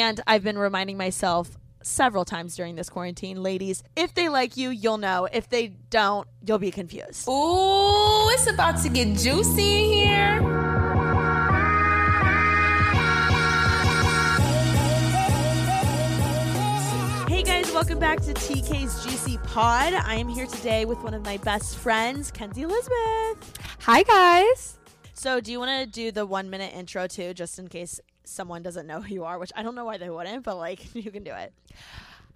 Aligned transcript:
And 0.00 0.20
I've 0.26 0.42
been 0.42 0.58
reminding 0.58 0.96
myself 0.96 1.56
several 1.80 2.24
times 2.24 2.56
during 2.56 2.74
this 2.74 2.88
quarantine, 2.88 3.40
ladies, 3.44 3.84
if 3.94 4.12
they 4.12 4.28
like 4.28 4.56
you, 4.56 4.70
you'll 4.70 4.98
know. 4.98 5.28
If 5.32 5.48
they 5.48 5.68
don't, 5.68 6.26
you'll 6.44 6.58
be 6.58 6.72
confused. 6.72 7.28
Ooh, 7.28 8.28
it's 8.30 8.50
about 8.50 8.82
to 8.82 8.88
get 8.88 9.16
juicy 9.16 9.84
in 9.84 9.92
here. 9.92 10.40
Hey 17.28 17.44
guys, 17.44 17.72
welcome 17.72 18.00
back 18.00 18.20
to 18.22 18.34
TK's 18.34 19.04
Juicy 19.04 19.38
Pod. 19.44 19.94
I 19.94 20.16
am 20.16 20.26
here 20.26 20.46
today 20.46 20.86
with 20.86 20.98
one 21.04 21.14
of 21.14 21.24
my 21.24 21.36
best 21.36 21.76
friends, 21.76 22.32
Kenzie 22.32 22.62
Elizabeth. 22.62 23.58
Hi, 23.82 24.02
guys. 24.02 24.76
So, 25.12 25.40
do 25.40 25.52
you 25.52 25.60
want 25.60 25.84
to 25.84 25.86
do 25.86 26.10
the 26.10 26.26
one 26.26 26.50
minute 26.50 26.74
intro 26.74 27.06
too, 27.06 27.34
just 27.34 27.60
in 27.60 27.68
case 27.68 28.00
someone 28.24 28.62
doesn't 28.62 28.86
know 28.86 29.00
who 29.00 29.14
you 29.14 29.24
are? 29.24 29.38
Which 29.38 29.52
I 29.56 29.62
don't 29.62 29.74
know 29.74 29.84
why 29.84 29.98
they 29.98 30.10
wouldn't, 30.10 30.44
but 30.44 30.56
like 30.56 30.94
you 30.94 31.10
can 31.10 31.24
do 31.24 31.32
it. 31.32 31.52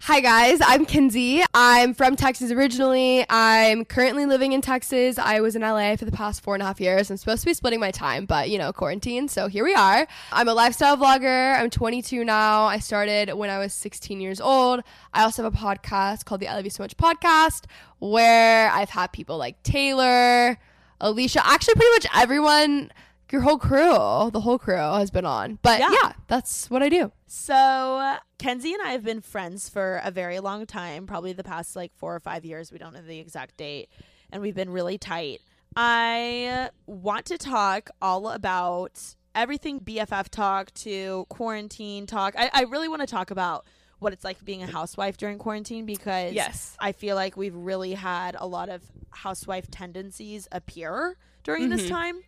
Hi, 0.03 0.21
guys. 0.21 0.59
I'm 0.63 0.85
Kenzie. 0.85 1.43
I'm 1.53 1.93
from 1.93 2.15
Texas 2.15 2.51
originally. 2.51 3.25
I'm 3.29 3.83
currently 3.83 4.25
living 4.25 4.53
in 4.53 4.61
Texas. 4.61 5.19
I 5.19 5.41
was 5.41 5.57
in 5.57 5.61
LA 5.61 5.97
for 5.97 6.05
the 6.05 6.11
past 6.11 6.41
four 6.41 6.55
and 6.55 6.63
a 6.63 6.65
half 6.65 6.79
years. 6.79 7.11
I'm 7.11 7.17
supposed 7.17 7.41
to 7.41 7.45
be 7.47 7.53
splitting 7.53 7.81
my 7.81 7.91
time, 7.91 8.25
but 8.25 8.49
you 8.49 8.57
know, 8.57 8.71
quarantine. 8.71 9.27
So 9.27 9.47
here 9.47 9.65
we 9.65 9.75
are. 9.75 10.07
I'm 10.31 10.47
a 10.47 10.53
lifestyle 10.53 10.95
vlogger. 10.95 11.59
I'm 11.59 11.69
22 11.69 12.23
now. 12.23 12.63
I 12.63 12.79
started 12.79 13.33
when 13.33 13.49
I 13.49 13.59
was 13.59 13.73
16 13.73 14.21
years 14.21 14.39
old. 14.39 14.83
I 15.13 15.23
also 15.23 15.43
have 15.43 15.53
a 15.53 15.57
podcast 15.57 16.23
called 16.23 16.39
the 16.39 16.47
I 16.47 16.55
Love 16.55 16.63
You 16.63 16.71
So 16.71 16.81
Much 16.81 16.95
podcast 16.95 17.65
where 17.99 18.71
I've 18.71 18.89
had 18.89 19.11
people 19.11 19.37
like 19.37 19.61
Taylor, 19.63 20.57
Alicia, 21.01 21.45
actually, 21.45 21.75
pretty 21.75 21.91
much 21.91 22.07
everyone. 22.15 22.91
Your 23.31 23.41
whole 23.41 23.57
crew, 23.57 24.31
the 24.31 24.41
whole 24.41 24.57
crew 24.57 24.75
has 24.75 25.11
been 25.11 25.25
on. 25.25 25.59
But 25.61 25.79
Yeah. 25.79 25.89
yeah, 25.91 26.13
that's 26.27 26.69
what 26.69 26.81
I 26.81 26.89
do. 26.89 27.11
So, 27.27 28.17
Kenzie 28.39 28.73
and 28.73 28.81
I 28.81 28.91
have 28.91 29.03
been 29.03 29.21
friends 29.21 29.69
for 29.69 30.01
a 30.03 30.09
very 30.09 30.39
long 30.39 30.65
time, 30.65 31.05
probably 31.05 31.33
the 31.33 31.43
past 31.43 31.75
like 31.75 31.91
four 31.95 32.15
or 32.15 32.19
five 32.19 32.43
years. 32.43 32.71
We 32.71 32.79
don't 32.79 32.93
know 32.93 33.01
the 33.01 33.19
exact 33.19 33.57
date. 33.57 33.89
And 34.31 34.41
we've 34.41 34.55
been 34.55 34.69
really 34.71 34.97
tight. 34.97 35.41
I 35.75 36.69
want 36.87 37.25
to 37.27 37.37
talk 37.37 37.89
all 38.01 38.29
about 38.29 39.15
everything 39.35 39.79
BFF 39.79 40.29
talk 40.29 40.73
to 40.73 41.25
quarantine 41.29 42.05
talk. 42.07 42.33
I, 42.37 42.49
I 42.53 42.61
really 42.63 42.87
want 42.87 43.01
to 43.01 43.07
talk 43.07 43.31
about 43.31 43.65
what 43.99 44.13
it's 44.13 44.23
like 44.23 44.43
being 44.43 44.63
a 44.63 44.67
housewife 44.67 45.17
during 45.17 45.37
quarantine 45.37 45.85
because 45.85 46.33
Yes. 46.33 46.75
I 46.79 46.93
feel 46.93 47.15
like 47.15 47.37
we've 47.37 47.55
really 47.55 47.93
had 47.93 48.35
a 48.39 48.47
lot 48.47 48.69
of 48.69 48.81
housewife 49.11 49.69
tendencies 49.69 50.47
appear 50.51 51.17
during 51.43 51.69
this 51.69 51.81
mm-hmm. 51.81 51.95
time. 51.95 52.23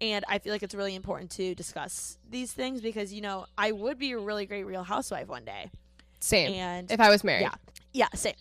And 0.00 0.24
I 0.28 0.38
feel 0.38 0.52
like 0.52 0.62
it's 0.62 0.74
really 0.74 0.94
important 0.94 1.30
to 1.32 1.54
discuss 1.54 2.18
these 2.30 2.52
things 2.52 2.80
because, 2.80 3.12
you 3.12 3.20
know, 3.20 3.46
I 3.56 3.72
would 3.72 3.98
be 3.98 4.12
a 4.12 4.18
really 4.18 4.46
great 4.46 4.64
real 4.64 4.84
housewife 4.84 5.28
one 5.28 5.44
day. 5.44 5.70
Same. 6.20 6.52
And 6.52 6.90
if 6.90 7.00
I 7.00 7.10
was 7.10 7.24
married. 7.24 7.42
yeah. 7.42 7.54
Yeah, 7.92 8.08
same. 8.14 8.34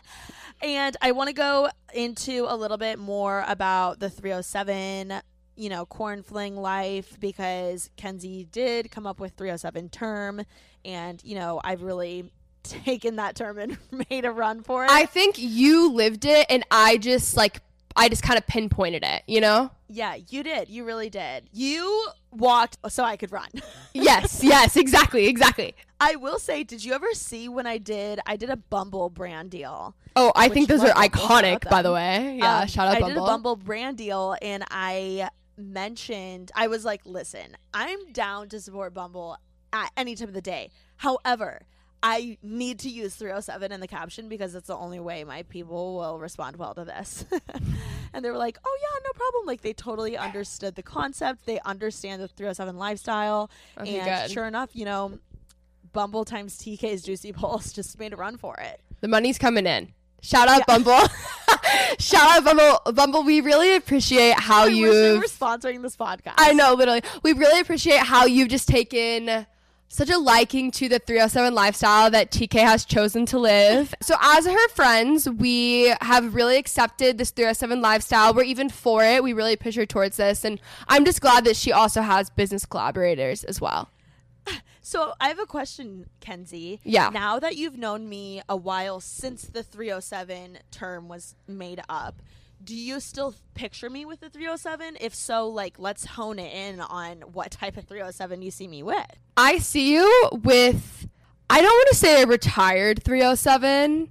and 0.62 0.96
I 1.02 1.12
want 1.12 1.28
to 1.28 1.34
go 1.34 1.68
into 1.92 2.46
a 2.48 2.56
little 2.56 2.76
bit 2.76 2.98
more 2.98 3.44
about 3.48 3.98
the 3.98 4.08
307, 4.08 5.20
you 5.56 5.68
know, 5.68 5.84
corn 5.84 6.22
fling 6.22 6.56
life 6.56 7.18
because 7.18 7.90
Kenzie 7.96 8.46
did 8.50 8.90
come 8.90 9.06
up 9.06 9.18
with 9.18 9.32
307 9.32 9.88
term. 9.88 10.42
And, 10.84 11.22
you 11.24 11.34
know, 11.34 11.60
I've 11.64 11.82
really 11.82 12.30
taken 12.62 13.16
that 13.16 13.34
term 13.34 13.58
and 13.58 13.78
made 14.10 14.24
a 14.24 14.30
run 14.30 14.62
for 14.62 14.84
it. 14.84 14.90
I 14.90 15.06
think 15.06 15.36
you 15.38 15.90
lived 15.92 16.24
it 16.24 16.46
and 16.48 16.64
I 16.70 16.96
just 16.96 17.36
like 17.36 17.60
I 17.96 18.08
just 18.08 18.22
kind 18.22 18.36
of 18.38 18.46
pinpointed 18.46 19.04
it, 19.04 19.22
you 19.26 19.40
know? 19.40 19.70
yeah, 19.88 20.16
you 20.28 20.42
did. 20.42 20.68
You 20.68 20.84
really 20.84 21.08
did. 21.08 21.48
You 21.52 22.08
walked 22.32 22.78
so 22.88 23.04
I 23.04 23.16
could 23.16 23.30
run. 23.30 23.48
yes, 23.94 24.42
yes, 24.42 24.76
exactly, 24.76 25.26
exactly. 25.26 25.76
I 26.00 26.16
will 26.16 26.40
say, 26.40 26.64
did 26.64 26.84
you 26.84 26.92
ever 26.94 27.12
see 27.14 27.48
when 27.48 27.66
I 27.68 27.78
did? 27.78 28.18
I 28.26 28.34
did 28.36 28.50
a 28.50 28.56
Bumble 28.56 29.08
brand 29.10 29.50
deal. 29.50 29.94
Oh, 30.16 30.32
I 30.34 30.48
think 30.48 30.68
those 30.68 30.80
are 30.82 30.92
Bumble, 30.92 31.02
shout 31.02 31.44
out 31.44 31.60
iconic, 31.62 31.70
by 31.70 31.82
the 31.82 31.92
way. 31.92 32.36
Yeah, 32.40 32.60
Um, 32.62 32.66
shout 32.66 32.88
out 32.88 32.96
I 32.96 33.00
Bumble. 33.00 33.14
did 33.14 33.22
a 33.22 33.26
Bumble 33.26 33.56
brand 33.56 33.96
deal, 33.98 34.36
and 34.42 34.64
I 34.70 35.28
mentioned 35.56 36.50
I 36.56 36.66
was 36.66 36.84
like, 36.84 37.02
"Listen, 37.04 37.56
I'm 37.72 38.12
down 38.12 38.48
to 38.48 38.60
support 38.60 38.94
Bumble 38.94 39.36
at 39.72 39.90
any 39.96 40.14
time 40.16 40.28
of 40.28 40.34
the 40.34 40.40
day. 40.42 40.70
However, 40.96 41.62
I 42.06 42.36
need 42.42 42.80
to 42.80 42.90
use 42.90 43.14
307 43.14 43.72
in 43.72 43.80
the 43.80 43.88
caption 43.88 44.28
because 44.28 44.54
it's 44.54 44.66
the 44.66 44.76
only 44.76 45.00
way 45.00 45.24
my 45.24 45.42
people 45.44 45.96
will 45.96 46.18
respond 46.18 46.56
well 46.56 46.74
to 46.74 46.84
this." 46.84 47.24
and 48.12 48.22
they 48.24 48.30
were 48.30 48.36
like, 48.36 48.58
"Oh 48.64 48.78
yeah, 48.82 49.00
no 49.04 49.12
problem." 49.14 49.46
Like 49.46 49.62
they 49.62 49.72
totally 49.72 50.16
understood 50.16 50.74
the 50.74 50.82
concept. 50.82 51.46
They 51.46 51.58
understand 51.60 52.20
the 52.22 52.28
307 52.28 52.76
lifestyle, 52.78 53.50
Okay, 53.80 53.98
and 53.98 54.28
good. 54.28 54.30
sure 54.32 54.44
enough, 54.44 54.70
you 54.74 54.84
know. 54.84 55.18
Bumble 55.94 56.24
times 56.24 56.58
TK's 56.58 57.02
Juicy 57.02 57.32
Polls 57.32 57.72
just 57.72 57.98
made 58.00 58.12
a 58.12 58.16
run 58.16 58.36
for 58.36 58.56
it. 58.56 58.80
The 59.00 59.06
money's 59.08 59.38
coming 59.38 59.64
in. 59.64 59.92
Shout 60.22 60.48
out 60.48 60.66
Bumble. 60.66 60.98
shout 62.00 62.38
out 62.38 62.44
Bumble. 62.44 62.92
Bumble, 62.92 63.22
we 63.22 63.40
really 63.40 63.76
appreciate 63.76 64.38
how 64.38 64.62
I 64.62 64.66
wish 64.66 64.74
they 64.74 64.78
you've 64.80 65.18
were 65.18 65.24
sponsoring 65.28 65.82
this 65.82 65.96
podcast. 65.96 66.34
I 66.36 66.52
know, 66.52 66.74
literally. 66.74 67.02
We 67.22 67.32
really 67.32 67.60
appreciate 67.60 68.00
how 68.00 68.26
you've 68.26 68.48
just 68.48 68.66
taken 68.68 69.46
such 69.88 70.10
a 70.10 70.18
liking 70.18 70.70
to 70.72 70.88
the 70.88 70.98
307 70.98 71.54
lifestyle 71.54 72.10
that 72.10 72.30
TK 72.30 72.60
has 72.60 72.84
chosen 72.84 73.26
to 73.26 73.38
live. 73.38 73.94
So, 74.04 74.16
as 74.20 74.44
her 74.44 74.68
friends, 74.68 75.28
we 75.30 75.94
have 76.02 76.34
really 76.34 76.58
accepted 76.58 77.16
this 77.16 77.30
307 77.30 77.80
lifestyle. 77.80 78.34
We're 78.34 78.42
even 78.42 78.68
for 78.68 79.02
it. 79.02 79.22
We 79.22 79.32
really 79.32 79.56
push 79.56 79.76
her 79.76 79.86
towards 79.86 80.18
this. 80.18 80.44
And 80.44 80.60
I'm 80.88 81.06
just 81.06 81.22
glad 81.22 81.44
that 81.44 81.56
she 81.56 81.72
also 81.72 82.02
has 82.02 82.28
business 82.28 82.66
collaborators 82.66 83.44
as 83.44 83.60
well. 83.60 83.88
So 84.86 85.14
I 85.18 85.28
have 85.28 85.38
a 85.38 85.46
question, 85.46 86.10
Kenzie. 86.20 86.78
Yeah. 86.84 87.08
Now 87.08 87.38
that 87.38 87.56
you've 87.56 87.78
known 87.78 88.06
me 88.06 88.42
a 88.50 88.54
while 88.54 89.00
since 89.00 89.44
the 89.44 89.62
307 89.62 90.58
term 90.70 91.08
was 91.08 91.34
made 91.48 91.80
up, 91.88 92.16
do 92.64 92.74
you 92.74 93.00
still 93.00 93.34
picture 93.54 93.90
me 93.90 94.04
with 94.04 94.20
the 94.20 94.30
307? 94.30 94.96
If 95.00 95.14
so, 95.14 95.48
like 95.48 95.78
let's 95.78 96.04
hone 96.04 96.38
it 96.38 96.52
in 96.54 96.80
on 96.80 97.20
what 97.32 97.50
type 97.50 97.76
of 97.76 97.84
307 97.84 98.42
you 98.42 98.50
see 98.50 98.68
me 98.68 98.82
with. 98.82 99.04
I 99.36 99.58
see 99.58 99.92
you 99.92 100.28
with, 100.32 101.08
I 101.50 101.60
don't 101.60 101.72
want 101.72 101.88
to 101.90 101.96
say 101.96 102.22
a 102.22 102.26
retired 102.26 103.02
307, 103.02 104.10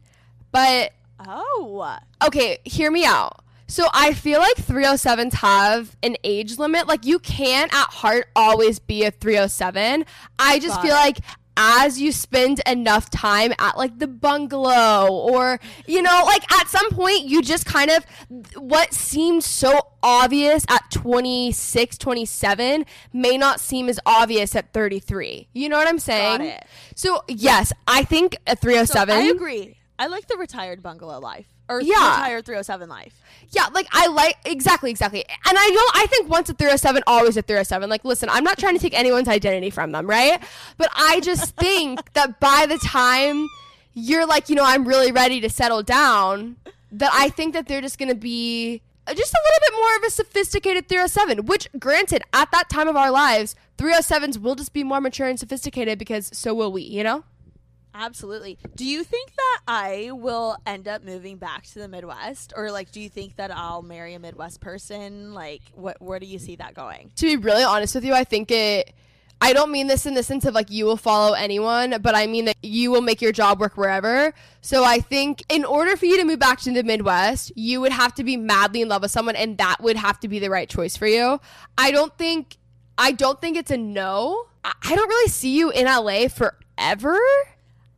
but 0.51 0.91
Oh. 1.25 1.97
okay, 2.25 2.59
hear 2.65 2.91
me 2.91 3.05
out. 3.05 3.39
So 3.67 3.87
I 3.93 4.13
feel 4.13 4.39
like 4.39 4.57
307s 4.57 5.33
have 5.35 5.95
an 6.03 6.17
age 6.23 6.59
limit. 6.59 6.87
Like 6.87 7.05
you 7.05 7.17
can't 7.17 7.73
at 7.73 7.87
heart 7.87 8.27
always 8.35 8.77
be 8.77 9.03
a 9.03 9.11
307. 9.11 10.05
I 10.37 10.59
just 10.59 10.81
feel 10.81 10.93
like 10.93 11.19
as 11.55 12.01
you 12.01 12.11
spend 12.11 12.61
enough 12.65 13.09
time 13.09 13.53
at 13.59 13.77
like 13.77 13.99
the 13.99 14.07
bungalow 14.07 15.07
or 15.09 15.59
you 15.85 16.01
know 16.01 16.21
like 16.25 16.51
at 16.59 16.67
some 16.67 16.89
point 16.91 17.21
you 17.25 17.41
just 17.41 17.65
kind 17.65 17.91
of 17.91 18.05
what 18.55 18.93
seemed 18.93 19.43
so 19.43 19.87
obvious 20.01 20.65
at 20.69 20.89
26 20.91 21.97
27 21.97 22.85
may 23.13 23.37
not 23.37 23.59
seem 23.59 23.87
as 23.87 23.99
obvious 24.05 24.55
at 24.55 24.73
33 24.73 25.47
you 25.53 25.69
know 25.69 25.77
what 25.77 25.87
i'm 25.87 25.99
saying 25.99 26.41
it. 26.41 26.65
so 26.95 27.23
yes 27.27 27.71
i 27.87 28.03
think 28.03 28.35
a 28.47 28.51
oh 28.51 28.55
So 28.55 28.61
307 28.61 29.15
I 29.15 29.21
agree. 29.29 29.77
I 29.99 30.07
like 30.07 30.27
the 30.27 30.37
retired 30.37 30.81
bungalow 30.81 31.19
life. 31.19 31.52
Or 31.69 31.81
Yeah. 31.81 31.93
retire 31.93 32.41
307 32.41 32.89
life. 32.89 33.13
Yeah, 33.51 33.67
like 33.73 33.87
I 33.91 34.07
like 34.07 34.37
exactly, 34.45 34.89
exactly. 34.91 35.23
And 35.27 35.57
I 35.57 35.69
don't 35.69 35.91
I 35.95 36.05
think 36.07 36.29
once 36.29 36.49
a 36.49 36.53
307, 36.53 37.03
always 37.07 37.37
a 37.37 37.41
307. 37.41 37.89
Like, 37.89 38.03
listen, 38.03 38.29
I'm 38.29 38.43
not 38.43 38.57
trying 38.57 38.73
to 38.75 38.79
take 38.79 38.97
anyone's 38.97 39.27
identity 39.27 39.69
from 39.69 39.91
them, 39.91 40.07
right? 40.07 40.41
But 40.77 40.89
I 40.95 41.19
just 41.21 41.55
think 41.57 42.13
that 42.13 42.39
by 42.39 42.65
the 42.67 42.77
time 42.79 43.47
you're 43.93 44.25
like, 44.25 44.49
you 44.49 44.55
know, 44.55 44.65
I'm 44.65 44.87
really 44.87 45.11
ready 45.11 45.39
to 45.41 45.49
settle 45.49 45.83
down, 45.83 46.55
that 46.91 47.11
I 47.13 47.29
think 47.29 47.53
that 47.53 47.67
they're 47.67 47.81
just 47.81 47.97
gonna 47.99 48.15
be 48.15 48.81
just 49.07 49.33
a 49.33 49.37
little 49.43 49.59
bit 49.61 49.73
more 49.77 49.95
of 49.97 50.03
a 50.03 50.09
sophisticated 50.09 50.87
307, 50.87 51.45
which 51.45 51.67
granted, 51.77 52.23
at 52.33 52.49
that 52.51 52.69
time 52.69 52.87
of 52.87 52.95
our 52.95 53.11
lives, 53.11 53.55
307s 53.77 54.37
will 54.39 54.55
just 54.55 54.71
be 54.73 54.83
more 54.83 55.01
mature 55.01 55.27
and 55.27 55.37
sophisticated 55.39 55.99
because 55.99 56.29
so 56.33 56.53
will 56.53 56.71
we, 56.71 56.81
you 56.83 57.03
know? 57.03 57.23
Absolutely. 57.93 58.57
Do 58.75 58.85
you 58.85 59.03
think 59.03 59.33
that 59.35 59.59
I 59.67 60.09
will 60.11 60.57
end 60.65 60.87
up 60.87 61.03
moving 61.03 61.37
back 61.37 61.63
to 61.67 61.79
the 61.79 61.87
Midwest, 61.87 62.53
or 62.55 62.71
like, 62.71 62.91
do 62.91 62.99
you 62.99 63.09
think 63.09 63.35
that 63.35 63.51
I'll 63.55 63.83
marry 63.83 64.13
a 64.15 64.19
Midwest 64.19 64.61
person? 64.61 65.33
Like, 65.33 65.61
what? 65.73 66.01
Where 66.01 66.19
do 66.19 66.25
you 66.25 66.39
see 66.39 66.55
that 66.57 66.73
going? 66.73 67.11
to 67.15 67.25
be 67.25 67.35
really 67.35 67.63
honest 67.63 67.95
with 67.95 68.05
you, 68.05 68.13
I 68.13 68.23
think 68.23 68.51
it. 68.51 68.93
I 69.41 69.51
don't 69.51 69.71
mean 69.71 69.87
this 69.87 70.05
in 70.05 70.13
the 70.13 70.23
sense 70.23 70.45
of 70.45 70.53
like 70.53 70.71
you 70.71 70.85
will 70.85 70.95
follow 70.95 71.33
anyone, 71.33 71.97
but 72.01 72.15
I 72.15 72.27
mean 72.27 72.45
that 72.45 72.55
you 72.63 72.91
will 72.91 73.01
make 73.01 73.21
your 73.21 73.33
job 73.33 73.59
work 73.59 73.75
wherever. 73.75 74.33
So 74.61 74.85
I 74.85 74.99
think 74.99 75.43
in 75.49 75.65
order 75.65 75.97
for 75.97 76.05
you 76.05 76.17
to 76.17 76.23
move 76.23 76.39
back 76.39 76.61
to 76.61 76.71
the 76.71 76.83
Midwest, 76.83 77.51
you 77.57 77.81
would 77.81 77.91
have 77.91 78.15
to 78.15 78.23
be 78.23 78.37
madly 78.37 78.81
in 78.81 78.87
love 78.87 79.01
with 79.01 79.11
someone, 79.11 79.35
and 79.35 79.57
that 79.57 79.81
would 79.81 79.97
have 79.97 80.19
to 80.21 80.29
be 80.29 80.39
the 80.39 80.49
right 80.49 80.69
choice 80.69 80.95
for 80.95 81.07
you. 81.07 81.41
I 81.77 81.91
don't 81.91 82.17
think. 82.17 82.57
I 82.97 83.11
don't 83.11 83.41
think 83.41 83.57
it's 83.57 83.71
a 83.71 83.77
no. 83.77 84.45
I 84.63 84.95
don't 84.95 85.09
really 85.09 85.29
see 85.29 85.57
you 85.57 85.71
in 85.71 85.87
LA 85.87 86.27
forever. 86.29 87.17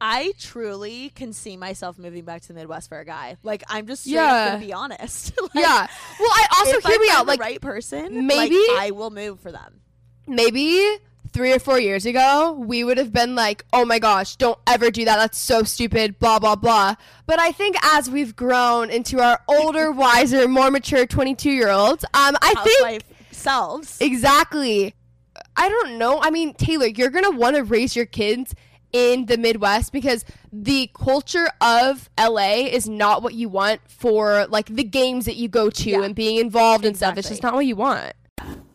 I 0.08 0.34
truly 0.40 1.10
can 1.16 1.34
see 1.34 1.58
myself 1.58 1.98
moving 1.98 2.26
back 2.26 2.44
to 2.44 2.48
the 2.50 2.54
Midwest 2.54 2.90
for 2.90 3.00
a 3.00 3.06
guy. 3.06 3.38
Like, 3.42 3.64
I'm 3.68 3.88
just 3.88 4.04
straight 4.04 4.14
Yeah. 4.16 4.50
gonna 4.52 4.66
be 4.66 4.72
honest. 4.72 5.32
Like, 5.42 5.50
yeah. 5.56 5.88
Well, 6.20 6.30
I 6.32 6.46
also 6.60 6.80
hear 6.88 6.96
I 7.00 7.02
me 7.02 7.10
out. 7.12 7.26
the 7.26 7.32
Like 7.32 7.40
right 7.40 7.60
person, 7.62 8.28
maybe- 8.28 8.56
like, 8.56 8.80
I 8.82 8.92
will 8.92 9.10
move 9.10 9.40
for 9.40 9.52
them. 9.52 9.82
maybe 10.28 10.98
three 11.34 11.52
or 11.54 11.60
four 11.60 11.80
years 11.80 12.06
ago, 12.06 12.52
we 12.54 12.84
would 12.84 12.98
have 12.98 13.12
been 13.12 13.34
like, 13.36 13.66
oh 13.74 13.84
my 13.84 13.98
gosh, 14.00 14.36
don't 14.36 14.58
ever 14.68 14.90
do 14.92 15.06
that. 15.06 15.18
That's 15.18 15.38
so 15.38 15.64
stupid, 15.64 16.18
blah, 16.20 16.38
blah, 16.40 16.56
blah. 16.56 16.96
But 17.26 17.40
I 17.40 17.52
think 17.52 17.76
as 17.84 18.10
we've 18.10 18.36
grown 18.36 18.90
into 18.92 19.20
our 19.20 19.42
older, 19.48 19.92
wiser, 20.04 20.48
more 20.48 20.70
mature 20.72 21.06
22 21.06 21.50
year 21.52 21.70
olds, 21.70 22.04
um, 22.14 22.38
I 22.42 22.54
think 22.64 23.04
selves. 23.32 23.98
exactly. 24.00 24.94
I 25.58 25.68
don't 25.70 25.98
know. 25.98 26.20
I 26.22 26.30
mean, 26.32 26.54
Taylor, 26.54 26.88
you're 26.88 27.10
going 27.10 27.26
to 27.30 27.38
want 27.38 27.56
to 27.56 27.64
raise 27.64 27.96
your 27.96 28.06
kids 28.06 28.54
in 28.94 29.26
the 29.26 29.38
Midwest 29.38 29.92
because 29.92 30.24
the 30.52 30.90
culture 30.94 31.50
of 31.62 32.10
LA 32.20 32.68
is 32.68 32.88
not 32.88 33.22
what 33.24 33.34
you 33.34 33.50
want 33.50 33.82
for 33.88 34.46
like 34.50 34.68
the 34.68 34.84
games 34.84 35.26
that 35.26 35.36
you 35.36 35.48
go 35.48 35.70
to 35.70 35.90
Yeah. 35.90 36.04
and 36.04 36.16
being 36.16 36.38
involved 36.38 36.86
and 36.86 36.96
stuff. 36.96 37.18
It's 37.18 37.30
just 37.30 37.44
not 37.44 37.54
what 37.54 37.66
you 37.66 37.76
want. 37.76 38.14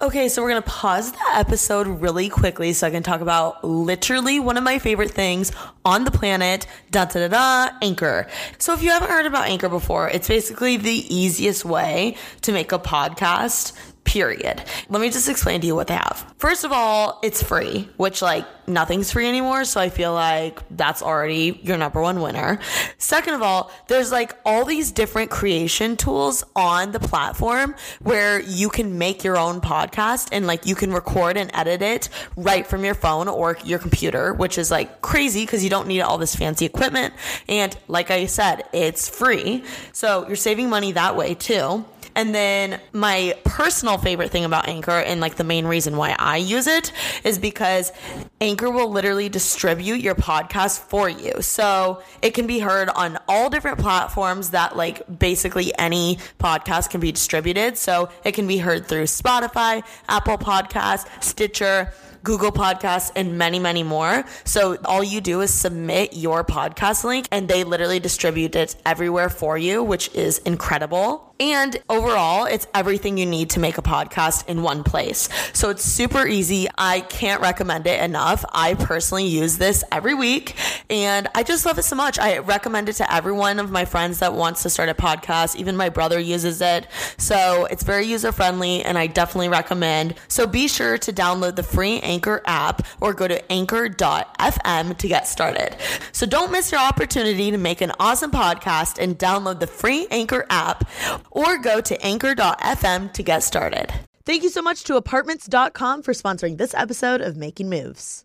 Okay, 0.03 0.29
so 0.31 0.43
we're 0.43 0.49
gonna 0.49 0.63
pause 0.63 1.13
the 1.13 1.19
episode 1.35 1.87
really 1.87 2.29
quickly 2.31 2.73
so 2.73 2.87
I 2.87 2.91
can 2.91 3.03
talk 3.03 3.21
about 3.21 3.63
literally 3.63 4.41
one 4.41 4.57
of 4.57 4.65
my 4.65 4.79
favorite 4.79 5.11
things 5.11 5.53
on 5.85 6.05
the 6.05 6.11
planet, 6.11 6.67
da 6.91 7.05
da 7.05 7.29
da 7.29 7.69
da, 7.69 7.77
Anchor. 7.83 8.27
So 8.59 8.73
if 8.73 8.83
you 8.83 8.91
haven't 8.91 9.11
heard 9.11 9.27
about 9.27 9.47
Anchor 9.49 9.69
before, 9.69 10.09
it's 10.09 10.27
basically 10.27 10.77
the 10.79 11.15
easiest 11.15 11.65
way 11.67 12.17
to 12.41 12.53
make 12.53 12.73
a 12.73 12.79
podcast. 12.79 13.73
Period. 14.11 14.61
Let 14.89 15.01
me 15.01 15.09
just 15.09 15.29
explain 15.29 15.61
to 15.61 15.69
you 15.69 15.77
what 15.77 15.87
they 15.87 15.95
have. 15.95 16.35
First 16.37 16.65
of 16.65 16.73
all, 16.73 17.21
it's 17.23 17.45
free, 17.45 17.89
which 17.97 18.23
like 18.23 18.45
nothing's 18.67 19.13
free 19.13 19.29
anymore. 19.29 19.65
So 19.65 19.81
I 19.81 19.89
feel 19.89 20.13
like 20.13 20.59
that's 20.77 21.01
already 21.01 21.61
your 21.63 21.77
number 21.77 22.01
one 22.01 22.21
winner. 22.21 22.59
Second 22.99 23.35
of 23.35 23.43
all, 23.43 23.71
there's 23.87 24.11
like 24.11 24.37
all 24.45 24.65
these 24.65 24.91
different 24.91 25.31
creation 25.31 25.97
tools 25.97 26.43
on 26.57 26.91
the 26.91 26.99
platform 26.99 27.77
where 28.01 28.41
you 28.41 28.69
can 28.69 28.99
make 28.99 29.23
your 29.23 29.39
own 29.39 29.61
podcast 29.61 30.31
and 30.33 30.45
like 30.45 30.67
you 30.67 30.75
can 30.75 30.93
record 30.93 31.37
and 31.37 31.49
edit 31.55 31.81
it 31.81 32.09
right 32.37 32.67
from 32.67 32.85
your 32.85 32.95
phone 32.95 33.29
or 33.29 33.59
your 33.65 33.79
computer, 33.79 34.35
which 34.35 34.59
is 34.59 34.73
like 34.73 35.03
crazy 35.03 35.45
because 35.45 35.63
you 35.63 35.71
don't 35.71 35.87
need 35.87 36.01
all 36.01 36.19
this 36.19 36.35
fancy 36.35 36.65
equipment. 36.65 37.15
And 37.49 37.79
like 37.87 38.11
I 38.11 38.27
said, 38.27 38.65
it's 38.73 39.09
free. 39.09 39.63
So 39.93 40.27
you're 40.27 40.35
saving 40.35 40.69
money 40.69 40.91
that 40.93 41.15
way 41.15 41.35
too. 41.37 41.85
And 42.15 42.35
then 42.35 42.81
my 42.93 43.37
personal 43.45 43.99
favorite 43.99 44.31
thing 44.31 44.45
about 44.45 44.69
Anchor 44.69 44.91
and 44.91 45.21
like 45.21 45.37
the 45.37 45.45
main 45.45 45.67
reason 45.67 45.97
why 45.97 46.15
I 46.19 46.39
use 46.39 46.67
it 46.67 46.93
is 47.25 47.39
because 47.39 47.93
Anchor 48.41 48.71
will 48.71 48.91
literally 48.91 49.29
distribute 49.29 50.01
your 50.01 50.15
podcast 50.15 50.81
for 50.81 51.09
you. 51.09 51.43
So 51.43 52.03
it 52.23 52.35
can 52.35 52.47
be 52.47 52.59
heard 52.59 52.89
on 52.89 53.19
all 53.29 53.51
different 53.51 53.79
platforms 53.79 54.51
that 54.51 54.77
like 54.77 55.03
basically 55.19 55.73
any 55.79 56.19
podcast 56.39 56.91
can 56.91 57.01
be 57.01 57.13
distributed. 57.13 57.79
So 57.79 58.09
it 58.25 58.33
can 58.33 58.47
be 58.47 58.59
heard 58.59 58.87
through 58.87 59.05
Spotify, 59.05 59.83
Apple 60.09 60.39
Podcasts, 60.39 61.07
Stitcher, 61.23 61.93
Google 62.23 62.53
Podcasts, 62.53 63.11
and 63.17 63.39
many, 63.39 63.59
many 63.59 63.83
more. 63.83 64.25
So 64.45 64.77
all 64.85 65.03
you 65.03 65.21
do 65.21 65.41
is 65.41 65.53
submit 65.53 66.15
your 66.15 66.45
podcast 66.45 67.05
link 67.05 67.29
and 67.31 67.49
they 67.49 67.65
literally 67.65 68.01
distribute 68.01 68.55
it 68.57 68.77
everywhere 68.85 69.29
for 69.29 69.57
you, 69.57 69.83
which 69.83 70.15
is 70.15 70.39
incredible. 70.39 71.31
And 71.41 71.83
overall, 71.89 72.45
it's 72.45 72.67
everything 72.75 73.17
you 73.17 73.25
need 73.25 73.51
to 73.51 73.61
make 73.61 73.79
a 73.79 73.83
podcast 73.83 74.47
in 74.47 74.61
one 74.63 74.85
place. 74.85 75.31
So 75.55 75.71
it's 75.71 75.83
super 75.83 76.27
easy. 76.27 76.69
I 76.77 77.01
can't 77.01 77.41
recommend 77.41 77.87
it 77.87 77.99
enough. 78.03 78.45
I 78.53 78.75
personally 78.75 79.25
use 79.25 79.57
this 79.57 79.83
every 79.91 80.13
week 80.13 80.55
and 80.91 81.29
I 81.35 81.43
just 81.43 81.65
love 81.65 81.79
it 81.79 81.85
so 81.85 81.97
much. 81.97 82.19
I 82.19 82.39
recommend 82.39 82.91
it 82.91 82.95
to 82.95 83.11
every 83.11 83.33
one 83.33 83.59
of 83.59 83.71
my 83.71 83.87
friends 83.87 84.19
that 84.19 84.35
wants 84.35 84.63
to 84.65 84.71
start 84.71 84.91
a 84.91 84.95
podcast. 84.95 85.57
Even 85.57 85.79
my 85.79 85.89
brother 85.89 86.21
uses 86.21 86.61
it. 86.61 86.87
So 87.17 87.65
it's 87.71 87.85
very 87.85 88.05
user 88.05 88.33
friendly 88.33 88.85
and 88.85 88.99
I 88.99 89.07
definitely 89.07 89.49
recommend. 89.49 90.17
So 90.29 90.47
be 90.47 90.69
sure 90.69 90.99
to 90.99 91.11
download 91.11 91.57
the 91.57 91.63
free 91.63 92.01
Anchor 92.11 92.43
app 92.47 92.87
or 93.01 93.15
go 93.15 93.27
to 93.29 93.53
anchor.fm 93.53 94.97
to 94.99 95.09
get 95.09 95.29
started. 95.29 95.77
So 96.13 96.27
don't 96.27 96.51
miss 96.53 96.73
your 96.73 96.81
opportunity 96.81 97.51
to 97.51 97.59
make 97.59 97.81
an 97.81 97.93
awesome 98.01 98.31
podcast 98.31 99.03
and 99.03 99.19
download 99.19 99.61
the 99.61 99.67
free 99.67 100.07
Anchor 100.11 100.45
app 100.51 100.89
or 101.31 101.59
go 101.59 101.81
to 101.81 101.95
anchor.fm 102.05 103.13
to 103.13 103.23
get 103.23 103.43
started. 103.43 103.93
Thank 104.27 104.43
you 104.43 104.51
so 104.51 104.63
much 104.63 104.85
to 104.85 104.97
Apartments.com 104.97 106.03
for 106.03 106.13
sponsoring 106.13 106.59
this 106.59 106.75
episode 106.75 107.21
of 107.21 107.37
Making 107.37 107.71
Moves. 107.71 108.25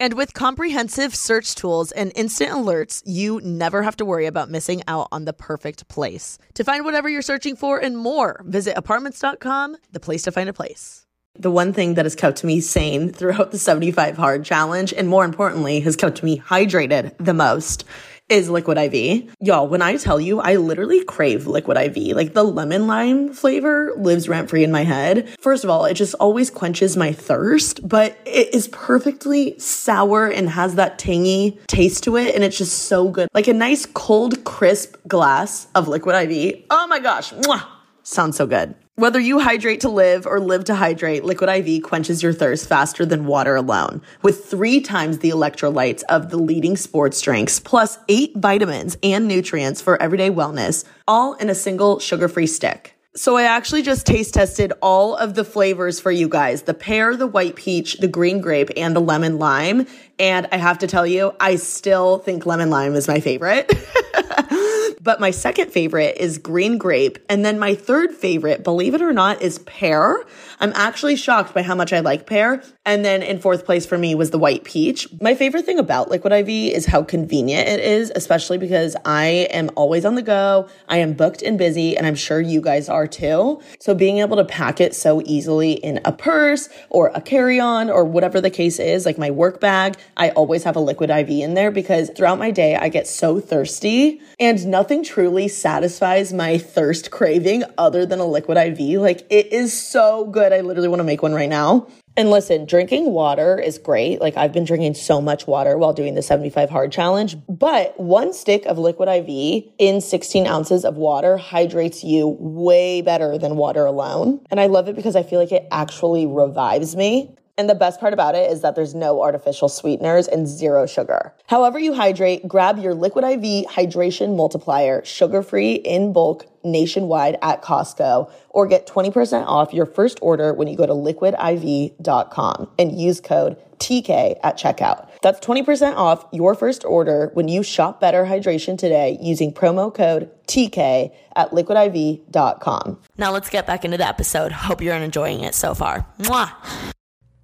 And 0.00 0.14
with 0.14 0.34
comprehensive 0.34 1.14
search 1.14 1.54
tools 1.54 1.92
and 1.92 2.12
instant 2.14 2.50
alerts, 2.50 3.02
you 3.06 3.40
never 3.42 3.82
have 3.82 3.96
to 3.96 4.04
worry 4.04 4.26
about 4.26 4.50
missing 4.50 4.82
out 4.88 5.08
on 5.12 5.24
the 5.24 5.32
perfect 5.32 5.88
place. 5.88 6.38
To 6.54 6.64
find 6.64 6.84
whatever 6.84 7.08
you're 7.08 7.22
searching 7.22 7.56
for 7.56 7.78
and 7.78 7.96
more, 7.96 8.42
visit 8.46 8.76
apartments.com, 8.76 9.76
the 9.92 10.00
place 10.00 10.22
to 10.22 10.32
find 10.32 10.48
a 10.48 10.52
place. 10.52 11.06
the 11.38 11.50
one 11.50 11.72
thing 11.72 11.94
that 11.94 12.04
has 12.04 12.14
kept 12.14 12.44
me 12.44 12.60
sane 12.60 13.10
throughout 13.10 13.52
the 13.52 13.58
75 13.58 14.16
hard 14.18 14.44
challenge 14.44 14.92
and 14.92 15.08
more 15.08 15.24
importantly 15.24 15.80
has 15.80 15.96
kept 15.96 16.22
me 16.22 16.38
hydrated 16.38 17.16
the 17.16 17.32
most 17.32 17.84
is 18.32 18.48
liquid 18.48 18.78
IV. 18.78 19.30
Y'all, 19.40 19.68
when 19.68 19.82
I 19.82 19.98
tell 19.98 20.18
you 20.18 20.40
I 20.40 20.56
literally 20.56 21.04
crave 21.04 21.46
liquid 21.46 21.76
IV, 21.76 22.16
like 22.16 22.32
the 22.32 22.42
lemon 22.42 22.86
lime 22.86 23.34
flavor 23.34 23.92
lives 23.98 24.26
rent 24.26 24.48
free 24.48 24.64
in 24.64 24.72
my 24.72 24.84
head. 24.84 25.28
First 25.38 25.64
of 25.64 25.70
all, 25.70 25.84
it 25.84 25.94
just 25.94 26.14
always 26.14 26.48
quenches 26.48 26.96
my 26.96 27.12
thirst, 27.12 27.86
but 27.86 28.16
it 28.24 28.54
is 28.54 28.68
perfectly 28.68 29.58
sour 29.58 30.28
and 30.28 30.48
has 30.48 30.76
that 30.76 30.98
tangy 30.98 31.60
taste 31.66 32.04
to 32.04 32.16
it 32.16 32.34
and 32.34 32.42
it's 32.42 32.56
just 32.56 32.84
so 32.84 33.10
good. 33.10 33.28
Like 33.34 33.48
a 33.48 33.52
nice 33.52 33.84
cold 33.84 34.44
crisp 34.44 34.96
glass 35.06 35.66
of 35.74 35.86
liquid 35.86 36.30
IV. 36.30 36.64
Oh 36.70 36.86
my 36.86 37.00
gosh. 37.00 37.34
Mwah. 37.34 37.66
Sounds 38.02 38.38
so 38.38 38.46
good. 38.46 38.74
Whether 38.96 39.18
you 39.18 39.38
hydrate 39.38 39.80
to 39.80 39.88
live 39.88 40.26
or 40.26 40.38
live 40.38 40.64
to 40.64 40.74
hydrate, 40.74 41.24
Liquid 41.24 41.48
IV 41.48 41.82
quenches 41.82 42.22
your 42.22 42.34
thirst 42.34 42.68
faster 42.68 43.06
than 43.06 43.24
water 43.24 43.56
alone. 43.56 44.02
With 44.20 44.44
three 44.44 44.82
times 44.82 45.20
the 45.20 45.30
electrolytes 45.30 46.02
of 46.10 46.28
the 46.28 46.36
leading 46.36 46.76
sports 46.76 47.18
drinks, 47.22 47.58
plus 47.58 47.98
eight 48.10 48.36
vitamins 48.36 48.98
and 49.02 49.26
nutrients 49.26 49.80
for 49.80 50.00
everyday 50.02 50.28
wellness, 50.28 50.84
all 51.08 51.32
in 51.36 51.48
a 51.48 51.54
single 51.54 52.00
sugar 52.00 52.28
free 52.28 52.46
stick. 52.46 52.94
So 53.16 53.38
I 53.38 53.44
actually 53.44 53.80
just 53.80 54.04
taste 54.04 54.34
tested 54.34 54.74
all 54.82 55.16
of 55.16 55.36
the 55.36 55.44
flavors 55.44 55.98
for 55.98 56.10
you 56.10 56.28
guys. 56.28 56.62
The 56.62 56.74
pear, 56.74 57.16
the 57.16 57.26
white 57.26 57.56
peach, 57.56 57.96
the 57.96 58.08
green 58.08 58.42
grape, 58.42 58.68
and 58.76 58.94
the 58.94 59.00
lemon 59.00 59.38
lime. 59.38 59.86
And 60.18 60.48
I 60.52 60.58
have 60.58 60.78
to 60.80 60.86
tell 60.86 61.06
you, 61.06 61.34
I 61.40 61.56
still 61.56 62.18
think 62.18 62.44
lemon 62.44 62.68
lime 62.68 62.94
is 62.94 63.08
my 63.08 63.20
favorite. 63.20 63.72
But 65.00 65.20
my 65.20 65.30
second 65.30 65.70
favorite 65.70 66.16
is 66.18 66.38
green 66.38 66.78
grape. 66.78 67.18
And 67.28 67.44
then 67.44 67.58
my 67.58 67.74
third 67.74 68.14
favorite, 68.14 68.64
believe 68.64 68.94
it 68.94 69.02
or 69.02 69.12
not, 69.12 69.42
is 69.42 69.58
pear. 69.60 70.22
I'm 70.60 70.72
actually 70.74 71.16
shocked 71.16 71.54
by 71.54 71.62
how 71.62 71.74
much 71.74 71.92
I 71.92 72.00
like 72.00 72.26
pear. 72.26 72.62
And 72.84 73.04
then 73.04 73.22
in 73.22 73.40
fourth 73.40 73.64
place 73.64 73.86
for 73.86 73.96
me 73.96 74.14
was 74.14 74.30
the 74.30 74.38
white 74.38 74.64
peach. 74.64 75.08
My 75.20 75.34
favorite 75.34 75.64
thing 75.64 75.78
about 75.78 76.10
Liquid 76.10 76.32
IV 76.32 76.48
is 76.48 76.86
how 76.86 77.02
convenient 77.02 77.68
it 77.68 77.80
is, 77.80 78.12
especially 78.14 78.58
because 78.58 78.96
I 79.04 79.48
am 79.50 79.70
always 79.76 80.04
on 80.04 80.14
the 80.14 80.22
go. 80.22 80.68
I 80.88 80.98
am 80.98 81.14
booked 81.14 81.42
and 81.42 81.58
busy, 81.58 81.96
and 81.96 82.06
I'm 82.06 82.14
sure 82.14 82.40
you 82.40 82.60
guys 82.60 82.88
are 82.88 83.06
too. 83.06 83.60
So 83.80 83.94
being 83.94 84.18
able 84.18 84.36
to 84.36 84.44
pack 84.44 84.80
it 84.80 84.94
so 84.94 85.22
easily 85.24 85.72
in 85.72 86.00
a 86.04 86.12
purse 86.12 86.68
or 86.90 87.10
a 87.14 87.20
carry 87.20 87.58
on 87.58 87.90
or 87.90 88.04
whatever 88.04 88.40
the 88.40 88.50
case 88.50 88.78
is, 88.78 89.06
like 89.06 89.18
my 89.18 89.30
work 89.30 89.60
bag, 89.60 89.96
I 90.16 90.30
always 90.30 90.64
have 90.64 90.76
a 90.76 90.80
Liquid 90.80 91.10
IV 91.10 91.30
in 91.30 91.54
there 91.54 91.70
because 91.70 92.10
throughout 92.10 92.38
my 92.38 92.50
day, 92.50 92.76
I 92.76 92.88
get 92.88 93.06
so 93.06 93.40
thirsty 93.40 94.20
and 94.38 94.66
nothing 94.66 94.81
truly 95.04 95.48
satisfies 95.48 96.32
my 96.32 96.58
thirst 96.58 97.10
craving 97.10 97.64
other 97.78 98.04
than 98.04 98.18
a 98.18 98.26
Liquid 98.26 98.58
IV. 98.58 99.00
Like 99.00 99.26
it 99.30 99.52
is 99.52 99.72
so 99.72 100.26
good. 100.26 100.52
I 100.52 100.60
literally 100.60 100.88
want 100.88 101.00
to 101.00 101.04
make 101.04 101.22
one 101.22 101.32
right 101.32 101.48
now. 101.48 101.88
And 102.16 102.30
listen, 102.30 102.66
drinking 102.66 103.12
water 103.12 103.58
is 103.58 103.78
great. 103.78 104.20
Like 104.20 104.36
I've 104.36 104.52
been 104.52 104.64
drinking 104.64 104.94
so 104.94 105.20
much 105.20 105.46
water 105.46 105.78
while 105.78 105.94
doing 105.94 106.14
the 106.14 106.22
75 106.22 106.68
hard 106.68 106.92
challenge, 106.92 107.36
but 107.48 107.98
one 107.98 108.34
stick 108.34 108.66
of 108.66 108.76
liquid 108.76 109.08
IV 109.08 109.72
in 109.78 110.00
16 110.00 110.46
ounces 110.46 110.84
of 110.84 110.96
water 110.96 111.38
hydrates 111.38 112.04
you 112.04 112.36
way 112.38 113.00
better 113.00 113.38
than 113.38 113.56
water 113.56 113.86
alone. 113.86 114.40
And 114.50 114.60
I 114.60 114.66
love 114.66 114.88
it 114.88 114.96
because 114.96 115.16
I 115.16 115.22
feel 115.22 115.40
like 115.40 115.52
it 115.52 115.66
actually 115.70 116.26
revives 116.26 116.94
me. 116.94 117.34
And 117.58 117.68
the 117.68 117.74
best 117.74 118.00
part 118.00 118.14
about 118.14 118.34
it 118.34 118.50
is 118.50 118.62
that 118.62 118.74
there's 118.74 118.94
no 118.94 119.22
artificial 119.22 119.68
sweeteners 119.68 120.26
and 120.26 120.48
zero 120.48 120.86
sugar. 120.86 121.34
However 121.48 121.78
you 121.78 121.92
hydrate, 121.92 122.48
grab 122.48 122.78
your 122.78 122.94
Liquid 122.94 123.24
IV 123.24 123.66
hydration 123.66 124.36
multiplier, 124.36 125.04
sugar-free 125.04 125.74
in 125.74 126.14
bulk 126.14 126.46
nationwide 126.64 127.36
at 127.42 127.62
Costco 127.62 128.30
or 128.50 128.66
get 128.66 128.86
20% 128.86 129.44
off 129.46 129.74
your 129.74 129.84
first 129.84 130.18
order 130.22 130.54
when 130.54 130.68
you 130.68 130.76
go 130.76 130.86
to 130.86 130.92
liquidiv.com 130.92 132.70
and 132.78 132.98
use 132.98 133.20
code 133.20 133.56
TK 133.78 134.38
at 134.42 134.56
checkout. 134.56 135.08
That's 135.22 135.44
20% 135.44 135.96
off 135.96 136.24
your 136.32 136.54
first 136.54 136.84
order 136.84 137.30
when 137.34 137.48
you 137.48 137.62
shop 137.62 138.00
Better 138.00 138.24
Hydration 138.24 138.78
today 138.78 139.18
using 139.20 139.52
promo 139.52 139.92
code 139.92 140.30
TK 140.46 141.12
at 141.36 141.50
liquidiv.com. 141.50 142.98
Now 143.18 143.32
let's 143.32 143.50
get 143.50 143.66
back 143.66 143.84
into 143.84 143.98
the 143.98 144.06
episode. 144.06 144.52
Hope 144.52 144.80
you're 144.80 144.94
enjoying 144.94 145.40
it 145.40 145.54
so 145.54 145.74
far. 145.74 146.06
Mwah. 146.20 146.91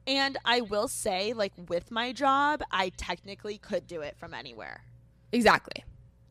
And 0.08 0.38
I 0.42 0.62
will 0.62 0.88
say, 0.88 1.34
like, 1.34 1.52
with 1.68 1.90
my 1.90 2.12
job, 2.12 2.62
I 2.70 2.88
technically 2.96 3.58
could 3.58 3.86
do 3.86 4.00
it 4.00 4.16
from 4.16 4.32
anywhere. 4.32 4.82
Exactly. 5.32 5.84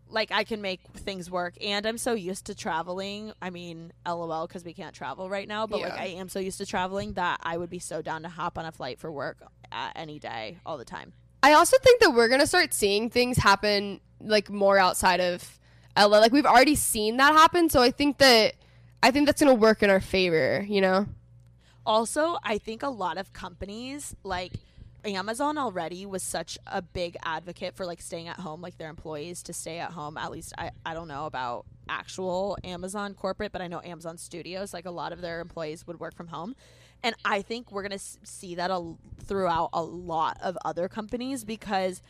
Like, 0.10 0.32
I 0.32 0.44
can 0.44 0.64
make 0.64 0.82
things 0.96 1.30
work. 1.30 1.54
And 1.64 1.86
I'm 1.86 2.00
so 2.00 2.14
used 2.14 2.48
to 2.48 2.56
traveling. 2.56 3.34
I 3.40 3.52
mean, 3.52 3.94
lol, 4.04 4.48
because 4.48 4.66
we 4.66 4.74
can't 4.74 4.96
travel 4.96 5.30
right 5.30 5.48
now. 5.48 5.68
But, 5.68 5.82
like, 5.82 5.94
I 5.94 6.08
am 6.08 6.28
so 6.28 6.40
used 6.40 6.58
to 6.58 6.66
traveling 6.66 7.14
that 7.14 7.40
I 7.44 7.58
would 7.58 7.70
be 7.70 7.78
so 7.78 8.02
down 8.02 8.24
to 8.24 8.30
hop 8.30 8.58
on 8.58 8.66
a 8.66 8.72
flight 8.72 9.00
for 9.00 9.12
work 9.12 9.38
uh, 9.72 9.92
any 9.96 10.18
day, 10.18 10.58
all 10.66 10.80
the 10.80 10.86
time. 10.86 11.14
I 11.44 11.54
also 11.54 11.78
think 11.84 12.02
that 12.02 12.16
we're 12.16 12.30
gonna 12.30 12.48
start 12.48 12.74
seeing 12.74 13.12
things 13.12 13.38
happen 13.38 14.02
like 14.20 14.50
more 14.50 14.80
outside 14.80 15.20
of 15.20 15.60
LA. 15.96 16.18
Like 16.18 16.32
we've 16.32 16.48
already 16.48 16.76
seen 16.76 17.18
that 17.18 17.34
happen, 17.34 17.70
so 17.70 17.80
I 17.80 17.92
think 17.92 18.18
that 18.18 18.56
I 19.04 19.12
think 19.12 19.28
that's 19.28 19.40
gonna 19.40 19.54
work 19.54 19.84
in 19.84 19.92
our 19.92 20.02
favor. 20.02 20.66
You 20.68 20.82
know? 20.82 21.06
Also, 21.88 22.38
I 22.44 22.58
think 22.58 22.84
a 22.84 22.90
lot 22.90 23.18
of 23.18 23.32
companies 23.32 24.14
like 24.24 24.52
Amazon 25.06 25.58
already 25.58 26.06
was 26.06 26.22
such 26.22 26.58
a 26.68 26.82
big 26.82 27.16
advocate 27.24 27.76
for 27.76 27.86
like 27.86 28.02
staying 28.02 28.28
at 28.28 28.36
home, 28.42 28.62
like 28.62 28.78
their 28.78 28.90
employees 28.90 29.42
to 29.44 29.54
stay 29.54 29.80
at 29.80 29.92
home. 29.92 30.18
At 30.18 30.30
least 30.30 30.54
I, 30.58 30.72
I 30.86 30.94
don't 30.94 31.08
know 31.08 31.28
about 31.28 31.66
actual 31.88 32.58
Amazon 32.66 33.14
corporate, 33.14 33.54
but 33.54 33.62
I 33.62 33.68
know 33.68 33.82
Amazon 33.86 34.18
Studios, 34.18 34.74
like 34.74 34.86
a 34.86 34.92
lot 34.92 35.14
of 35.14 35.22
their 35.22 35.40
employees 35.40 35.88
would 35.88 35.98
work 35.98 36.14
from 36.14 36.28
home. 36.28 36.58
And 37.04 37.16
I 37.24 37.42
think 37.42 37.72
we're 37.72 37.88
going 37.88 37.98
to 37.98 38.06
see 38.24 38.56
that 38.56 38.70
a, 38.70 38.96
throughout 39.24 39.70
a 39.72 39.82
lot 39.82 40.38
of 40.42 40.58
other 40.66 40.90
companies 40.90 41.46
because 41.46 42.02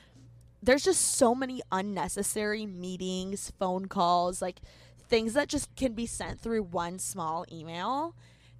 there's 0.64 0.84
just 0.84 1.02
so 1.02 1.36
many 1.36 1.62
unnecessary 1.72 2.66
meetings, 2.66 3.54
phone 3.60 3.86
calls, 3.86 4.42
like 4.42 4.60
things 5.08 5.34
that 5.34 5.50
just 5.50 5.76
can 5.76 5.94
be 5.94 6.08
sent 6.08 6.40
through 6.40 6.64
one 6.64 6.98
small 6.98 7.46
email. 7.52 8.16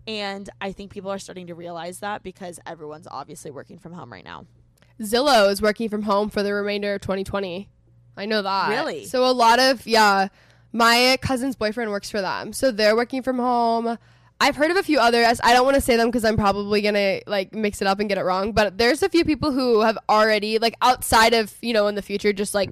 And 0.08 0.50
I 0.62 0.72
think 0.72 0.92
people 0.92 1.12
are 1.12 1.20
starting 1.20 1.48
to 1.48 1.56
realize 1.56 2.00
that 2.00 2.24
because 2.24 2.60
everyone's 2.66 3.08
obviously 3.12 3.52
working 3.52 3.78
from 3.78 3.92
home 3.92 4.12
right 4.12 4.24
now. 4.24 4.46
Zillow 5.02 5.52
is 5.52 5.62
working 5.62 5.90
from 5.90 6.04
home 6.04 6.30
for 6.30 6.42
the 6.42 6.54
remainder 6.54 6.96
of 6.96 7.02
2020. 7.02 7.70
I 8.16 8.26
know 8.26 8.42
that. 8.42 8.70
Really? 8.70 9.06
So 9.06 9.30
a 9.30 9.32
lot 9.32 9.60
of 9.60 9.86
yeah, 9.86 10.30
my 10.72 11.18
cousin's 11.22 11.56
boyfriend 11.56 11.92
works 11.92 12.10
for 12.10 12.22
them, 12.22 12.54
so 12.54 12.72
they're 12.72 12.96
working 12.96 13.22
from 13.22 13.38
home. 13.38 13.98
I've 14.40 14.56
heard 14.56 14.72
of 14.72 14.78
a 14.78 14.84
few 14.84 15.00
others. 15.00 15.40
I 15.44 15.54
don't 15.54 15.66
want 15.66 15.76
to 15.76 15.82
say 15.82 15.98
them 15.98 16.08
because 16.08 16.24
I'm 16.24 16.38
probably 16.38 16.82
gonna 16.82 17.22
like 17.28 17.54
mix 17.54 17.82
it 17.82 17.88
up 17.88 18.00
and 18.00 18.10
get 18.10 18.18
it 18.18 18.24
wrong. 18.24 18.54
But 18.54 18.78
there's 18.78 19.04
a 19.04 19.10
few 19.10 19.26
people 19.26 19.52
who 19.52 19.82
have 19.82 19.98
already 20.10 20.58
like 20.58 20.76
outside 20.82 21.34
of 21.34 21.54
you 21.62 21.74
know 21.74 21.88
in 21.88 21.96
the 21.96 22.02
future 22.02 22.34
just 22.34 22.54
like 22.54 22.72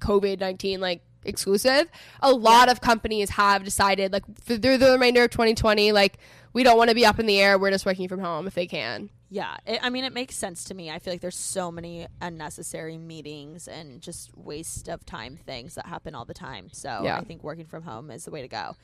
COVID 0.00 0.40
nineteen 0.40 0.80
like 0.80 1.02
exclusive. 1.24 1.86
A 2.20 2.32
lot 2.32 2.68
of 2.68 2.80
companies 2.80 3.30
have 3.30 3.64
decided 3.64 4.12
like 4.12 4.24
through 4.36 4.58
the 4.58 4.92
remainder 4.92 5.24
of 5.24 5.30
2020 5.30 5.92
like 5.92 6.18
we 6.52 6.62
don't 6.62 6.76
want 6.76 6.90
to 6.90 6.94
be 6.94 7.06
up 7.06 7.18
in 7.18 7.26
the 7.26 7.40
air. 7.40 7.58
We're 7.58 7.70
just 7.70 7.86
working 7.86 8.08
from 8.08 8.20
home 8.20 8.46
if 8.46 8.54
they 8.54 8.66
can. 8.66 9.08
Yeah, 9.30 9.56
it, 9.66 9.80
I 9.82 9.88
mean, 9.88 10.04
it 10.04 10.12
makes 10.12 10.36
sense 10.36 10.64
to 10.64 10.74
me. 10.74 10.90
I 10.90 10.98
feel 10.98 11.14
like 11.14 11.22
there's 11.22 11.38
so 11.38 11.72
many 11.72 12.06
unnecessary 12.20 12.98
meetings 12.98 13.66
and 13.66 14.02
just 14.02 14.36
waste 14.36 14.88
of 14.88 15.06
time 15.06 15.38
things 15.38 15.74
that 15.76 15.86
happen 15.86 16.14
all 16.14 16.26
the 16.26 16.34
time. 16.34 16.68
So 16.72 17.00
Yeah. 17.02 17.16
I 17.16 17.24
think 17.24 17.42
working 17.42 17.64
from 17.64 17.84
home 17.84 18.10
is 18.10 18.26
the 18.26 18.30
way 18.30 18.42
to 18.42 18.48
go. 18.48 18.76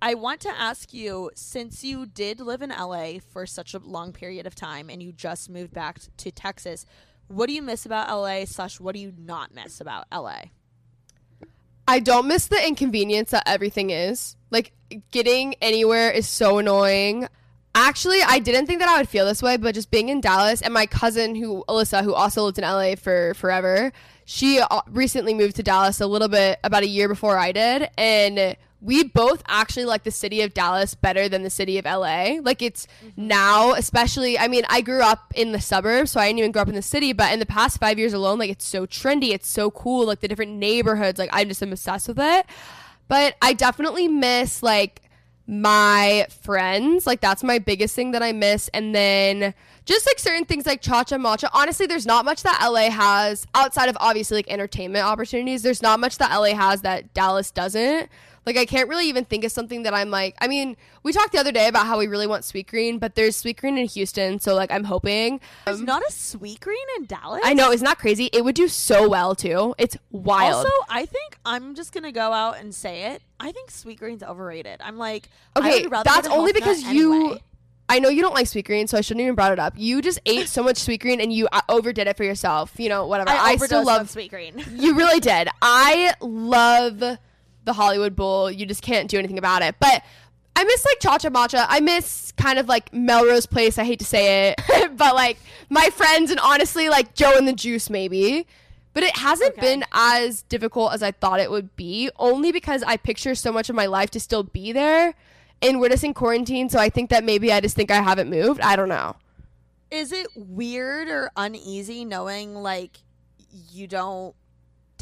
I 0.00 0.14
want 0.14 0.40
to 0.42 0.48
ask 0.50 0.92
you 0.92 1.30
since 1.34 1.82
you 1.82 2.06
did 2.06 2.40
live 2.40 2.62
in 2.62 2.70
LA 2.70 3.14
for 3.32 3.46
such 3.46 3.74
a 3.74 3.78
long 3.78 4.12
period 4.12 4.46
of 4.46 4.54
time 4.54 4.88
and 4.88 5.02
you 5.02 5.12
just 5.12 5.50
moved 5.50 5.72
back 5.72 5.98
to 6.18 6.30
Texas, 6.30 6.84
what 7.28 7.46
do 7.46 7.52
you 7.52 7.62
miss 7.62 7.86
about 7.86 8.08
LA 8.08 8.44
slash 8.44 8.78
what 8.78 8.94
do 8.94 9.00
you 9.00 9.12
not 9.16 9.54
miss 9.54 9.80
about 9.80 10.06
LA? 10.12 10.42
I 11.92 12.00
don't 12.00 12.26
miss 12.26 12.46
the 12.46 12.66
inconvenience 12.66 13.32
that 13.32 13.42
everything 13.44 13.90
is. 13.90 14.34
Like 14.50 14.72
getting 15.10 15.56
anywhere 15.60 16.10
is 16.10 16.26
so 16.26 16.56
annoying. 16.56 17.28
Actually, 17.74 18.22
I 18.22 18.38
didn't 18.38 18.64
think 18.64 18.80
that 18.80 18.88
I 18.88 18.96
would 18.96 19.10
feel 19.10 19.26
this 19.26 19.42
way, 19.42 19.58
but 19.58 19.74
just 19.74 19.90
being 19.90 20.08
in 20.08 20.22
Dallas 20.22 20.62
and 20.62 20.72
my 20.72 20.86
cousin 20.86 21.34
who 21.34 21.62
Alyssa 21.68 22.02
who 22.02 22.14
also 22.14 22.44
lived 22.44 22.56
in 22.56 22.64
LA 22.64 22.94
for 22.94 23.34
forever, 23.34 23.92
she 24.24 24.58
uh, 24.58 24.80
recently 24.88 25.34
moved 25.34 25.56
to 25.56 25.62
Dallas 25.62 26.00
a 26.00 26.06
little 26.06 26.28
bit 26.28 26.58
about 26.64 26.82
a 26.82 26.86
year 26.86 27.08
before 27.08 27.36
I 27.36 27.52
did 27.52 27.90
and 27.98 28.56
we 28.82 29.04
both 29.04 29.44
actually 29.46 29.84
like 29.84 30.02
the 30.02 30.10
city 30.10 30.42
of 30.42 30.52
Dallas 30.52 30.94
better 30.96 31.28
than 31.28 31.44
the 31.44 31.50
city 31.50 31.78
of 31.78 31.84
LA. 31.84 32.38
Like 32.42 32.60
it's 32.60 32.88
mm-hmm. 33.04 33.28
now, 33.28 33.74
especially, 33.74 34.36
I 34.36 34.48
mean, 34.48 34.64
I 34.68 34.80
grew 34.80 35.02
up 35.02 35.32
in 35.36 35.52
the 35.52 35.60
suburbs, 35.60 36.10
so 36.10 36.20
I 36.20 36.26
didn't 36.26 36.40
even 36.40 36.50
grow 36.50 36.62
up 36.62 36.68
in 36.68 36.74
the 36.74 36.82
city, 36.82 37.12
but 37.12 37.32
in 37.32 37.38
the 37.38 37.46
past 37.46 37.78
five 37.78 37.96
years 37.96 38.12
alone, 38.12 38.40
like 38.40 38.50
it's 38.50 38.66
so 38.66 38.84
trendy, 38.84 39.30
it's 39.30 39.48
so 39.48 39.70
cool, 39.70 40.06
like 40.06 40.18
the 40.18 40.26
different 40.26 40.52
neighborhoods, 40.52 41.18
like 41.18 41.30
I'm 41.32 41.48
just 41.48 41.62
am 41.62 41.70
obsessed 41.70 42.08
with 42.08 42.18
it. 42.18 42.44
But 43.06 43.36
I 43.40 43.52
definitely 43.52 44.08
miss 44.08 44.64
like 44.64 45.02
my 45.46 46.26
friends. 46.42 47.06
Like 47.06 47.20
that's 47.20 47.44
my 47.44 47.60
biggest 47.60 47.94
thing 47.94 48.12
that 48.12 48.22
I 48.22 48.32
miss. 48.32 48.68
And 48.68 48.92
then 48.92 49.54
just 49.84 50.06
like 50.06 50.18
certain 50.18 50.44
things 50.44 50.66
like 50.66 50.80
cha 50.80 51.04
cha 51.04 51.16
matcha. 51.16 51.48
Honestly, 51.52 51.86
there's 51.86 52.06
not 52.06 52.24
much 52.24 52.42
that 52.42 52.66
LA 52.68 52.90
has 52.90 53.46
outside 53.54 53.88
of 53.88 53.96
obviously 54.00 54.38
like 54.38 54.50
entertainment 54.50 55.04
opportunities. 55.04 55.62
There's 55.62 55.82
not 55.82 56.00
much 56.00 56.18
that 56.18 56.36
LA 56.36 56.54
has 56.54 56.82
that 56.82 57.14
Dallas 57.14 57.52
doesn't. 57.52 58.08
Like 58.44 58.56
I 58.56 58.64
can't 58.64 58.88
really 58.88 59.08
even 59.08 59.24
think 59.24 59.44
of 59.44 59.52
something 59.52 59.84
that 59.84 59.94
I'm 59.94 60.10
like. 60.10 60.36
I 60.40 60.48
mean, 60.48 60.76
we 61.02 61.12
talked 61.12 61.32
the 61.32 61.38
other 61.38 61.52
day 61.52 61.68
about 61.68 61.86
how 61.86 61.98
we 61.98 62.06
really 62.08 62.26
want 62.26 62.44
Sweet 62.44 62.66
Green, 62.66 62.98
but 62.98 63.14
there's 63.14 63.36
Sweet 63.36 63.56
Green 63.56 63.78
in 63.78 63.86
Houston, 63.86 64.40
so 64.40 64.54
like 64.54 64.72
I'm 64.72 64.84
hoping. 64.84 65.40
There's 65.64 65.80
not 65.80 66.02
a 66.08 66.12
sweet 66.12 66.60
green 66.60 66.86
in 66.96 67.06
Dallas. 67.06 67.40
I 67.44 67.54
know 67.54 67.70
it's 67.70 67.82
not 67.82 67.98
crazy. 67.98 68.30
It 68.32 68.44
would 68.44 68.54
do 68.56 68.68
so 68.68 69.08
well 69.08 69.34
too. 69.34 69.74
It's 69.78 69.96
wild. 70.10 70.66
Also, 70.66 70.70
I 70.88 71.06
think 71.06 71.38
I'm 71.44 71.74
just 71.74 71.92
gonna 71.92 72.12
go 72.12 72.32
out 72.32 72.58
and 72.58 72.74
say 72.74 73.12
it. 73.12 73.22
I 73.38 73.52
think 73.52 73.70
sweet 73.70 73.98
green's 73.98 74.22
overrated. 74.22 74.80
I'm 74.82 74.98
like, 74.98 75.28
Okay, 75.56 75.86
that's 76.04 76.28
only 76.28 76.52
because 76.52 76.82
you. 76.82 77.14
anyway. 77.14 77.42
I 77.88 77.98
know 77.98 78.08
you 78.08 78.22
don't 78.22 78.34
like 78.34 78.46
sweet 78.46 78.64
green, 78.64 78.86
so 78.86 78.96
I 78.96 79.02
shouldn't 79.02 79.22
even 79.22 79.34
brought 79.34 79.52
it 79.52 79.58
up. 79.58 79.74
You 79.76 80.00
just 80.00 80.18
ate 80.26 80.48
so 80.48 80.62
much 80.62 80.78
sweet 80.78 81.00
green 81.00 81.20
and 81.20 81.32
you 81.32 81.46
uh, 81.52 81.60
overdid 81.68 82.06
it 82.06 82.16
for 82.16 82.24
yourself. 82.24 82.72
You 82.78 82.88
know, 82.88 83.06
whatever. 83.06 83.30
I, 83.30 83.36
I, 83.36 83.56
still 83.56 83.84
love. 83.84 84.08
sweet 84.10 84.30
green. 84.30 84.64
You 84.74 84.96
really 84.96 85.20
did. 85.32 85.48
I 85.60 86.14
love 86.20 87.18
the 87.64 87.72
Hollywood 87.72 88.16
Bowl. 88.16 88.50
You 88.50 88.66
just 88.66 88.82
can't 88.82 89.08
do 89.08 89.18
anything 89.18 89.38
about 89.38 89.62
it. 89.62 89.74
But 89.80 90.02
I 90.54 90.64
miss 90.64 90.84
like 90.84 91.00
Cha 91.00 91.18
Cha 91.18 91.28
Matcha. 91.30 91.66
I 91.68 91.80
miss 91.80 92.32
kind 92.36 92.58
of 92.58 92.68
like 92.68 92.92
Melrose 92.92 93.46
Place. 93.46 93.78
I 93.78 93.84
hate 93.84 93.98
to 94.00 94.04
say 94.04 94.50
it, 94.50 94.96
but 94.96 95.14
like 95.14 95.38
my 95.70 95.88
friends 95.90 96.30
and 96.30 96.38
honestly 96.40 96.88
like 96.88 97.14
Joe 97.14 97.32
and 97.36 97.46
the 97.48 97.52
Juice 97.52 97.88
maybe. 97.90 98.46
But 98.94 99.04
it 99.04 99.16
hasn't 99.16 99.52
Okay. 99.52 99.60
been 99.62 99.84
as 99.92 100.42
difficult 100.42 100.92
as 100.92 101.02
I 101.02 101.12
thought 101.12 101.40
it 101.40 101.50
would 101.50 101.74
be, 101.76 102.10
only 102.18 102.52
because 102.52 102.82
I 102.82 102.98
picture 102.98 103.34
so 103.34 103.50
much 103.50 103.70
of 103.70 103.74
my 103.76 103.86
life 103.86 104.10
to 104.10 104.20
still 104.20 104.42
be 104.42 104.70
there. 104.72 105.14
And 105.62 105.80
we're 105.80 105.88
just 105.88 106.04
in 106.04 106.12
quarantine, 106.12 106.68
so 106.68 106.78
I 106.78 106.90
think 106.90 107.08
that 107.08 107.24
maybe 107.24 107.50
I 107.52 107.60
just 107.60 107.74
think 107.74 107.90
I 107.90 108.02
haven't 108.02 108.28
moved. 108.28 108.60
I 108.60 108.76
don't 108.76 108.90
know. 108.90 109.16
Is 109.90 110.12
it 110.12 110.26
weird 110.34 111.08
or 111.08 111.30
uneasy 111.36 112.04
knowing 112.04 112.54
like 112.54 112.98
you 113.70 113.86
don't 113.86 114.34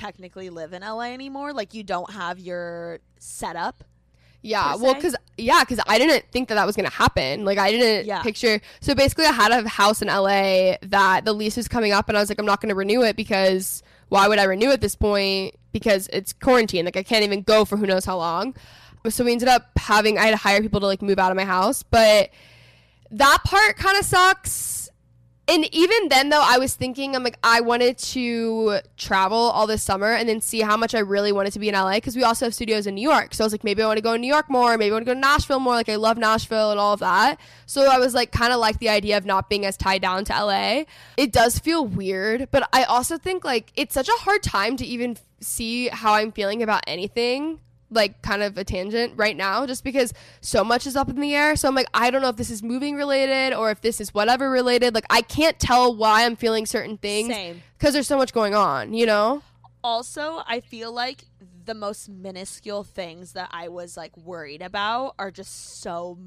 technically 0.01 0.51
live 0.51 0.73
in 0.73 0.83
LA 0.83 1.13
anymore. 1.13 1.53
Like 1.53 1.75
you 1.75 1.83
don't 1.83 2.11
have 2.13 2.39
your 2.39 3.01
setup. 3.19 3.85
Yeah, 4.43 4.75
well, 4.77 4.95
because 4.95 5.15
yeah, 5.37 5.61
because 5.61 5.81
I 5.87 5.99
didn't 5.99 6.25
think 6.33 6.49
that 6.49 6.55
that 6.55 6.65
was 6.67 6.75
gonna 6.75 6.89
happen. 6.89 7.45
Like 7.45 7.59
I 7.59 7.71
didn't 7.71 8.07
Yeah. 8.07 8.23
picture. 8.23 8.61
So 8.81 8.95
basically, 8.95 9.27
I 9.27 9.33
had 9.33 9.53
a 9.53 9.69
house 9.69 10.01
in 10.01 10.09
LA 10.09 10.77
that 10.83 11.27
the 11.27 11.35
lease 11.35 11.59
was 11.59 11.69
coming 11.69 11.93
up, 11.93 12.09
and 12.09 12.17
I 12.17 12.21
was 12.21 12.31
like, 12.31 12.39
I'm 12.39 12.47
not 12.47 12.61
gonna 12.63 12.75
renew 12.75 13.03
it 13.03 13.17
because 13.17 13.83
why 14.09 14.27
would 14.29 14.39
I 14.39 14.45
renew 14.45 14.71
at 14.71 14.81
this 14.81 14.95
point? 14.95 15.57
Because 15.73 16.09
it's 16.13 16.33
quarantine. 16.33 16.87
Like 16.87 16.97
I 16.97 17.03
can't 17.03 17.23
even 17.23 17.43
go 17.43 17.67
for 17.67 17.77
who 17.77 17.87
knows 17.87 18.07
how 18.07 18.17
long. 18.17 18.55
So 19.11 19.25
we 19.25 19.33
ended 19.33 19.49
up 19.49 19.71
having 19.77 20.17
I 20.19 20.25
had 20.25 20.31
to 20.31 20.37
hire 20.39 20.63
people 20.63 20.81
to 20.81 20.87
like 20.87 21.03
move 21.03 21.19
out 21.19 21.31
of 21.31 21.37
my 21.37 21.45
house, 21.45 21.83
but 21.83 22.31
that 23.11 23.39
part 23.45 23.77
kind 23.77 23.99
of 23.99 24.07
sucks. 24.07 24.80
And 25.51 25.69
even 25.75 26.09
then, 26.11 26.29
though, 26.29 26.45
I 26.45 26.59
was 26.59 26.75
thinking, 26.75 27.17
I'm 27.17 27.25
like, 27.25 27.37
I 27.43 27.61
wanted 27.61 27.99
to 27.99 28.79
travel 28.97 29.37
all 29.37 29.67
this 29.67 29.83
summer 29.83 30.13
and 30.13 30.29
then 30.29 30.41
see 30.41 30.61
how 30.61 30.77
much 30.77 30.95
I 30.95 31.01
really 31.01 31.33
wanted 31.33 31.53
to 31.55 31.59
be 31.59 31.69
in 31.69 31.75
LA 31.75 31.95
because 31.95 32.15
we 32.15 32.23
also 32.23 32.47
have 32.47 32.55
studios 32.55 32.87
in 32.87 32.95
New 32.95 33.03
York. 33.03 33.35
So 33.35 33.43
I 33.43 33.47
was 33.47 33.53
like, 33.53 33.65
maybe 33.65 33.83
I 33.83 33.87
want 33.87 33.97
to 33.97 34.03
go 34.03 34.13
to 34.13 34.19
New 34.19 34.29
York 34.29 34.49
more. 34.49 34.79
Maybe 34.79 34.93
I 34.93 34.95
want 34.95 35.07
to 35.07 35.11
go 35.11 35.15
to 35.15 35.21
Nashville 35.21 35.59
more. 35.59 35.75
Like, 35.75 35.89
I 35.89 35.97
love 35.97 36.19
Nashville 36.19 36.71
and 36.71 36.79
all 36.79 36.95
of 36.95 37.01
that. 37.01 37.41
So 37.67 37.91
I 37.91 37.99
was 37.99 38.15
like, 38.15 38.31
kind 38.31 38.53
of 38.53 38.61
like 38.61 38.79
the 38.79 38.91
idea 38.91 39.17
of 39.17 39.27
not 39.27 39.49
being 39.49 39.67
as 39.67 39.77
tied 39.77 40.03
down 40.03 40.25
to 40.27 40.33
LA. 40.33 40.85
It 41.17 41.33
does 41.33 41.59
feel 41.59 41.85
weird, 41.85 42.49
but 42.53 42.69
I 42.73 42.85
also 42.85 43.19
think 43.19 43.45
like 43.45 43.73
it's 43.75 43.93
such 43.93 44.09
a 44.09 44.21
hard 44.21 44.45
time 44.45 44.77
to 44.77 44.87
even 44.87 45.17
see 45.41 45.89
how 45.89 46.15
I'm 46.15 46.31
feeling 46.31 46.63
about 46.63 46.85
anything 46.87 47.59
like 47.91 48.23
kind 48.23 48.43
of 48.43 48.57
a 48.57 48.65
tangent 48.65 49.15
right 49.17 49.37
now 49.37 49.67
just 49.67 49.85
because 49.85 50.13
so 50.41 50.63
much 50.63 50.87
is 50.87 50.97
up 50.97 51.09
in 51.09 51.21
the 51.21 51.35
air. 51.35 51.57
So 51.57 51.69
I'm 51.69 51.75
like, 51.75 51.89
I 51.93 52.11
don't 52.11 52.23
know 52.23 52.29
if 52.29 52.37
this 52.37 52.51
is 52.51 52.63
moving 52.63 52.97
related 52.97 53.55
or 53.55 53.71
if 53.71 53.81
this 53.81 54.01
is 54.01 54.15
whatever 54.15 54.51
related. 54.51 54.95
Like 54.95 55.07
I 55.11 55.23
can't 55.23 55.59
tell 55.59 55.95
why 55.95 56.25
I'm 56.25 56.37
feeling 56.37 56.67
certain 56.67 56.97
things 56.99 57.29
Same. 57.29 57.63
because 57.79 57.93
there's 57.93 58.07
so 58.07 58.17
much 58.17 58.33
going 58.33 58.55
on, 58.55 58.95
you 58.95 59.07
know? 59.07 59.43
Also, 59.83 60.43
I 60.47 60.61
feel 60.61 60.93
like 60.93 61.25
the 61.65 61.75
most 61.75 62.09
minuscule 62.09 62.85
things 62.85 63.33
that 63.33 63.49
I 63.53 63.69
was 63.69 63.97
like 63.97 64.17
worried 64.17 64.63
about 64.63 65.15
are 65.19 65.31
just 65.31 65.81
so 65.81 66.19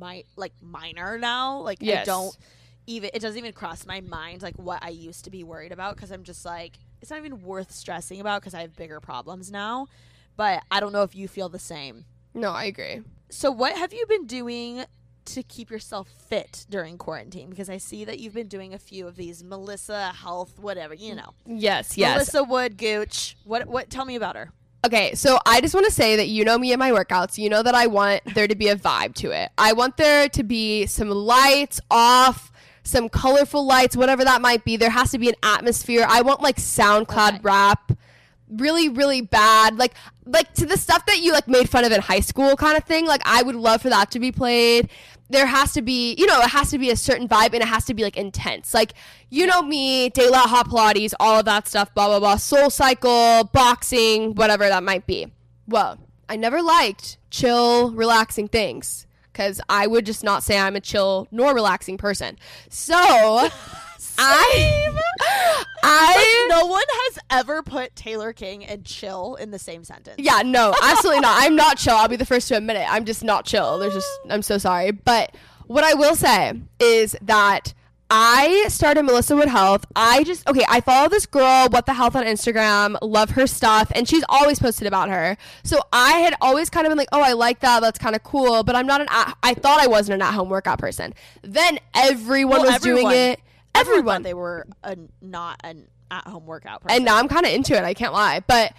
mi- 0.00 0.24
like 0.36 0.52
minor 0.60 1.18
now. 1.18 1.58
Like 1.60 1.82
I 1.82 2.04
don't 2.04 2.36
even 2.86 3.10
it 3.14 3.20
doesn't 3.20 3.38
even 3.38 3.52
cross 3.52 3.86
my 3.86 4.00
mind 4.00 4.42
like 4.42 4.58
what 4.58 4.82
I 4.82 4.88
used 4.88 5.24
to 5.24 5.30
be 5.30 5.44
worried 5.44 5.70
about 5.70 5.94
because 5.94 6.10
I'm 6.10 6.24
just 6.24 6.44
like 6.44 6.78
it's 7.00 7.10
not 7.10 7.18
even 7.18 7.42
worth 7.42 7.72
stressing 7.72 8.20
about 8.20 8.40
because 8.40 8.54
I 8.54 8.62
have 8.62 8.76
bigger 8.76 9.00
problems 9.00 9.50
now. 9.50 9.86
But 10.40 10.62
I 10.70 10.80
don't 10.80 10.94
know 10.94 11.02
if 11.02 11.14
you 11.14 11.28
feel 11.28 11.50
the 11.50 11.58
same. 11.58 12.06
No, 12.32 12.52
I 12.52 12.64
agree. 12.64 13.02
So 13.28 13.50
what 13.50 13.76
have 13.76 13.92
you 13.92 14.06
been 14.06 14.24
doing 14.26 14.84
to 15.26 15.42
keep 15.42 15.70
yourself 15.70 16.08
fit 16.08 16.64
during 16.70 16.96
quarantine? 16.96 17.50
Because 17.50 17.68
I 17.68 17.76
see 17.76 18.06
that 18.06 18.20
you've 18.20 18.32
been 18.32 18.48
doing 18.48 18.72
a 18.72 18.78
few 18.78 19.06
of 19.06 19.16
these 19.16 19.44
Melissa 19.44 20.12
Health, 20.12 20.58
whatever, 20.58 20.94
you 20.94 21.14
know. 21.14 21.34
Yes, 21.44 21.98
yes. 21.98 22.14
Melissa 22.14 22.42
Wood 22.44 22.78
Gooch. 22.78 23.36
What 23.44 23.66
what 23.66 23.90
tell 23.90 24.06
me 24.06 24.14
about 24.16 24.34
her? 24.34 24.50
Okay, 24.82 25.14
so 25.14 25.38
I 25.44 25.60
just 25.60 25.74
want 25.74 25.84
to 25.84 25.92
say 25.92 26.16
that 26.16 26.28
you 26.28 26.42
know 26.46 26.56
me 26.56 26.72
and 26.72 26.78
my 26.78 26.90
workouts. 26.90 27.36
You 27.36 27.50
know 27.50 27.62
that 27.62 27.74
I 27.74 27.86
want 27.86 28.22
there 28.34 28.48
to 28.48 28.54
be 28.54 28.68
a 28.68 28.76
vibe 28.76 29.14
to 29.16 29.32
it. 29.32 29.50
I 29.58 29.74
want 29.74 29.98
there 29.98 30.26
to 30.30 30.42
be 30.42 30.86
some 30.86 31.10
lights 31.10 31.82
off, 31.90 32.50
some 32.82 33.10
colorful 33.10 33.66
lights, 33.66 33.94
whatever 33.94 34.24
that 34.24 34.40
might 34.40 34.64
be. 34.64 34.78
There 34.78 34.88
has 34.88 35.10
to 35.10 35.18
be 35.18 35.28
an 35.28 35.34
atmosphere. 35.42 36.06
I 36.08 36.22
want 36.22 36.40
like 36.40 36.56
SoundCloud 36.56 37.28
Okay. 37.28 37.40
rap, 37.42 37.92
really, 38.50 38.88
really 38.88 39.20
bad. 39.20 39.78
Like, 39.78 39.94
like 40.24 40.52
to 40.54 40.66
the 40.66 40.76
stuff 40.76 41.06
that 41.06 41.20
you 41.20 41.32
like 41.32 41.48
made 41.48 41.68
fun 41.68 41.84
of 41.84 41.92
in 41.92 42.00
high 42.00 42.20
school, 42.20 42.56
kind 42.56 42.76
of 42.76 42.84
thing. 42.84 43.06
Like, 43.06 43.22
I 43.24 43.42
would 43.42 43.54
love 43.54 43.82
for 43.82 43.88
that 43.88 44.10
to 44.12 44.20
be 44.20 44.32
played. 44.32 44.90
There 45.28 45.46
has 45.46 45.72
to 45.74 45.82
be, 45.82 46.14
you 46.14 46.26
know, 46.26 46.40
it 46.40 46.50
has 46.50 46.70
to 46.70 46.78
be 46.78 46.90
a 46.90 46.96
certain 46.96 47.28
vibe 47.28 47.52
and 47.52 47.62
it 47.62 47.68
has 47.68 47.84
to 47.86 47.94
be 47.94 48.02
like 48.02 48.16
intense. 48.16 48.74
Like, 48.74 48.94
you 49.28 49.46
know 49.46 49.62
me, 49.62 50.08
daylight 50.08 50.48
hot 50.48 50.68
Pilates, 50.68 51.14
all 51.20 51.38
of 51.38 51.44
that 51.44 51.68
stuff, 51.68 51.94
blah, 51.94 52.08
blah, 52.08 52.18
blah, 52.18 52.36
soul 52.36 52.68
cycle, 52.68 53.44
boxing, 53.52 54.34
whatever 54.34 54.68
that 54.68 54.82
might 54.82 55.06
be. 55.06 55.28
Well, 55.68 55.98
I 56.28 56.36
never 56.36 56.62
liked 56.62 57.18
chill, 57.30 57.92
relaxing 57.92 58.48
things 58.48 59.06
because 59.32 59.60
I 59.68 59.86
would 59.86 60.04
just 60.04 60.24
not 60.24 60.42
say 60.42 60.58
I'm 60.58 60.76
a 60.76 60.80
chill 60.80 61.28
nor 61.30 61.54
relaxing 61.54 61.96
person. 61.96 62.38
So, 62.68 63.48
I, 64.22 64.92
I, 65.82 66.46
no 66.50 66.66
one 66.66 66.82
has 66.88 67.18
ever 67.30 67.62
put 67.62 67.94
Taylor 67.96 68.32
King 68.32 68.64
and 68.64 68.84
chill 68.84 69.36
in 69.36 69.50
the 69.50 69.58
same 69.58 69.84
sentence. 69.84 70.16
yeah, 70.18 70.42
no, 70.44 70.74
absolutely 70.82 71.20
not. 71.20 71.42
I'm 71.42 71.56
not 71.56 71.78
chill. 71.78 71.94
I'll 71.94 72.08
be 72.08 72.16
the 72.16 72.26
first 72.26 72.48
to 72.48 72.56
admit 72.56 72.76
it. 72.76 72.86
I'm 72.88 73.04
just 73.04 73.24
not 73.24 73.44
chill. 73.46 73.78
There's 73.78 73.94
just, 73.94 74.08
I'm 74.30 74.42
so 74.42 74.58
sorry. 74.58 74.90
But 74.90 75.34
what 75.66 75.84
I 75.84 75.94
will 75.94 76.14
say 76.16 76.60
is 76.78 77.16
that 77.22 77.72
I 78.12 78.66
started 78.68 79.04
Melissa 79.04 79.36
Wood 79.36 79.48
Health. 79.48 79.86
I 79.94 80.24
just, 80.24 80.46
okay, 80.48 80.64
I 80.68 80.80
follow 80.80 81.08
this 81.08 81.26
girl, 81.26 81.68
What 81.68 81.86
the 81.86 81.94
Health 81.94 82.16
on 82.16 82.24
Instagram, 82.24 82.98
love 83.02 83.30
her 83.30 83.46
stuff, 83.46 83.92
and 83.94 84.08
she's 84.08 84.24
always 84.28 84.58
posted 84.58 84.88
about 84.88 85.10
her. 85.10 85.36
So 85.62 85.78
I 85.92 86.14
had 86.18 86.34
always 86.40 86.70
kind 86.70 86.86
of 86.86 86.90
been 86.90 86.98
like, 86.98 87.08
oh, 87.12 87.22
I 87.22 87.34
like 87.34 87.60
that. 87.60 87.80
That's 87.80 88.00
kind 88.00 88.16
of 88.16 88.24
cool. 88.24 88.64
But 88.64 88.74
I'm 88.74 88.86
not 88.86 89.00
an, 89.00 89.06
at, 89.10 89.36
I 89.44 89.54
thought 89.54 89.78
I 89.80 89.86
wasn't 89.86 90.16
an 90.16 90.22
at 90.22 90.34
home 90.34 90.48
workout 90.48 90.80
person. 90.80 91.14
Then 91.42 91.78
everyone 91.94 92.62
Well, 92.62 92.72
was 92.72 92.80
doing 92.82 93.10
it. 93.12 93.40
Everyone 93.74 94.22
they 94.22 94.34
were 94.34 94.66
a, 94.82 94.96
not 95.20 95.60
an 95.64 95.88
at-home 96.10 96.46
workout 96.46 96.82
person. 96.82 96.96
and 96.96 97.04
now 97.04 97.16
I'm 97.16 97.28
kind 97.28 97.46
of 97.46 97.52
into 97.52 97.74
it. 97.76 97.84
I 97.84 97.94
can't 97.94 98.12
lie. 98.12 98.40
But 98.46 98.72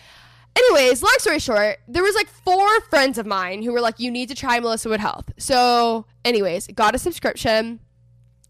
anyways, 0.56 1.02
long 1.02 1.16
story 1.20 1.40
short, 1.40 1.78
there 1.88 2.04
was 2.04 2.16
like 2.16 2.28
four 2.28 2.82
friends 2.82 3.18
of 3.18 3.26
mine 3.26 3.64
who 3.64 3.72
were 3.72 3.82
like, 3.82 4.00
"You 4.00 4.12
need 4.12 4.30
to 4.30 4.36
try 4.36 4.60
Melissa 4.60 4.90
Wood 4.90 5.00
Health." 5.00 5.32
So, 5.38 6.06
anyways, 6.26 6.68
got 6.68 6.94
a 6.94 6.98
subscription. 6.98 7.80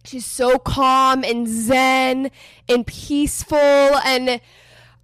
She's 0.03 0.25
so 0.25 0.57
calm 0.57 1.23
and 1.23 1.47
zen 1.47 2.31
and 2.67 2.87
peaceful 2.87 3.57
and 3.59 4.41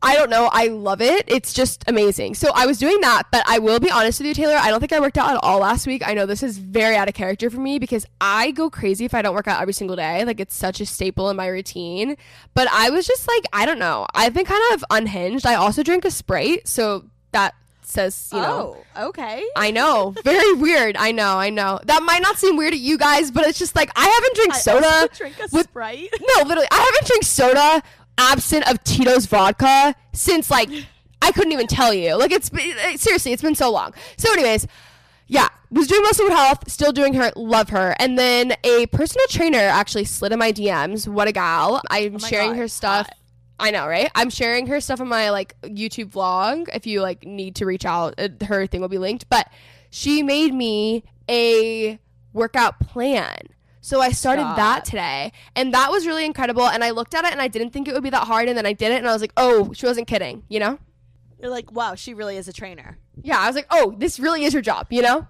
I 0.01 0.15
don't 0.15 0.29
know. 0.29 0.47
I 0.51 0.67
love 0.67 1.01
it. 1.01 1.25
It's 1.27 1.53
just 1.53 1.83
amazing. 1.87 2.35
So 2.35 2.51
I 2.53 2.65
was 2.67 2.77
doing 2.77 2.99
that, 3.01 3.23
but 3.31 3.43
I 3.47 3.57
will 3.59 3.79
be 3.79 3.89
honest 3.89 4.19
with 4.19 4.27
you, 4.27 4.33
Taylor. 4.35 4.55
I 4.55 4.69
don't 4.69 4.79
think 4.79 4.93
I 4.93 4.99
worked 4.99 5.17
out 5.17 5.31
at 5.31 5.39
all 5.43 5.59
last 5.59 5.87
week. 5.87 6.07
I 6.07 6.13
know 6.13 6.25
this 6.27 6.43
is 6.43 6.59
very 6.59 6.95
out 6.95 7.07
of 7.07 7.15
character 7.15 7.49
for 7.49 7.59
me 7.59 7.79
because 7.79 8.05
I 8.21 8.51
go 8.51 8.69
crazy 8.69 9.05
if 9.05 9.13
I 9.15 9.21
don't 9.23 9.33
work 9.33 9.47
out 9.47 9.59
every 9.61 9.73
single 9.73 9.95
day. 9.95 10.23
Like 10.23 10.39
it's 10.39 10.55
such 10.55 10.79
a 10.81 10.85
staple 10.85 11.29
in 11.31 11.35
my 11.35 11.47
routine. 11.47 12.15
But 12.53 12.67
I 12.71 12.91
was 12.91 13.07
just 13.07 13.27
like, 13.27 13.45
I 13.51 13.65
don't 13.65 13.79
know. 13.79 14.05
I've 14.13 14.33
been 14.35 14.45
kind 14.45 14.61
of 14.75 14.85
unhinged. 14.91 15.45
I 15.47 15.55
also 15.55 15.81
drink 15.81 16.05
a 16.05 16.11
Sprite, 16.11 16.67
so 16.67 17.05
that 17.31 17.55
says, 17.81 18.29
you 18.33 18.39
know. 18.41 18.77
oh, 18.97 19.07
okay. 19.07 19.47
I 19.55 19.71
know. 19.71 20.13
Very 20.25 20.53
weird. 20.61 20.97
I 20.97 21.13
know. 21.13 21.37
I 21.37 21.49
know. 21.49 21.79
That 21.85 22.03
might 22.03 22.21
not 22.21 22.37
seem 22.37 22.57
weird 22.57 22.73
to 22.73 22.77
you 22.77 22.97
guys, 22.97 23.31
but 23.31 23.47
it's 23.47 23.57
just 23.57 23.77
like 23.77 23.89
I 23.95 24.05
haven't 24.05 24.35
drank 24.35 24.53
soda. 24.55 25.09
drink 25.15 25.39
a 25.39 25.47
with- 25.53 25.63
Sprite. 25.69 26.09
no, 26.19 26.43
literally, 26.43 26.67
I 26.69 26.75
haven't 26.79 27.07
drank 27.07 27.23
soda 27.23 27.83
absent 28.17 28.69
of 28.69 28.83
Tito's 28.83 29.25
vodka 29.25 29.95
since 30.13 30.49
like 30.49 30.69
I 31.21 31.31
couldn't 31.31 31.51
even 31.51 31.67
tell 31.67 31.93
you. 31.93 32.15
Like 32.15 32.31
it's 32.31 32.49
eh, 32.53 32.97
seriously, 32.97 33.33
it's 33.33 33.41
been 33.41 33.55
so 33.55 33.71
long. 33.71 33.93
So, 34.17 34.31
anyways, 34.33 34.67
yeah, 35.27 35.49
was 35.71 35.87
doing 35.87 36.01
Melissa 36.01 36.23
Wood 36.23 36.31
Health, 36.33 36.69
still 36.71 36.91
doing 36.91 37.13
her, 37.15 37.31
love 37.35 37.69
her, 37.69 37.95
and 37.99 38.17
then 38.17 38.53
a 38.63 38.85
personal 38.87 39.25
trainer 39.27 39.57
actually 39.59 40.05
slid 40.05 40.31
in 40.31 40.39
my 40.39 40.51
DMs. 40.51 41.07
What 41.07 41.27
a 41.27 41.31
gal! 41.31 41.81
I'm 41.89 42.15
Oh 42.15 42.19
sharing 42.19 42.51
God, 42.51 42.57
her 42.57 42.67
stuff. 42.67 43.07
hot. 43.07 43.17
I 43.59 43.71
know, 43.71 43.87
right? 43.87 44.11
I'm 44.13 44.29
sharing 44.29 44.67
her 44.67 44.79
stuff 44.79 45.01
on 45.01 45.07
my 45.07 45.31
like 45.31 45.55
YouTube 45.63 46.11
vlog. 46.11 46.69
If 46.73 46.85
you 46.85 47.01
like 47.01 47.25
need 47.25 47.55
to 47.55 47.65
reach 47.65 47.85
out, 47.85 48.13
uh, 48.19 48.29
her 48.45 48.67
thing 48.67 48.81
will 48.81 48.87
be 48.87 48.99
linked. 48.99 49.27
But 49.29 49.51
she 49.89 50.21
made 50.21 50.53
me 50.53 51.03
a 51.29 51.99
workout 52.33 52.79
plan. 52.79 53.37
So 53.81 54.01
I 54.01 54.11
started 54.11 54.43
that 54.43 54.85
today, 54.85 55.31
and 55.55 55.73
that 55.73 55.91
was 55.91 56.05
really 56.05 56.25
incredible. 56.25 56.67
And 56.67 56.83
I 56.83 56.89
looked 56.89 57.13
at 57.13 57.25
it, 57.25 57.31
and 57.31 57.41
I 57.41 57.47
didn't 57.47 57.71
think 57.71 57.87
it 57.87 57.93
would 57.93 58.03
be 58.03 58.09
that 58.09 58.27
hard, 58.27 58.49
and 58.49 58.57
then 58.57 58.65
I 58.65 58.73
did 58.73 58.91
it, 58.91 58.97
and 58.97 59.07
I 59.07 59.13
was 59.13 59.21
like, 59.21 59.33
"Oh, 59.37 59.71
she 59.73 59.85
wasn't 59.85 60.07
kidding," 60.07 60.43
you 60.49 60.59
know? 60.59 60.79
You're 61.39 61.51
like, 61.51 61.71
wow, 61.71 61.95
she 61.95 62.13
really 62.13 62.35
is 62.37 62.47
a 62.47 62.53
trainer. 62.53 62.97
Yeah, 63.21 63.39
I 63.39 63.47
was 63.47 63.55
like, 63.55 63.67
"Oh, 63.69 63.95
this 63.97 64.19
really 64.19 64.43
is 64.43 64.53
your 64.53 64.61
job," 64.61 64.87
you 64.89 65.01
know? 65.01 65.27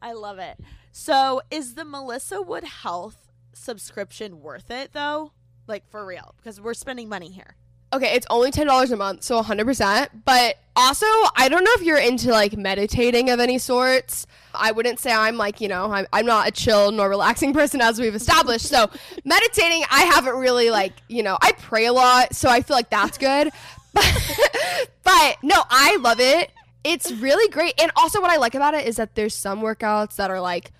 I 0.00 0.12
love 0.12 0.38
it. 0.38 0.58
So, 0.92 1.40
is 1.50 1.74
the 1.74 1.84
Melissa 1.84 2.42
Wood 2.42 2.64
Health 2.64 3.30
subscription 3.52 4.40
worth 4.40 4.70
it 4.70 4.92
though? 4.92 5.32
Like 5.66 5.88
for 5.88 6.04
real? 6.04 6.34
Because 6.36 6.60
we're 6.60 6.74
spending 6.74 7.08
money 7.08 7.30
here. 7.30 7.56
Okay, 7.92 8.14
it's 8.14 8.26
only 8.30 8.50
ten 8.50 8.66
dollars 8.66 8.90
a 8.90 8.96
month, 8.96 9.22
so 9.22 9.42
hundred 9.42 9.66
percent. 9.66 10.24
But 10.24 10.56
also, 10.74 11.06
I 11.36 11.48
don't 11.50 11.62
know 11.64 11.72
if 11.74 11.82
you're 11.82 11.98
into 11.98 12.30
like 12.30 12.56
meditating 12.56 13.30
of 13.30 13.40
any 13.40 13.58
sorts. 13.58 14.26
I 14.54 14.72
wouldn't 14.72 14.98
say 14.98 15.12
I'm 15.12 15.36
like 15.36 15.60
you 15.60 15.68
know 15.68 15.92
I'm, 15.92 16.06
I'm 16.12 16.26
not 16.26 16.48
a 16.48 16.50
chill 16.50 16.90
nor 16.92 17.08
relaxing 17.08 17.52
person 17.54 17.80
as 17.80 18.00
we've 18.00 18.14
established. 18.14 18.66
So 18.66 18.90
meditating, 19.24 19.84
I 19.90 20.04
haven't 20.04 20.36
really 20.36 20.70
like 20.70 20.92
you 21.08 21.22
know 21.22 21.36
I 21.42 21.52
pray 21.52 21.86
a 21.86 21.92
lot, 21.92 22.34
so 22.34 22.48
I 22.48 22.62
feel 22.62 22.76
like 22.76 22.90
that's 22.90 23.18
good. 23.18 23.50
But 25.04 25.36
no, 25.42 25.62
I 25.68 25.96
love 25.96 26.20
it. 26.20 26.52
It's 26.84 27.12
really 27.12 27.48
great, 27.50 27.74
and 27.80 27.90
also 27.96 28.20
what 28.20 28.30
I 28.30 28.36
like 28.36 28.54
about 28.54 28.74
it 28.74 28.86
is 28.86 28.96
that 28.96 29.14
there's 29.14 29.34
some 29.34 29.60
workouts 29.60 30.16
that 30.16 30.30
are 30.30 30.40
like 30.40 30.72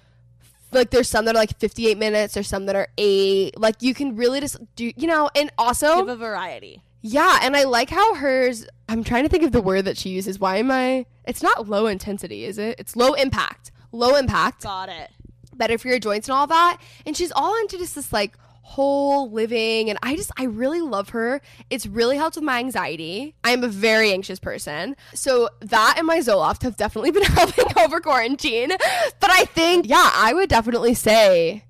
like 0.73 0.91
there's 0.91 1.09
some 1.09 1.27
that 1.27 1.35
are 1.35 1.39
like 1.39 1.59
58 1.59 1.99
minutes 1.99 2.33
there's 2.33 2.49
some 2.49 2.65
that 2.65 2.75
are 2.75 2.89
eight 2.97 3.61
like 3.61 3.83
you 3.83 3.93
can 3.93 4.17
really 4.17 4.41
just 4.41 4.57
do 4.75 4.91
you 4.97 5.07
know 5.07 5.29
and 5.35 5.53
also 5.59 5.97
Give 5.97 6.09
a 6.09 6.17
variety. 6.17 6.81
Yeah, 7.03 7.41
and 7.43 7.57
I 7.57 7.65
like 7.65 7.91
how 7.91 8.15
hers. 8.15 8.67
I'm 8.89 9.03
trying 9.03 9.25
to 9.25 9.29
think 9.29 9.43
of 9.43 9.53
the 9.53 9.61
word 9.61 9.85
that 9.87 9.99
she 9.99 10.11
uses. 10.11 10.39
Why 10.39 10.57
am 10.57 10.71
I? 10.71 11.07
It's 11.25 11.43
not 11.43 11.69
low 11.69 11.87
intensity, 11.87 12.45
is 12.45 12.59
it? 12.59 12.77
It's 12.79 12.95
low 12.95 13.15
impact. 13.15 13.73
Low 13.91 14.17
impact. 14.17 14.63
Got 14.63 14.89
it. 14.89 15.11
Better 15.55 15.79
for 15.79 15.89
your 15.89 15.99
joints 15.99 16.29
and 16.29 16.37
all 16.37 16.47
that. 16.47 16.79
And 17.05 17.17
she's 17.17 17.33
all 17.33 17.59
into 17.61 17.77
just 17.77 17.97
this 17.97 18.13
like 18.13 18.37
whole 18.63 19.31
living 19.31 19.91
and 19.91 19.99
I 20.03 20.17
just 20.17 20.31
I 20.39 20.45
really 20.45 20.81
love 20.81 21.11
her. 21.11 21.43
It's 21.69 21.87
really 21.87 22.17
helped 22.17 22.37
with 22.37 22.45
my 22.45 22.59
anxiety. 22.59 23.35
I 23.45 23.51
am 23.51 23.65
a 23.65 23.69
very 23.69 24.13
anxious 24.13 24.39
person. 24.39 24.97
So 25.13 25.51
that 25.61 25.97
and 25.99 26.07
my 26.07 26.21
Zoloft 26.21 26.63
have 26.63 26.77
definitely 26.77 27.11
been 27.13 27.25
helping 27.25 27.67
over 27.79 28.01
quarantine. 28.01 28.71
But 28.71 29.31
I 29.31 29.45
think 29.45 29.89
yeah, 29.89 30.11
I 30.15 30.33
would 30.33 30.49
definitely 30.49 30.95
say, 30.95 31.65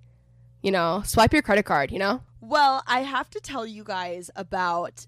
you 0.62 0.71
know, 0.71 1.03
swipe 1.05 1.33
your 1.33 1.42
credit 1.42 1.64
card, 1.64 1.90
you 1.90 1.99
know? 1.99 2.23
Well, 2.40 2.83
I 2.87 3.01
have 3.01 3.31
to 3.31 3.40
tell 3.40 3.66
you 3.66 3.83
guys 3.83 4.31
about 4.37 5.07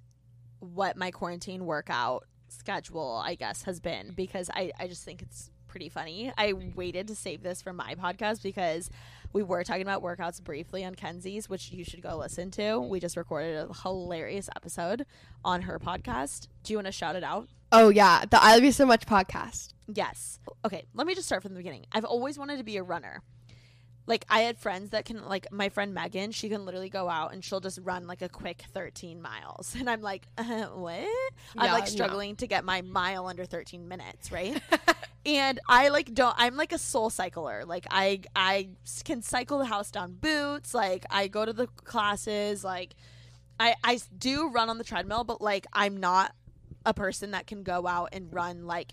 what 0.64 0.96
my 0.96 1.10
quarantine 1.10 1.66
workout 1.66 2.24
schedule, 2.48 3.22
I 3.24 3.34
guess, 3.34 3.62
has 3.64 3.80
been 3.80 4.12
because 4.14 4.50
I, 4.52 4.72
I 4.78 4.88
just 4.88 5.04
think 5.04 5.22
it's 5.22 5.50
pretty 5.68 5.88
funny. 5.88 6.32
I 6.38 6.52
waited 6.52 7.08
to 7.08 7.14
save 7.14 7.42
this 7.42 7.60
for 7.60 7.72
my 7.72 7.96
podcast 7.96 8.42
because 8.42 8.90
we 9.32 9.42
were 9.42 9.64
talking 9.64 9.82
about 9.82 10.02
workouts 10.02 10.42
briefly 10.42 10.84
on 10.84 10.94
Kenzie's, 10.94 11.48
which 11.48 11.72
you 11.72 11.84
should 11.84 12.00
go 12.00 12.16
listen 12.16 12.52
to. 12.52 12.78
We 12.78 13.00
just 13.00 13.16
recorded 13.16 13.68
a 13.68 13.74
hilarious 13.82 14.48
episode 14.54 15.04
on 15.44 15.62
her 15.62 15.80
podcast. 15.80 16.46
Do 16.62 16.72
you 16.72 16.76
want 16.76 16.86
to 16.86 16.92
shout 16.92 17.16
it 17.16 17.24
out? 17.24 17.48
Oh 17.72 17.88
yeah, 17.88 18.24
the 18.30 18.40
I 18.40 18.54
Love 18.54 18.62
You 18.62 18.70
So 18.70 18.86
Much 18.86 19.04
podcast. 19.04 19.74
Yes. 19.92 20.38
Okay, 20.64 20.84
let 20.94 21.08
me 21.08 21.14
just 21.16 21.26
start 21.26 21.42
from 21.42 21.54
the 21.54 21.58
beginning. 21.58 21.86
I've 21.90 22.04
always 22.04 22.38
wanted 22.38 22.58
to 22.58 22.64
be 22.64 22.76
a 22.76 22.84
runner. 22.84 23.22
Like 24.06 24.26
I 24.28 24.40
had 24.40 24.58
friends 24.58 24.90
that 24.90 25.04
can 25.06 25.24
like 25.26 25.50
my 25.50 25.68
friend 25.70 25.94
Megan, 25.94 26.30
she 26.32 26.48
can 26.48 26.64
literally 26.66 26.90
go 26.90 27.08
out 27.08 27.32
and 27.32 27.42
she'll 27.42 27.60
just 27.60 27.78
run 27.82 28.06
like 28.06 28.20
a 28.22 28.28
quick 28.28 28.64
13 28.72 29.20
miles. 29.22 29.74
And 29.78 29.88
I'm 29.88 30.02
like, 30.02 30.26
uh, 30.36 30.64
what? 30.74 31.06
I'm 31.56 31.64
Yeah, 31.64 31.72
like 31.72 31.84
no. 31.84 31.90
struggling 31.90 32.36
to 32.36 32.46
get 32.46 32.64
my 32.64 32.82
mile 32.82 33.26
under 33.26 33.44
13 33.44 33.88
minutes, 33.88 34.30
right? 34.30 34.60
and 35.26 35.58
I 35.68 35.88
like 35.88 36.12
don't 36.12 36.34
I'm 36.36 36.56
like 36.56 36.72
a 36.72 36.78
soul 36.78 37.08
cycler. 37.10 37.64
Like 37.64 37.86
I 37.90 38.20
I 38.36 38.68
can 39.04 39.22
cycle 39.22 39.58
the 39.58 39.64
house 39.66 39.90
down 39.90 40.12
boots, 40.20 40.74
like 40.74 41.06
I 41.10 41.28
go 41.28 41.44
to 41.46 41.52
the 41.52 41.66
classes, 41.66 42.62
like 42.62 42.94
I 43.58 43.74
I 43.82 44.00
do 44.18 44.48
run 44.50 44.68
on 44.68 44.78
the 44.78 44.84
treadmill, 44.84 45.24
but 45.24 45.40
like 45.40 45.66
I'm 45.72 45.96
not 45.96 46.34
a 46.84 46.92
person 46.92 47.30
that 47.30 47.46
can 47.46 47.62
go 47.62 47.86
out 47.86 48.10
and 48.12 48.32
run 48.34 48.66
like 48.66 48.92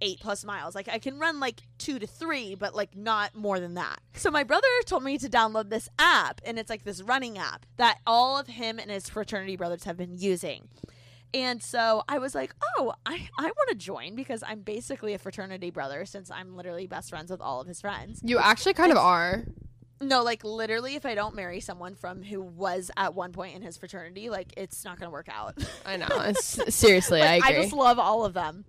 eight 0.00 0.20
plus 0.20 0.44
miles. 0.44 0.74
Like 0.74 0.88
I 0.88 0.98
can 0.98 1.18
run 1.18 1.40
like 1.40 1.62
two 1.78 1.98
to 1.98 2.06
three, 2.06 2.54
but 2.54 2.74
like 2.74 2.96
not 2.96 3.34
more 3.34 3.60
than 3.60 3.74
that. 3.74 4.00
So 4.14 4.30
my 4.30 4.44
brother 4.44 4.66
told 4.86 5.02
me 5.02 5.18
to 5.18 5.28
download 5.28 5.70
this 5.70 5.88
app, 5.98 6.40
and 6.44 6.58
it's 6.58 6.70
like 6.70 6.84
this 6.84 7.02
running 7.02 7.38
app 7.38 7.66
that 7.76 7.98
all 8.06 8.38
of 8.38 8.46
him 8.46 8.78
and 8.78 8.90
his 8.90 9.08
fraternity 9.08 9.56
brothers 9.56 9.84
have 9.84 9.96
been 9.96 10.16
using. 10.16 10.68
And 11.34 11.62
so 11.62 12.04
I 12.08 12.18
was 12.18 12.34
like, 12.34 12.54
oh, 12.78 12.94
I, 13.04 13.28
I 13.38 13.42
want 13.44 13.68
to 13.68 13.74
join 13.74 14.14
because 14.14 14.42
I'm 14.46 14.60
basically 14.60 15.12
a 15.12 15.18
fraternity 15.18 15.70
brother 15.70 16.06
since 16.06 16.30
I'm 16.30 16.56
literally 16.56 16.86
best 16.86 17.10
friends 17.10 17.30
with 17.30 17.42
all 17.42 17.60
of 17.60 17.66
his 17.66 17.82
friends. 17.82 18.20
You 18.24 18.38
actually 18.38 18.72
kind 18.74 18.90
of 18.92 18.96
are. 18.98 19.44
No, 20.00 20.22
like 20.22 20.42
literally, 20.44 20.94
if 20.94 21.04
I 21.04 21.14
don't 21.14 21.34
marry 21.34 21.60
someone 21.60 21.96
from 21.96 22.22
who 22.22 22.40
was 22.40 22.90
at 22.96 23.14
one 23.14 23.32
point 23.32 23.56
in 23.56 23.62
his 23.62 23.76
fraternity, 23.76 24.30
like 24.30 24.54
it's 24.56 24.84
not 24.86 24.98
going 24.98 25.08
to 25.08 25.12
work 25.12 25.28
out. 25.28 25.58
I 25.84 25.96
know. 25.98 26.06
It's, 26.10 26.74
seriously, 26.74 27.20
I 27.20 27.38
Like, 27.38 27.50
agree. 27.50 27.62
just 27.64 27.74
love 27.74 27.98
all 27.98 28.24
of 28.24 28.32
them. 28.32 28.64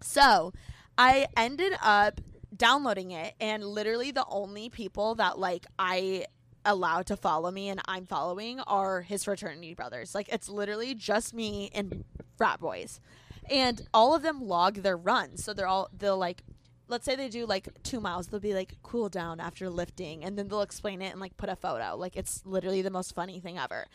So 0.00 0.52
I 0.96 1.26
ended 1.36 1.74
up 1.82 2.20
downloading 2.56 3.10
it, 3.10 3.34
and 3.40 3.64
literally 3.64 4.10
the 4.10 4.26
only 4.28 4.68
people 4.68 5.14
that 5.16 5.38
like 5.38 5.66
I 5.78 6.26
allowed 6.64 7.06
to 7.06 7.16
follow 7.16 7.50
me 7.50 7.68
and 7.68 7.80
I'm 7.86 8.06
following 8.06 8.60
are 8.60 9.02
his 9.02 9.24
fraternity 9.24 9.74
brothers. 9.74 10.14
Like 10.14 10.28
it's 10.30 10.48
literally 10.48 10.94
just 10.94 11.34
me 11.34 11.70
and 11.74 12.04
frat 12.36 12.60
boys. 12.60 13.00
And 13.50 13.86
all 13.92 14.14
of 14.14 14.22
them 14.22 14.40
log 14.40 14.76
their 14.76 14.96
runs. 14.96 15.44
So 15.44 15.52
they're 15.52 15.66
all 15.66 15.88
they'll 15.96 16.18
like 16.18 16.42
let's 16.88 17.04
say 17.04 17.16
they 17.16 17.28
do 17.28 17.46
like 17.46 17.68
two 17.82 18.00
miles, 18.00 18.28
they'll 18.28 18.40
be 18.40 18.54
like 18.54 18.76
cool 18.82 19.08
down 19.08 19.40
after 19.40 19.70
lifting 19.70 20.24
and 20.24 20.38
then 20.38 20.48
they'll 20.48 20.62
explain 20.62 21.00
it 21.02 21.12
and 21.12 21.20
like 21.20 21.36
put 21.36 21.48
a 21.48 21.56
photo. 21.56 21.96
Like 21.96 22.16
it's 22.16 22.42
literally 22.44 22.82
the 22.82 22.90
most 22.90 23.14
funny 23.14 23.40
thing 23.40 23.58
ever. 23.58 23.86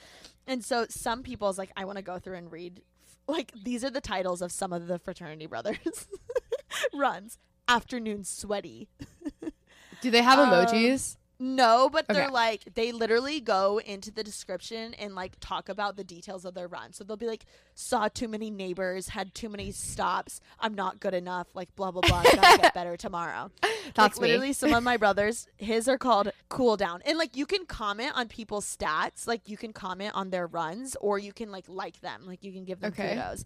And 0.47 0.63
so 0.63 0.85
some 0.89 1.23
people's 1.23 1.57
like 1.57 1.71
I 1.75 1.85
want 1.85 1.97
to 1.97 2.03
go 2.03 2.19
through 2.19 2.37
and 2.37 2.51
read 2.51 2.81
like 3.29 3.51
these 3.63 3.83
are 3.83 3.89
the 3.89 4.01
titles 4.01 4.41
of 4.41 4.51
some 4.51 4.73
of 4.73 4.87
the 4.87 4.99
fraternity 4.99 5.45
brothers 5.45 6.07
runs. 6.93 7.37
Afternoon 7.67 8.23
sweaty. 8.23 8.89
Do 10.01 10.09
they 10.11 10.21
have 10.23 10.39
Um, 10.39 10.49
emojis? 10.49 11.17
No, 11.41 11.89
but 11.89 12.05
they're 12.09 12.23
Okay. 12.25 12.31
like 12.33 12.73
they 12.75 12.91
literally 12.91 13.39
go 13.39 13.79
into 13.79 14.11
the 14.11 14.23
description 14.25 14.93
and 14.95 15.15
like 15.15 15.39
talk 15.39 15.69
about 15.69 15.95
the 15.95 16.03
details 16.03 16.43
of 16.43 16.53
their 16.53 16.67
run. 16.67 16.91
So 16.91 17.05
they'll 17.05 17.15
be 17.15 17.27
like, 17.27 17.45
saw 17.75 18.09
too 18.09 18.27
many 18.27 18.51
neighbors, 18.51 19.09
had 19.09 19.33
too 19.33 19.47
many 19.47 19.71
stops. 19.71 20.41
I'm 20.59 20.73
not 20.75 20.99
good 20.99 21.13
enough. 21.13 21.47
Like 21.53 21.73
blah 21.77 21.91
blah 21.91 22.01
blah. 22.01 22.23
Gotta 22.23 22.61
get 22.61 22.73
better 22.73 22.97
tomorrow. 23.07 23.51
That's 23.95 24.17
like 24.17 24.27
literally 24.27 24.51
some 24.51 24.73
of 24.73 24.83
my 24.83 24.97
brothers. 25.03 25.47
His 25.57 25.87
are 25.87 25.97
called 25.97 26.29
cool 26.49 26.75
down, 26.75 27.01
and 27.05 27.17
like 27.17 27.37
you 27.37 27.45
can 27.45 27.65
comment 27.65 28.11
on 28.15 28.27
people's 28.27 28.65
stats. 28.65 29.25
Like 29.25 29.47
you 29.47 29.55
can 29.55 29.71
comment 29.71 30.15
on 30.15 30.31
their 30.31 30.45
runs, 30.45 30.97
or 30.99 31.19
you 31.19 31.31
can 31.31 31.51
like 31.51 31.65
like 31.69 32.01
them. 32.01 32.23
Like 32.27 32.43
you 32.43 32.51
can 32.51 32.65
give 32.65 32.81
them 32.81 32.91
Okay. 32.91 33.13
kudos. 33.15 33.45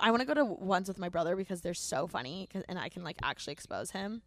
I 0.00 0.10
want 0.10 0.22
to 0.22 0.26
go 0.26 0.34
to 0.34 0.44
ones 0.44 0.88
with 0.88 0.98
my 0.98 1.08
brother 1.08 1.36
because 1.36 1.60
they're 1.60 1.72
so 1.74 2.08
funny, 2.08 2.48
'cause- 2.52 2.64
and 2.68 2.80
I 2.80 2.88
can 2.88 3.04
like 3.04 3.18
actually 3.22 3.52
expose 3.52 3.92
him. 3.92 4.22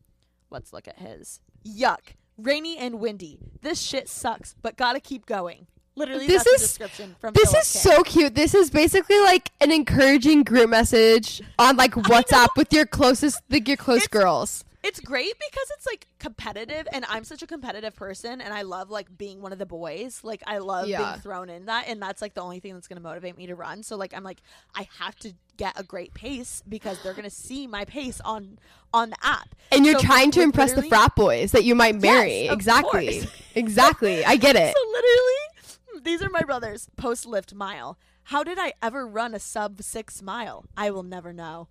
Let's 0.50 0.72
look 0.72 0.88
at 0.88 1.00
his. 1.00 1.42
Yuck. 1.68 2.14
Rainy 2.38 2.78
and 2.78 3.00
windy. 3.00 3.40
This 3.62 3.80
shit 3.82 4.10
sucks, 4.10 4.56
but 4.62 4.76
gotta 4.78 5.00
keep 5.00 5.26
going. 5.26 5.68
Literally, 5.98 6.28
This 6.28 6.44
that's 6.44 6.56
is- 6.56 6.62
the 6.62 6.68
description 6.68 7.16
from 7.22 7.34
This 7.34 7.50
is 7.54 7.72
K. 7.72 7.80
so 7.90 8.04
cute. 8.04 8.36
This 8.36 8.54
is 8.54 8.70
basically 8.70 9.18
like 9.20 9.52
an 9.62 9.72
encouraging 9.72 10.44
group 10.44 10.70
message 10.70 11.42
on 11.58 11.78
like 11.78 11.92
WhatsApp 11.94 12.50
with 12.58 12.74
your 12.74 12.86
closest, 12.86 13.40
like 13.50 13.68
your 13.68 13.78
close 13.78 14.04
It's- 14.04 14.08
girls. 14.22 14.66
It's 14.86 15.00
great 15.00 15.34
because 15.34 15.72
it's 15.78 15.86
like 15.88 16.08
competitive, 16.20 16.88
and 16.92 17.06
I'm 17.10 17.24
such 17.24 17.42
a 17.42 17.48
competitive 17.48 17.96
person, 17.96 18.40
and 18.40 18.54
I 18.54 18.62
love 18.62 18.90
like 18.92 19.18
being 19.18 19.42
one 19.42 19.52
of 19.52 19.58
the 19.58 19.66
boys. 19.66 20.20
Like 20.24 20.44
I 20.46 20.60
love 20.60 20.88
Yeah. 20.88 21.12
being 21.12 21.22
thrown 21.22 21.50
in 21.50 21.66
that, 21.66 21.86
and 21.88 22.02
that's 22.02 22.22
like 22.22 22.36
the 22.36 22.42
only 22.42 22.60
thing 22.60 22.74
that's 22.76 22.88
gonna 22.88 23.02
motivate 23.02 23.36
me 23.38 23.48
to 23.48 23.56
run. 23.56 23.84
So 23.84 23.96
like 23.98 24.14
I'm 24.14 24.24
like 24.24 24.42
I 24.76 24.88
have 25.00 25.16
to 25.20 25.34
get 25.58 25.80
a 25.80 25.84
great 25.84 26.14
pace 26.14 26.62
because 26.70 27.00
they're 27.00 27.14
gonna 27.14 27.30
see 27.30 27.66
my 27.66 27.86
pace 27.86 28.22
on 28.24 28.60
on 28.94 29.10
the 29.10 29.18
app. 29.24 29.56
And 29.72 29.86
you're 29.86 30.00
So, 30.00 30.06
trying 30.06 30.32
to 30.32 30.42
impress 30.42 30.74
the 30.74 30.84
frat 30.84 31.16
boys 31.16 31.52
that 31.52 31.64
you 31.64 31.74
might 31.76 31.96
marry. 32.00 32.44
Yes, 32.44 32.54
exactly. 32.54 33.22
course. 33.22 33.32
exactly. 33.56 34.24
I 34.24 34.36
get 34.36 34.56
it. 34.56 34.76
So 34.86 34.92
literally, 34.92 35.78
hmm, 35.90 36.04
these 36.04 36.22
are 36.22 36.30
my 36.30 36.44
brothers. 36.44 36.90
Post 36.96 37.26
lift 37.26 37.54
mile. 37.56 37.98
How 38.26 38.44
did 38.44 38.58
I 38.60 38.74
ever 38.82 39.08
run 39.08 39.34
a 39.34 39.40
sub 39.40 39.82
six 39.82 40.22
mile? 40.22 40.66
I 40.78 40.92
will 40.92 41.04
never 41.04 41.34
know. 41.34 41.68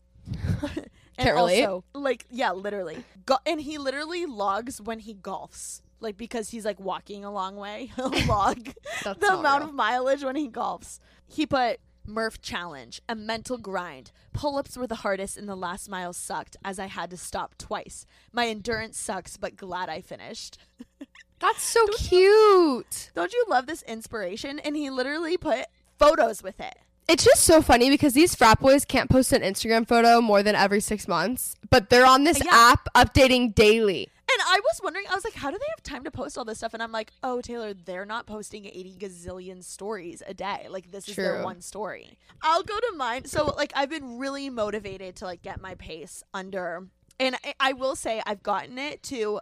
and 1.18 1.26
Can't 1.26 1.36
relate. 1.36 1.64
Also, 1.64 1.84
like, 1.94 2.26
yeah, 2.30 2.52
literally. 2.52 3.04
Go- 3.26 3.38
and 3.46 3.60
he 3.60 3.78
literally 3.78 4.26
logs 4.26 4.80
when 4.80 4.98
he 5.00 5.14
golfs. 5.14 5.80
Like, 6.00 6.16
because 6.16 6.50
he's 6.50 6.64
like 6.64 6.78
walking 6.80 7.24
a 7.24 7.32
long 7.32 7.56
way. 7.56 7.90
He'll 7.96 8.10
log 8.26 8.68
the 9.04 9.16
amount 9.32 9.62
real. 9.62 9.68
of 9.70 9.74
mileage 9.74 10.22
when 10.24 10.36
he 10.36 10.48
golfs. 10.48 10.98
He 11.26 11.46
put 11.46 11.80
Murph 12.06 12.42
challenge, 12.42 13.00
a 13.08 13.14
mental 13.14 13.56
grind. 13.56 14.12
Pull 14.34 14.58
ups 14.58 14.76
were 14.76 14.86
the 14.86 14.96
hardest, 14.96 15.38
and 15.38 15.48
the 15.48 15.56
last 15.56 15.88
mile 15.88 16.12
sucked 16.12 16.56
as 16.62 16.78
I 16.78 16.86
had 16.86 17.08
to 17.10 17.16
stop 17.16 17.56
twice. 17.56 18.04
My 18.32 18.46
endurance 18.48 18.98
sucks, 18.98 19.38
but 19.38 19.56
glad 19.56 19.88
I 19.88 20.02
finished. 20.02 20.58
That's 21.40 21.62
so 21.62 21.86
cute. 21.96 23.10
Don't 23.14 23.32
you 23.32 23.44
love 23.48 23.66
this 23.66 23.82
inspiration? 23.82 24.58
And 24.58 24.76
he 24.76 24.90
literally 24.90 25.36
put 25.38 25.66
photos 25.98 26.42
with 26.42 26.60
it. 26.60 26.74
It's 27.06 27.24
just 27.24 27.42
so 27.44 27.60
funny 27.60 27.90
because 27.90 28.14
these 28.14 28.34
frat 28.34 28.60
boys 28.60 28.84
can't 28.84 29.10
post 29.10 29.32
an 29.32 29.42
Instagram 29.42 29.86
photo 29.86 30.20
more 30.20 30.42
than 30.42 30.54
every 30.54 30.80
six 30.80 31.06
months, 31.06 31.54
but 31.70 31.90
they're 31.90 32.06
on 32.06 32.24
this 32.24 32.42
Yeah. 32.42 32.50
app 32.52 32.88
updating 32.94 33.54
daily. 33.54 34.08
And 34.26 34.42
I 34.48 34.58
was 34.60 34.80
wondering, 34.82 35.04
I 35.10 35.14
was 35.14 35.22
like, 35.22 35.34
how 35.34 35.50
do 35.50 35.58
they 35.58 35.66
have 35.76 35.82
time 35.82 36.02
to 36.04 36.10
post 36.10 36.38
all 36.38 36.46
this 36.46 36.58
stuff? 36.58 36.72
And 36.72 36.82
I'm 36.82 36.90
like, 36.92 37.12
oh, 37.22 37.42
Taylor, 37.42 37.74
they're 37.74 38.06
not 38.06 38.26
posting 38.26 38.64
80 38.64 38.96
gazillion 38.98 39.62
stories 39.62 40.22
a 40.26 40.32
day. 40.32 40.66
Like, 40.70 40.90
this 40.90 41.06
is 41.08 41.16
their 41.16 41.44
one 41.44 41.60
story. 41.60 42.16
I'll 42.40 42.62
go 42.62 42.78
to 42.80 42.92
mine. 42.96 43.26
So, 43.26 43.44
like, 43.54 43.72
I've 43.76 43.90
been 43.90 44.16
really 44.18 44.48
motivated 44.48 45.16
to, 45.16 45.26
like, 45.26 45.42
get 45.42 45.60
my 45.60 45.74
pace 45.74 46.24
under. 46.32 46.86
And 47.20 47.36
I, 47.44 47.54
I 47.60 47.72
will 47.74 47.96
say, 47.96 48.22
I've 48.24 48.42
gotten 48.42 48.78
it 48.78 49.02
to, 49.04 49.40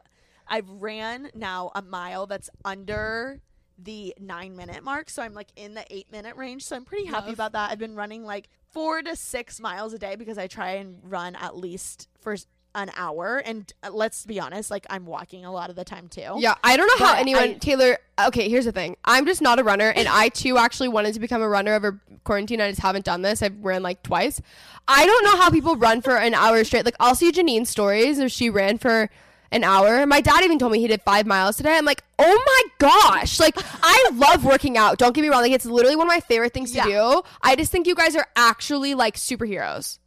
I've 0.48 0.68
ran 0.68 1.30
now 1.32 1.70
a 1.76 1.80
mile 1.80 2.26
that's 2.26 2.50
under 2.64 3.40
the 3.84 4.14
nine 4.20 4.56
minute 4.56 4.82
mark. 4.82 5.10
So 5.10 5.22
I'm 5.22 5.34
like 5.34 5.48
in 5.56 5.74
the 5.74 5.84
eight 5.90 6.10
minute 6.12 6.36
range. 6.36 6.64
So 6.64 6.76
I'm 6.76 6.84
pretty 6.84 7.06
happy 7.06 7.26
Love. 7.26 7.34
about 7.34 7.52
that. 7.52 7.70
I've 7.70 7.78
been 7.78 7.94
running 7.94 8.24
like 8.24 8.48
four 8.70 9.02
to 9.02 9.16
six 9.16 9.60
miles 9.60 9.92
a 9.92 9.98
day 9.98 10.16
because 10.16 10.38
I 10.38 10.46
try 10.46 10.72
and 10.72 10.98
run 11.02 11.34
at 11.36 11.56
least 11.56 12.08
for 12.20 12.36
an 12.74 12.90
hour. 12.96 13.42
And 13.44 13.70
uh, 13.82 13.90
let's 13.90 14.24
be 14.24 14.40
honest, 14.40 14.70
like 14.70 14.86
I'm 14.88 15.04
walking 15.04 15.44
a 15.44 15.52
lot 15.52 15.70
of 15.70 15.76
the 15.76 15.84
time 15.84 16.08
too. 16.08 16.36
Yeah, 16.38 16.54
I 16.64 16.76
don't 16.76 16.86
know 16.86 17.06
how 17.06 17.14
anyone 17.16 17.42
I- 17.42 17.52
Taylor. 17.54 17.98
Okay, 18.26 18.48
here's 18.48 18.64
the 18.64 18.72
thing. 18.72 18.96
I'm 19.04 19.26
just 19.26 19.42
not 19.42 19.58
a 19.58 19.64
runner, 19.64 19.88
and 19.88 20.06
I 20.08 20.28
too 20.28 20.56
actually 20.58 20.88
wanted 20.88 21.14
to 21.14 21.20
become 21.20 21.42
a 21.42 21.48
runner 21.48 21.74
over 21.74 22.00
quarantine. 22.24 22.60
I 22.60 22.70
just 22.70 22.80
haven't 22.80 23.04
done 23.04 23.22
this. 23.22 23.42
I've 23.42 23.62
ran 23.64 23.82
like 23.82 24.02
twice. 24.02 24.40
I 24.86 25.04
don't 25.06 25.24
know 25.24 25.36
how 25.36 25.50
people 25.50 25.76
run 25.76 26.02
for 26.02 26.16
an 26.16 26.34
hour 26.34 26.62
straight. 26.64 26.84
Like 26.84 26.96
I'll 27.00 27.14
see 27.14 27.32
Janine's 27.32 27.68
stories 27.68 28.18
if 28.18 28.30
she 28.32 28.48
ran 28.48 28.78
for 28.78 29.10
an 29.52 29.62
hour. 29.62 30.04
My 30.06 30.20
dad 30.20 30.42
even 30.42 30.58
told 30.58 30.72
me 30.72 30.80
he 30.80 30.88
did 30.88 31.02
five 31.02 31.26
miles 31.26 31.56
today. 31.56 31.76
I'm 31.76 31.84
like, 31.84 32.02
oh 32.18 32.42
my 32.46 32.62
gosh! 32.88 33.38
Like 33.38 33.54
I 33.82 34.10
love 34.14 34.44
working 34.44 34.76
out. 34.76 34.98
Don't 34.98 35.14
get 35.14 35.22
me 35.22 35.28
wrong. 35.28 35.42
Like 35.42 35.52
it's 35.52 35.66
literally 35.66 35.94
one 35.96 36.06
of 36.06 36.12
my 36.12 36.20
favorite 36.20 36.52
things 36.52 36.72
to 36.72 36.78
Yeah. 36.78 36.84
do. 36.86 37.22
I 37.42 37.54
just 37.54 37.70
think 37.70 37.86
you 37.86 37.94
guys 37.94 38.16
are 38.16 38.26
actually 38.34 38.94
like 38.94 39.16
superheroes. 39.16 39.98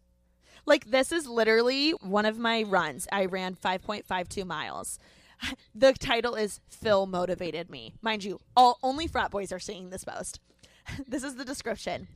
Like 0.66 0.90
this 0.90 1.12
is 1.12 1.28
literally 1.28 1.92
one 1.92 2.26
of 2.26 2.38
my 2.40 2.64
runs. 2.64 3.08
I 3.12 3.26
ran 3.26 3.56
5.52 3.56 4.46
miles. 4.46 4.98
the 5.76 5.94
title 5.94 6.36
is 6.36 6.60
Phil 6.70 7.06
motivated 7.06 7.70
me. 7.70 7.94
Mind 8.02 8.24
you, 8.24 8.40
all 8.58 8.80
only 8.82 9.06
frat 9.08 9.32
boys 9.32 9.52
are 9.52 9.60
seeing 9.60 9.90
this 9.92 10.04
post. 10.04 10.40
this 11.08 11.24
is 11.24 11.36
the 11.36 11.46
description. 11.46 12.08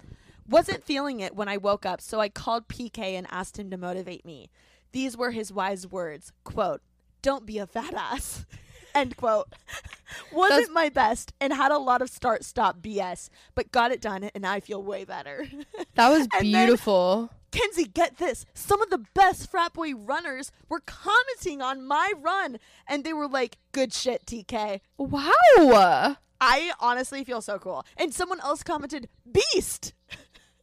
Wasn't 0.47 0.83
feeling 0.83 1.19
it 1.19 1.35
when 1.35 1.47
I 1.47 1.57
woke 1.57 1.85
up, 1.85 2.01
so 2.01 2.19
I 2.19 2.29
called 2.29 2.67
PK 2.67 2.97
and 3.13 3.27
asked 3.29 3.59
him 3.59 3.69
to 3.69 3.77
motivate 3.77 4.25
me. 4.25 4.49
These 4.93 5.15
were 5.15 5.29
his 5.29 5.53
wise 5.53 5.85
words. 5.85 6.31
Quote, 6.43 6.81
Don't 7.21 7.45
be 7.45 7.57
a 7.57 7.67
fat 7.67 7.93
ass. 7.93 8.45
End 8.95 9.15
quote. 9.17 9.47
Wasn't 10.31 10.61
That's- 10.61 10.73
my 10.73 10.89
best 10.89 11.33
and 11.39 11.53
had 11.53 11.71
a 11.71 11.77
lot 11.77 12.01
of 12.01 12.09
start 12.09 12.43
stop 12.43 12.81
BS, 12.81 13.29
but 13.55 13.71
got 13.71 13.91
it 13.91 14.01
done 14.01 14.29
and 14.33 14.45
I 14.45 14.59
feel 14.59 14.81
way 14.81 15.05
better. 15.05 15.45
That 15.95 16.09
was 16.09 16.27
beautiful. 16.39 17.29
Kenzie, 17.51 17.83
get 17.85 18.17
this. 18.17 18.45
Some 18.53 18.81
of 18.81 18.89
the 18.89 19.03
best 19.13 19.49
frat 19.51 19.73
boy 19.73 19.93
runners 19.93 20.51
were 20.69 20.79
commenting 20.79 21.61
on 21.61 21.85
my 21.85 22.11
run 22.21 22.57
and 22.87 23.03
they 23.03 23.11
were 23.11 23.27
like, 23.27 23.57
good 23.73 23.91
shit, 23.93 24.25
TK. 24.25 24.79
wow. 24.97 26.15
I 26.41 26.71
honestly 26.79 27.23
feel 27.25 27.41
so 27.41 27.59
cool. 27.59 27.85
And 27.97 28.13
someone 28.13 28.39
else 28.39 28.63
commented, 28.63 29.09
beast. 29.29 29.93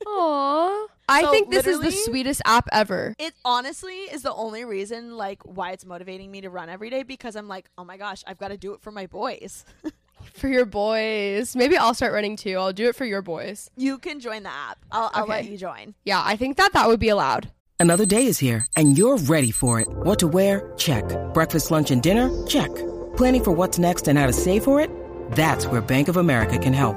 Aww. 0.07 0.87
I 1.09 1.23
So 1.23 1.31
think 1.31 1.51
this 1.51 1.67
is 1.67 1.81
the 1.81 1.91
sweetest 1.93 2.43
app 2.45 2.69
ever. 2.73 3.15
It 3.19 3.35
honestly 3.45 3.95
is 3.95 4.23
the 4.23 4.33
only 4.35 4.65
reason, 4.65 5.17
like, 5.17 5.43
why 5.45 5.73
it's 5.73 5.85
motivating 5.87 6.31
me 6.31 6.41
to 6.41 6.51
run 6.51 6.69
every 6.69 6.91
day 6.91 7.03
because 7.03 7.37
I'm 7.37 7.49
like, 7.49 7.69
oh 7.79 7.85
my 7.85 7.97
gosh, 7.97 8.23
I've 8.27 8.39
got 8.39 8.49
to 8.49 8.57
do 8.57 8.73
it 8.75 8.81
for 8.81 8.91
my 8.91 9.07
boys. 9.07 9.65
For 10.33 10.49
your 10.49 10.65
boys. 10.67 11.55
Maybe 11.55 11.77
I'll 11.77 11.95
start 11.95 12.13
running 12.13 12.37
too. 12.37 12.57
I'll 12.59 12.73
do 12.73 12.89
it 12.89 12.97
for 12.97 13.05
your 13.05 13.23
boys. 13.23 13.71
you 13.77 13.97
can 13.99 14.19
join 14.19 14.43
the 14.43 14.51
app. 14.51 14.77
I'll, 14.91 15.11
I'll 15.15 15.27
let 15.27 15.45
you 15.49 15.57
join. 15.57 15.95
Yeah, 16.05 16.21
I 16.23 16.37
think 16.37 16.57
that 16.57 16.73
that 16.73 16.89
would 16.89 16.99
be 16.99 17.09
allowed. 17.11 17.51
Another 17.79 18.05
day 18.05 18.27
is 18.27 18.39
here, 18.39 18.67
and 18.77 18.99
you're 18.99 19.19
ready 19.19 19.51
for 19.53 19.79
it. 19.81 19.89
What 19.89 20.19
to 20.19 20.27
wear? 20.27 20.73
Check. 20.77 21.05
Breakfast, 21.33 21.71
lunch, 21.71 21.91
and 21.91 22.03
dinner? 22.03 22.29
Check. 22.47 22.75
Planning 23.17 23.45
for 23.45 23.53
what's 23.53 23.79
next 23.79 24.09
and 24.09 24.19
how 24.19 24.27
to 24.27 24.33
save 24.33 24.65
for 24.65 24.81
it? 24.81 24.91
That's 25.33 25.67
where 25.67 25.81
Bank 25.81 26.09
of 26.09 26.17
America 26.17 26.59
can 26.59 26.73
help. 26.73 26.97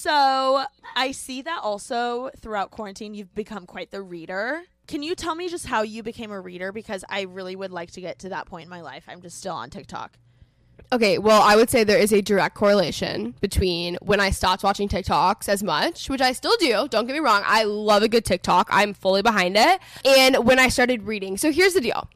So 0.00 0.64
I 0.96 1.12
see 1.12 1.42
that 1.42 1.60
also 1.62 2.30
throughout 2.40 2.70
quarantine, 2.70 3.12
you've 3.12 3.34
become 3.34 3.66
quite 3.66 3.90
the 3.90 4.00
reader. 4.00 4.62
Can 4.86 5.02
you 5.02 5.14
tell 5.14 5.34
me 5.34 5.50
just 5.50 5.66
how 5.66 5.82
you 5.82 6.02
became 6.02 6.30
a 6.30 6.40
reader? 6.40 6.72
Because 6.72 7.04
I 7.10 7.22
really 7.22 7.54
would 7.54 7.70
like 7.70 7.90
to 7.90 8.00
get 8.00 8.18
to 8.20 8.30
that 8.30 8.46
point 8.46 8.64
in 8.64 8.70
my 8.70 8.80
life. 8.80 9.04
I'm 9.08 9.20
just 9.20 9.36
still 9.36 9.52
on 9.52 9.68
TikTok. 9.68 10.16
Okay, 10.90 11.18
well, 11.18 11.42
I 11.42 11.54
would 11.54 11.68
say 11.68 11.84
there 11.84 11.98
is 11.98 12.14
a 12.14 12.22
direct 12.22 12.54
correlation 12.54 13.34
between 13.42 13.98
when 14.00 14.20
I 14.20 14.30
stopped 14.30 14.62
watching 14.62 14.88
TikToks 14.88 15.50
as 15.50 15.62
much, 15.62 16.08
which 16.08 16.22
I 16.22 16.32
still 16.32 16.56
do. 16.58 16.88
Don't 16.88 17.06
get 17.06 17.12
me 17.12 17.20
wrong. 17.20 17.42
I 17.44 17.64
love 17.64 18.02
a 18.02 18.08
good 18.08 18.24
TikTok. 18.24 18.68
I'm 18.72 18.94
fully 18.94 19.20
behind 19.20 19.58
it. 19.58 19.80
And 20.06 20.46
when 20.46 20.58
I 20.58 20.68
started 20.68 21.02
reading. 21.02 21.36
So 21.36 21.52
here's 21.52 21.74
the 21.74 21.82
deal. 21.82 22.08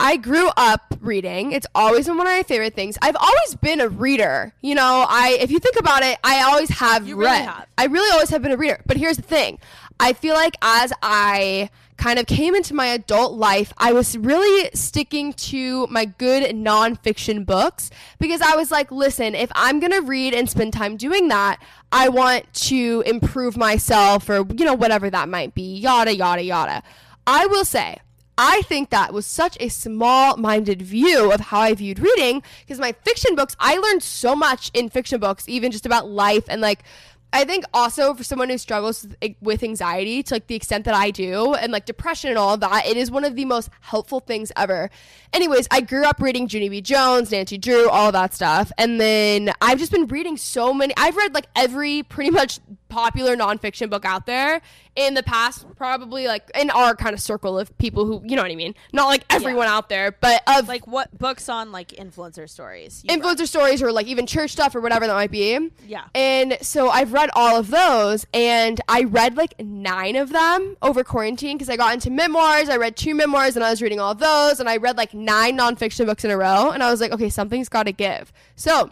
I 0.00 0.16
grew 0.16 0.48
up 0.56 0.94
reading. 1.00 1.52
It's 1.52 1.66
always 1.74 2.06
been 2.06 2.16
one 2.16 2.26
of 2.26 2.32
my 2.32 2.42
favorite 2.44 2.74
things. 2.74 2.96
I've 3.02 3.16
always 3.16 3.54
been 3.56 3.80
a 3.80 3.88
reader. 3.88 4.52
You 4.60 4.74
know, 4.74 5.04
I 5.08 5.36
if 5.40 5.50
you 5.50 5.58
think 5.58 5.78
about 5.78 6.02
it, 6.02 6.18
I 6.22 6.42
always 6.42 6.70
have 6.70 7.06
You 7.06 7.16
really 7.16 7.30
read. 7.32 7.44
have. 7.48 7.66
I 7.76 7.86
really 7.86 8.10
always 8.12 8.30
have 8.30 8.42
been 8.42 8.52
a 8.52 8.56
reader. 8.56 8.80
But 8.86 8.96
here's 8.96 9.16
the 9.16 9.22
thing. 9.22 9.58
I 10.00 10.12
feel 10.12 10.34
like 10.34 10.56
as 10.62 10.92
I 11.02 11.70
kind 11.96 12.20
of 12.20 12.26
came 12.26 12.54
into 12.54 12.74
my 12.74 12.86
adult 12.86 13.32
life, 13.32 13.72
I 13.76 13.92
was 13.92 14.16
really 14.16 14.70
sticking 14.72 15.32
to 15.32 15.88
my 15.88 16.04
good 16.04 16.54
nonfiction 16.54 17.44
books 17.44 17.90
because 18.20 18.40
I 18.40 18.54
was 18.54 18.70
like, 18.70 18.92
listen, 18.92 19.34
if 19.34 19.50
I'm 19.56 19.80
going 19.80 19.90
to 19.90 20.02
read 20.02 20.32
and 20.32 20.48
spend 20.48 20.72
time 20.72 20.96
doing 20.96 21.26
that, 21.26 21.58
I 21.90 22.08
want 22.08 22.52
to 22.68 23.02
improve 23.04 23.56
myself 23.56 24.28
or, 24.30 24.46
you 24.56 24.64
know, 24.64 24.74
whatever 24.74 25.10
that 25.10 25.28
might 25.28 25.56
be, 25.56 25.76
yada, 25.78 26.14
yada, 26.14 26.42
yada. 26.44 26.84
I 27.26 27.46
will 27.46 27.64
say, 27.64 27.98
I 28.38 28.62
think 28.62 28.90
that 28.90 29.12
was 29.12 29.26
such 29.26 29.56
a 29.58 29.68
small 29.68 30.36
minded 30.36 30.80
view 30.80 31.32
of 31.32 31.40
how 31.40 31.60
I 31.60 31.74
viewed 31.74 31.98
reading 31.98 32.42
because 32.60 32.78
my 32.78 32.92
fiction 33.04 33.34
books, 33.34 33.56
I 33.58 33.76
learned 33.78 34.04
so 34.04 34.36
much 34.36 34.70
in 34.74 34.88
fiction 34.88 35.18
books, 35.18 35.48
even 35.48 35.72
just 35.72 35.84
about 35.84 36.08
life 36.08 36.44
and 36.48 36.60
like, 36.60 36.84
I 37.32 37.44
think 37.44 37.64
also 37.74 38.14
for 38.14 38.24
someone 38.24 38.48
who 38.48 38.56
struggles 38.56 39.02
with- 39.02 39.16
eh, 39.20 39.34
with 39.42 39.62
anxiety 39.62 40.22
to 40.22 40.34
like 40.36 40.46
the 40.46 40.54
extent 40.54 40.84
that 40.86 40.94
I 40.94 41.10
do 41.10 41.54
and 41.54 41.72
like 41.72 41.84
depression 41.84 42.30
and 42.30 42.38
all 42.38 42.56
that, 42.56 42.86
it 42.86 42.96
is 42.96 43.10
one 43.10 43.24
of 43.24 43.34
the 43.34 43.44
most 43.44 43.68
helpful 43.80 44.20
things 44.20 44.50
ever. 44.56 44.88
Anyways, 45.32 45.66
I 45.70 45.82
grew 45.82 46.04
up 46.04 46.20
reading 46.20 46.48
Junie 46.48 46.70
B. 46.70 46.80
Jones, 46.80 47.30
Nancy 47.30 47.58
Drew, 47.58 47.90
all 47.90 48.12
that 48.12 48.34
stuff. 48.34 48.72
And 48.78 49.00
then 49.00 49.52
I've 49.60 49.78
just 49.78 49.92
been 49.92 50.06
reading 50.06 50.36
so 50.38 50.72
many. 50.72 50.94
I've 50.96 51.16
read 51.16 51.34
like 51.34 51.48
every 51.54 52.02
pretty 52.04 52.30
much 52.30 52.60
popular 52.88 53.36
nonfiction 53.36 53.90
book 53.90 54.04
out 54.04 54.26
there 54.26 54.60
in 54.96 55.14
the 55.14 55.22
past, 55.22 55.64
probably 55.76 56.26
like 56.26 56.50
in 56.54 56.70
our 56.70 56.96
kind 56.96 57.14
of 57.14 57.20
circle 57.20 57.58
of 57.58 57.76
people 57.78 58.04
who, 58.04 58.20
you 58.24 58.34
know 58.34 58.42
what 58.42 58.50
I 58.50 58.56
mean? 58.56 58.74
Not 58.92 59.06
like 59.06 59.24
everyone 59.30 59.68
out 59.68 59.88
there, 59.88 60.12
but 60.12 60.42
of 60.48 60.66
Like 60.66 60.86
what 60.86 61.16
books 61.16 61.48
on 61.48 61.70
like 61.70 61.88
influencer 61.90 62.48
stories? 62.48 63.04
you 63.04 63.14
read? 63.14 63.22
influencer 63.22 63.46
stories 63.46 63.82
or 63.82 63.92
like 63.92 64.06
even 64.06 64.26
church 64.26 64.50
stuff 64.50 64.74
or 64.74 64.80
whatever 64.80 65.06
that 65.06 65.14
might 65.14 65.30
be. 65.30 65.70
Yeah. 65.86 66.04
And 66.14 66.58
so 66.62 66.88
I've 66.88 67.12
read 67.12 67.30
all 67.34 67.56
of 67.56 67.70
those 67.70 68.26
and 68.34 68.80
I 68.88 69.04
read 69.04 69.36
like 69.36 69.60
nine 69.60 70.16
of 70.16 70.30
them 70.30 70.76
over 70.82 71.04
quarantine 71.04 71.56
because 71.56 71.70
I 71.70 71.76
got 71.76 71.94
into 71.94 72.10
memoirs. 72.10 72.68
I 72.68 72.76
read 72.76 72.96
two 72.96 73.14
memoirs 73.14 73.54
and 73.56 73.64
I 73.64 73.70
was 73.70 73.80
reading 73.80 74.00
all 74.00 74.12
of 74.12 74.18
those 74.18 74.58
and 74.60 74.68
I 74.68 74.78
read 74.78 74.96
like 74.96 75.14
nine 75.14 75.56
nonfiction 75.56 76.06
books 76.06 76.24
in 76.24 76.30
a 76.30 76.36
row 76.36 76.70
and 76.70 76.82
I 76.82 76.90
was 76.90 77.00
like, 77.00 77.12
okay, 77.12 77.28
something's 77.28 77.68
got 77.68 77.84
to 77.84 77.92
give. 77.92 78.32
So 78.56 78.90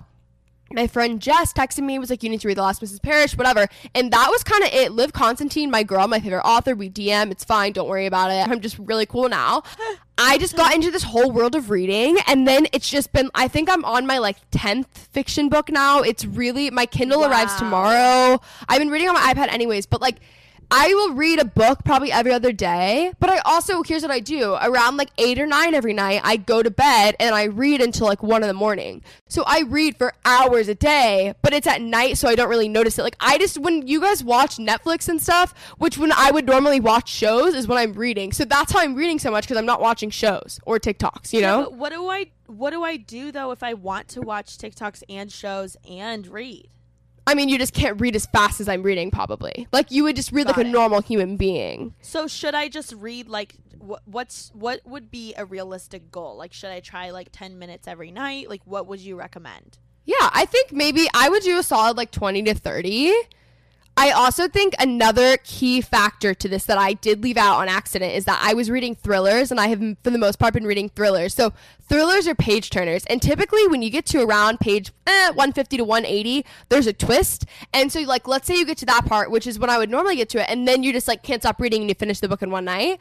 my 0.73 0.87
friend 0.87 1.21
Jess 1.21 1.53
texted 1.53 1.85
me, 1.85 1.99
was 1.99 2.11
like, 2.11 2.23
You 2.23 2.31
need 2.31 2.41
to 2.41 2.49
read 2.49 2.57
The 2.57 2.63
Last 2.63 2.83
Mrs. 2.83 3.01
Parrish, 3.03 3.37
whatever. 3.37 3.69
And 3.95 4.13
that 4.13 4.29
was 4.31 4.43
kind 4.43 4.65
of 4.65 4.71
it. 4.73 4.93
Liv 4.93 5.13
Constantine, 5.13 5.71
my 5.71 5.83
girl, 5.83 6.09
my 6.09 6.21
favorite 6.21 6.43
author. 6.45 6.75
We 6.75 6.91
DM. 6.91 7.31
It's 7.31 7.45
fine. 7.45 7.73
Don't 7.73 7.89
worry 7.89 8.07
about 8.07 8.31
it. 8.31 8.49
I'm 8.49 8.61
just 8.61 8.79
really 8.79 9.07
cool 9.07 9.29
now. 9.29 9.63
I 10.19 10.39
just 10.39 10.57
got 10.57 10.75
into 10.75 10.91
this 10.91 11.03
whole 11.03 11.31
world 11.31 11.55
of 11.55 11.71
reading. 11.71 12.17
And 12.27 12.49
then 12.49 12.67
it's 12.73 12.89
just 12.89 13.13
been, 13.13 13.31
I 13.35 13.49
think 13.49 13.69
I'm 13.71 13.85
on 13.85 14.07
my 14.07 14.19
like 14.19 14.39
10th 14.51 14.87
fiction 15.13 15.49
book 15.49 15.71
now. 15.71 16.01
It's 16.01 16.25
really, 16.25 16.71
my 16.71 16.87
Kindle 16.87 17.25
arrives 17.25 17.55
tomorrow. 17.57 18.41
I've 18.69 18.79
been 18.79 18.89
reading 18.89 19.09
on 19.09 19.15
my 19.15 19.35
iPad 19.35 19.53
anyways, 19.53 19.87
but 19.87 20.01
like, 20.01 20.17
I 20.71 20.93
will 20.95 21.15
read 21.15 21.39
a 21.39 21.45
book 21.45 21.85
probably 21.85 22.11
every 22.11 22.33
other 22.33 22.53
day, 22.53 23.13
but 23.21 23.31
I 23.31 23.39
also 23.45 23.83
here's 23.83 24.03
what 24.03 24.11
I 24.11 24.21
do. 24.21 24.55
Around 24.55 24.97
like 24.97 25.11
8 25.17 25.39
or 25.39 25.47
9 25.47 25.75
every 25.75 25.93
night, 25.93 26.21
I 26.25 26.37
go 26.37 26.63
to 26.63 26.71
bed 26.71 27.15
and 27.21 27.35
I 27.35 27.45
read 27.45 27.81
until 27.81 28.07
like 28.07 28.23
1 28.23 28.43
in 28.43 28.49
the 28.49 28.55
morning. 28.55 29.03
So 29.29 29.45
I 29.47 29.61
read 29.61 29.97
for 29.97 30.13
hours 30.25 30.69
a 30.69 30.75
day, 30.75 31.35
but 31.43 31.53
it's 31.53 31.67
at 31.67 31.81
night 31.81 32.19
so 32.19 32.29
I 32.29 32.35
don't 32.35 32.49
really 32.49 32.69
notice 32.69 32.99
it. 32.99 33.03
Like 33.03 33.17
I 33.21 33.39
just 33.39 33.59
when 33.59 33.87
you 33.87 34.01
guys 34.01 34.25
watch 34.25 34.57
Netflix 34.57 35.09
and 35.09 35.23
stuff, 35.23 35.55
which 35.79 35.99
when 35.99 36.11
I 36.13 36.31
would 36.33 36.47
normally 36.47 36.81
watch 36.81 37.09
shows 37.09 37.55
is 37.55 37.69
when 37.69 37.79
I'm 37.79 37.93
reading. 37.93 38.33
So 38.33 38.45
that's 38.45 38.73
how 38.73 38.81
I'm 38.81 38.95
reading 38.97 39.19
so 39.19 39.31
much 39.31 39.47
cuz 39.47 39.57
I'm 39.57 39.67
not 39.67 39.81
watching 39.81 40.11
shows 40.11 40.59
or 40.67 40.79
TikToks, 40.79 41.33
you 41.33 41.41
Yeah, 41.41 41.53
know? 41.53 41.63
but 41.65 41.73
what 41.75 41.93
do 41.93 42.09
I 42.09 42.27
what 42.47 42.71
do 42.71 42.83
I 42.83 42.97
do 42.97 43.31
though 43.33 43.51
if 43.53 43.63
I 43.63 43.75
want 43.75 44.09
to 44.09 44.21
watch 44.21 44.57
TikToks 44.59 45.03
and 45.09 45.31
shows 45.31 45.77
and 45.89 46.27
read? 46.27 46.69
I 47.27 47.35
mean, 47.35 47.49
you 47.49 47.59
just 47.59 47.75
can't 47.75 48.01
read 48.01 48.15
as 48.15 48.27
fast 48.27 48.61
as 48.61 48.69
I'm 48.69 48.83
reading, 48.83 49.11
probably. 49.11 49.67
Like 49.73 49.91
you 49.91 50.05
would 50.05 50.17
just 50.17 50.31
read 50.31 50.47
Got 50.47 50.57
like 50.57 50.67
a 50.67 50.69
normal 50.69 51.03
human 51.03 51.37
being. 51.37 51.95
So 52.01 52.29
should 52.29 52.55
I 52.55 52.69
just 52.69 52.93
read 52.93 53.29
like 53.29 53.57
what 53.79 54.03
what's 54.05 54.51
what 54.55 54.81
would 54.87 55.11
be 55.11 55.35
a 55.37 55.45
realistic 55.45 56.11
goal? 56.11 56.37
Like 56.37 56.53
should 56.53 56.71
I 56.71 56.81
try 56.81 57.11
like 57.11 57.29
10 57.33 57.59
minutes 57.59 57.89
every 57.89 58.11
night? 58.11 58.49
Like 58.49 58.63
what 58.65 58.87
would 58.87 59.01
you 59.01 59.17
recommend? 59.17 59.79
Yeah, 60.05 60.31
I 60.33 60.45
think 60.45 60.71
maybe 60.73 61.09
I 61.15 61.29
would 61.29 61.43
do 61.43 61.59
a 61.59 61.65
solid 61.65 61.97
like 61.97 62.13
20 62.13 62.45
to 62.45 62.55
30. 62.55 63.13
I 63.99 64.11
also 64.11 64.47
think 64.47 64.75
another 64.79 65.39
key 65.39 65.81
factor 65.81 66.35
to 66.35 66.49
this 66.49 66.65
that 66.67 66.77
I 66.77 66.93
did 66.93 67.23
leave 67.23 67.39
out 67.39 67.57
on 67.57 67.69
accident 67.69 68.13
is 68.13 68.27
that 68.27 68.39
I 68.43 68.53
was 68.53 68.71
reading 68.71 68.95
thrillers 68.95 69.51
and 69.51 69.59
I 69.59 69.69
have, 69.69 69.81
for 70.05 70.11
the 70.11 70.19
most 70.19 70.39
part, 70.39 70.53
been 70.53 70.67
reading 70.67 70.91
thrillers. 70.91 71.33
So, 71.33 71.55
thrillers 71.89 72.29
are 72.29 72.35
page 72.35 72.69
turners. 72.69 73.07
And 73.07 73.23
typically, 73.23 73.67
when 73.67 73.81
you 73.81 73.89
get 73.89 74.05
to 74.07 74.23
around 74.23 74.61
page 74.61 74.93
eh, 75.07 75.29
150 75.29 75.79
to 75.79 75.85
180, 75.85 76.45
there's 76.69 76.87
a 76.87 76.93
twist. 76.93 77.47
And 77.73 77.91
so, 77.91 78.01
like, 78.01 78.29
let's 78.29 78.47
say 78.47 78.59
you 78.59 78.67
get 78.67 78.77
to 78.79 78.87
that 78.87 79.07
part, 79.07 79.31
which 79.31 79.47
is 79.47 79.59
when 79.59 79.71
I 79.71 79.79
would 79.79 79.91
normally 79.91 80.17
get 80.17 80.29
to 80.31 80.43
it, 80.43 80.47
and 80.51 80.69
then 80.69 80.83
you 80.83 80.93
just 80.93 81.09
like 81.09 81.23
can't 81.23 81.41
stop 81.41 81.59
reading 81.59 81.81
and 81.81 81.89
you 81.89 81.95
finish 81.95 82.21
the 82.21 82.29
book 82.29 82.43
in 82.43 82.51
one 82.51 82.67
night. 82.67 82.99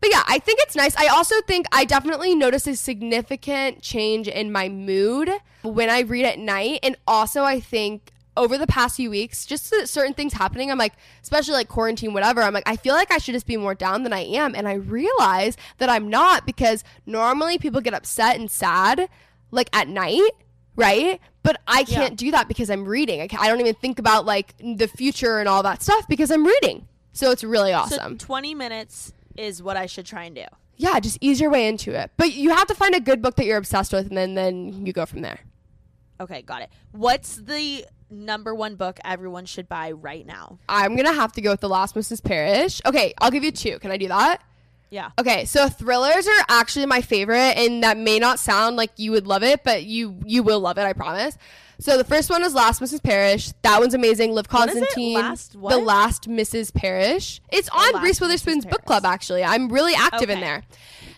But 0.00 0.10
yeah, 0.10 0.24
I 0.26 0.40
think 0.40 0.58
it's 0.62 0.74
nice. 0.74 0.96
I 0.96 1.06
also 1.06 1.40
think 1.42 1.66
I 1.72 1.84
definitely 1.84 2.34
notice 2.34 2.66
a 2.66 2.74
significant 2.74 3.80
change 3.80 4.26
in 4.28 4.50
my 4.50 4.68
mood 4.68 5.30
when 5.62 5.88
I 5.88 6.00
read 6.00 6.26
at 6.26 6.38
night. 6.38 6.80
And 6.82 6.96
also, 7.06 7.44
I 7.44 7.60
think 7.60 8.12
over 8.36 8.58
the 8.58 8.66
past 8.66 8.96
few 8.96 9.10
weeks, 9.10 9.46
just 9.46 9.66
certain 9.86 10.14
things 10.14 10.32
happening, 10.32 10.70
I'm 10.70 10.78
like, 10.78 10.94
especially 11.22 11.54
like 11.54 11.68
quarantine, 11.68 12.12
whatever, 12.12 12.42
I'm 12.42 12.52
like, 12.54 12.68
I 12.68 12.76
feel 12.76 12.94
like 12.94 13.10
I 13.12 13.18
should 13.18 13.34
just 13.34 13.46
be 13.46 13.56
more 13.56 13.74
down 13.74 14.02
than 14.02 14.12
I 14.12 14.20
am. 14.20 14.54
And 14.54 14.68
I 14.68 14.74
realize 14.74 15.56
that 15.78 15.88
I'm 15.88 16.08
not 16.08 16.46
because 16.46 16.84
normally 17.06 17.58
people 17.58 17.80
get 17.80 17.94
upset 17.94 18.36
and 18.36 18.50
sad 18.50 19.08
like 19.50 19.68
at 19.72 19.88
night, 19.88 20.30
right? 20.76 21.20
But 21.42 21.60
I 21.66 21.84
can't 21.84 22.16
do 22.16 22.30
that 22.32 22.48
because 22.48 22.70
I'm 22.70 22.84
reading. 22.86 23.20
I, 23.20 23.28
I 23.38 23.48
don't 23.48 23.60
even 23.60 23.74
think 23.76 23.98
about 23.98 24.26
like 24.26 24.54
the 24.58 24.88
future 24.88 25.38
and 25.38 25.48
all 25.48 25.62
that 25.62 25.82
stuff 25.82 26.06
because 26.08 26.30
I'm 26.30 26.44
reading. 26.44 26.88
So 27.12 27.30
it's 27.30 27.44
really 27.44 27.72
awesome. 27.72 28.18
So 28.18 28.26
20 28.26 28.54
minutes 28.54 29.12
is 29.36 29.62
what 29.62 29.76
I 29.76 29.86
should 29.86 30.06
try 30.06 30.24
and 30.24 30.34
do. 30.34 30.44
yeah, 30.76 30.98
just 31.00 31.16
ease 31.20 31.40
your 31.40 31.50
way 31.50 31.68
into 31.68 31.92
it. 31.98 32.10
But 32.16 32.32
you 32.34 32.50
have 32.50 32.66
to 32.66 32.74
find 32.74 32.94
a 32.94 33.00
good 33.00 33.22
book 33.22 33.36
that 33.36 33.46
you're 33.46 33.56
obsessed 33.56 33.92
with, 33.92 34.08
and 34.08 34.16
then 34.16 34.34
then 34.34 34.84
you 34.84 34.92
go 34.92 35.06
from 35.06 35.22
there. 35.22 35.40
Okay, 36.20 36.42
got 36.42 36.62
it. 36.62 36.70
What's 36.92 37.36
the 37.36 37.84
number 38.10 38.54
one 38.54 38.76
book 38.76 38.98
everyone 39.04 39.46
should 39.46 39.68
buy 39.68 39.92
right 39.92 40.26
now? 40.26 40.58
I'm 40.68 40.96
gonna 40.96 41.12
have 41.12 41.32
to 41.32 41.40
go 41.40 41.50
with 41.50 41.60
The 41.60 41.68
Last 41.68 41.94
Mrs. 41.94 42.22
Parrish. 42.22 42.80
Okay, 42.86 43.14
I'll 43.20 43.30
give 43.30 43.44
you 43.44 43.52
two. 43.52 43.78
Can 43.78 43.90
I 43.90 43.96
do 43.96 44.08
that? 44.08 44.42
Yeah. 44.90 45.10
Okay, 45.18 45.44
so 45.44 45.68
thrillers 45.68 46.26
are 46.26 46.44
actually 46.48 46.86
my 46.86 47.00
favorite, 47.00 47.56
and 47.58 47.82
that 47.82 47.96
may 47.96 48.18
not 48.18 48.38
sound 48.38 48.76
like 48.76 48.92
you 48.96 49.10
would 49.10 49.26
love 49.26 49.42
it, 49.42 49.64
but 49.64 49.84
you 49.84 50.18
you 50.24 50.42
will 50.42 50.60
love 50.60 50.78
it, 50.78 50.82
I 50.82 50.92
promise. 50.92 51.36
So 51.78 51.98
the 51.98 52.04
first 52.04 52.30
one 52.30 52.42
is 52.42 52.54
Last 52.54 52.80
Mrs. 52.80 53.02
Parrish. 53.02 53.52
That 53.62 53.80
one's 53.80 53.92
amazing. 53.92 54.32
Liv 54.32 54.46
What 54.50 54.70
is 54.70 54.76
it? 54.76 54.80
Constantine. 54.80 55.14
Last 55.14 55.52
The? 55.52 55.58
Last 55.58 56.28
Mrs. 56.28 56.72
Parrish. 56.72 57.40
It's 57.52 57.68
on 57.68 58.02
Reese. 58.02 58.20
Witherspoon's 58.20 58.64
book 58.64 58.84
club. 58.86 59.04
Actually, 59.04 59.44
I'm 59.44 59.68
really 59.68 59.94
active 59.94 60.30
in 60.30 60.40
there. 60.40 60.62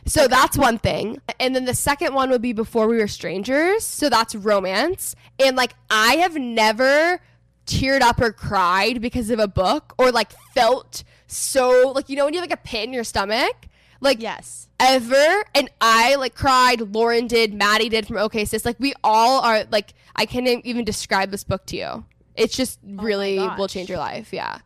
So 0.09 0.27
that's 0.27 0.57
one 0.57 0.79
thing. 0.79 1.21
And 1.39 1.55
then 1.55 1.65
the 1.67 1.75
second 1.75 2.15
one 2.15 2.31
would 2.31 2.43
be 2.43 2.53
Before 2.53 2.89
We 2.89 2.97
Were 2.97 3.09
Strangers. 3.09 3.85
So 3.85 4.09
that's 4.09 4.35
romance. 4.35 5.15
And 5.39 5.57
like 5.57 5.75
I 5.91 6.17
have 6.17 6.37
never 6.37 7.21
teared 7.67 8.01
up 8.01 8.21
or 8.21 8.33
cried 8.33 9.01
because 9.03 9.29
of 9.31 9.39
a 9.39 9.47
book 9.47 9.95
or 9.99 10.11
like 10.11 10.33
felt 10.55 11.05
so 11.27 11.93
like 11.95 12.09
you 12.09 12.17
know 12.17 12.25
when 12.25 12.33
you 12.33 12.41
have 12.41 12.49
like 12.49 12.59
a 12.59 12.63
pit 12.63 12.85
in 12.85 12.93
your 12.93 13.05
stomach? 13.05 13.69
Like 14.01 14.23
Yes. 14.23 14.69
ever 14.81 15.45
and 15.55 15.69
I 15.81 16.15
like 16.15 16.35
cried, 16.35 16.81
Lauren 16.81 17.27
did, 17.27 17.53
Maddie 17.53 17.89
did 17.89 18.07
from 18.07 18.17
OK 18.17 18.45
Sis. 18.45 18.65
Like 18.65 18.81
we 18.81 18.95
all 19.05 19.43
are 19.43 19.65
like 19.71 19.93
I 20.17 20.25
can't 20.25 20.65
even 20.65 20.85
describe 20.85 21.31
this 21.31 21.45
book 21.45 21.67
to 21.67 21.77
you. 21.77 22.05
It's 22.35 22.57
just 22.57 22.79
oh 22.83 23.03
really 23.03 23.39
will 23.39 23.69
change 23.69 23.89
your 23.89 23.99
life. 23.99 24.33
Yeah. 24.33 24.61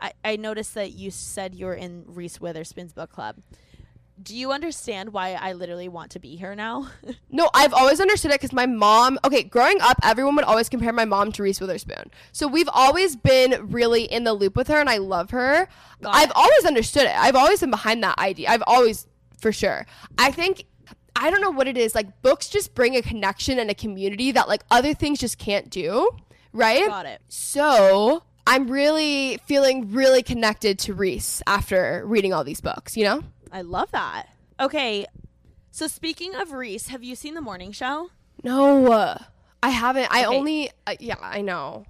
I, 0.00 0.12
I 0.24 0.36
noticed 0.36 0.74
that 0.74 0.92
you 0.92 1.10
said 1.10 1.54
you 1.54 1.66
were 1.66 1.74
in 1.74 2.04
Reese 2.06 2.40
Witherspoon's 2.40 2.92
book 2.92 3.10
club. 3.10 3.36
Do 4.22 4.36
you 4.36 4.52
understand 4.52 5.12
why 5.12 5.32
I 5.32 5.52
literally 5.52 5.88
want 5.88 6.10
to 6.12 6.18
be 6.20 6.36
here 6.36 6.54
now? 6.54 6.88
No, 7.32 7.48
I've 7.54 7.72
always 7.72 8.00
understood 8.00 8.32
it 8.32 8.40
because 8.40 8.52
my 8.52 8.66
mom, 8.66 9.16
okay, 9.24 9.44
growing 9.44 9.80
up, 9.80 9.96
everyone 10.02 10.34
would 10.34 10.44
always 10.44 10.68
compare 10.68 10.92
my 10.92 11.04
mom 11.04 11.30
to 11.32 11.44
Reese 11.44 11.60
Witherspoon. 11.60 12.10
So 12.32 12.48
we've 12.48 12.68
always 12.72 13.14
been 13.14 13.70
really 13.70 14.02
in 14.02 14.24
the 14.24 14.32
loop 14.34 14.56
with 14.56 14.66
her 14.66 14.80
and 14.80 14.90
I 14.90 14.98
love 14.98 15.30
her. 15.30 15.68
Got 16.02 16.14
I've 16.14 16.30
it. 16.30 16.36
always 16.36 16.64
understood 16.64 17.04
it. 17.04 17.16
I've 17.16 17.36
always 17.36 17.60
been 17.60 17.70
behind 17.70 18.02
that 18.02 18.18
idea. 18.18 18.48
I've 18.50 18.64
always, 18.66 19.06
for 19.38 19.52
sure. 19.52 19.86
I 20.18 20.32
think, 20.32 20.64
I 21.14 21.30
don't 21.30 21.40
know 21.40 21.52
what 21.52 21.68
it 21.68 21.78
is. 21.78 21.94
Like, 21.94 22.20
books 22.20 22.48
just 22.48 22.74
bring 22.74 22.96
a 22.96 23.02
connection 23.02 23.60
and 23.60 23.70
a 23.70 23.74
community 23.74 24.32
that, 24.32 24.48
like, 24.48 24.62
other 24.72 24.92
things 24.92 25.20
just 25.20 25.38
can't 25.38 25.70
do, 25.70 26.10
right? 26.52 26.86
Got 26.88 27.06
it. 27.06 27.22
So 27.28 28.24
I'm 28.44 28.68
really 28.68 29.38
feeling 29.46 29.92
really 29.92 30.24
connected 30.24 30.80
to 30.80 30.94
Reese 30.94 31.42
after 31.46 32.02
reading 32.04 32.32
all 32.32 32.42
these 32.42 32.60
books, 32.60 32.96
you 32.96 33.04
know? 33.04 33.22
I 33.52 33.62
love 33.62 33.90
that. 33.92 34.26
Okay. 34.58 35.06
So 35.70 35.86
speaking 35.86 36.34
of 36.34 36.52
Reese, 36.52 36.88
have 36.88 37.02
you 37.04 37.14
seen 37.14 37.34
the 37.34 37.40
morning 37.40 37.72
show? 37.72 38.10
No, 38.42 38.90
uh, 38.92 39.18
I 39.62 39.70
haven't. 39.70 40.08
I 40.10 40.24
Okay. 40.26 40.36
only, 40.36 40.70
uh, 40.86 40.94
yeah, 40.98 41.16
I 41.20 41.42
know. 41.42 41.84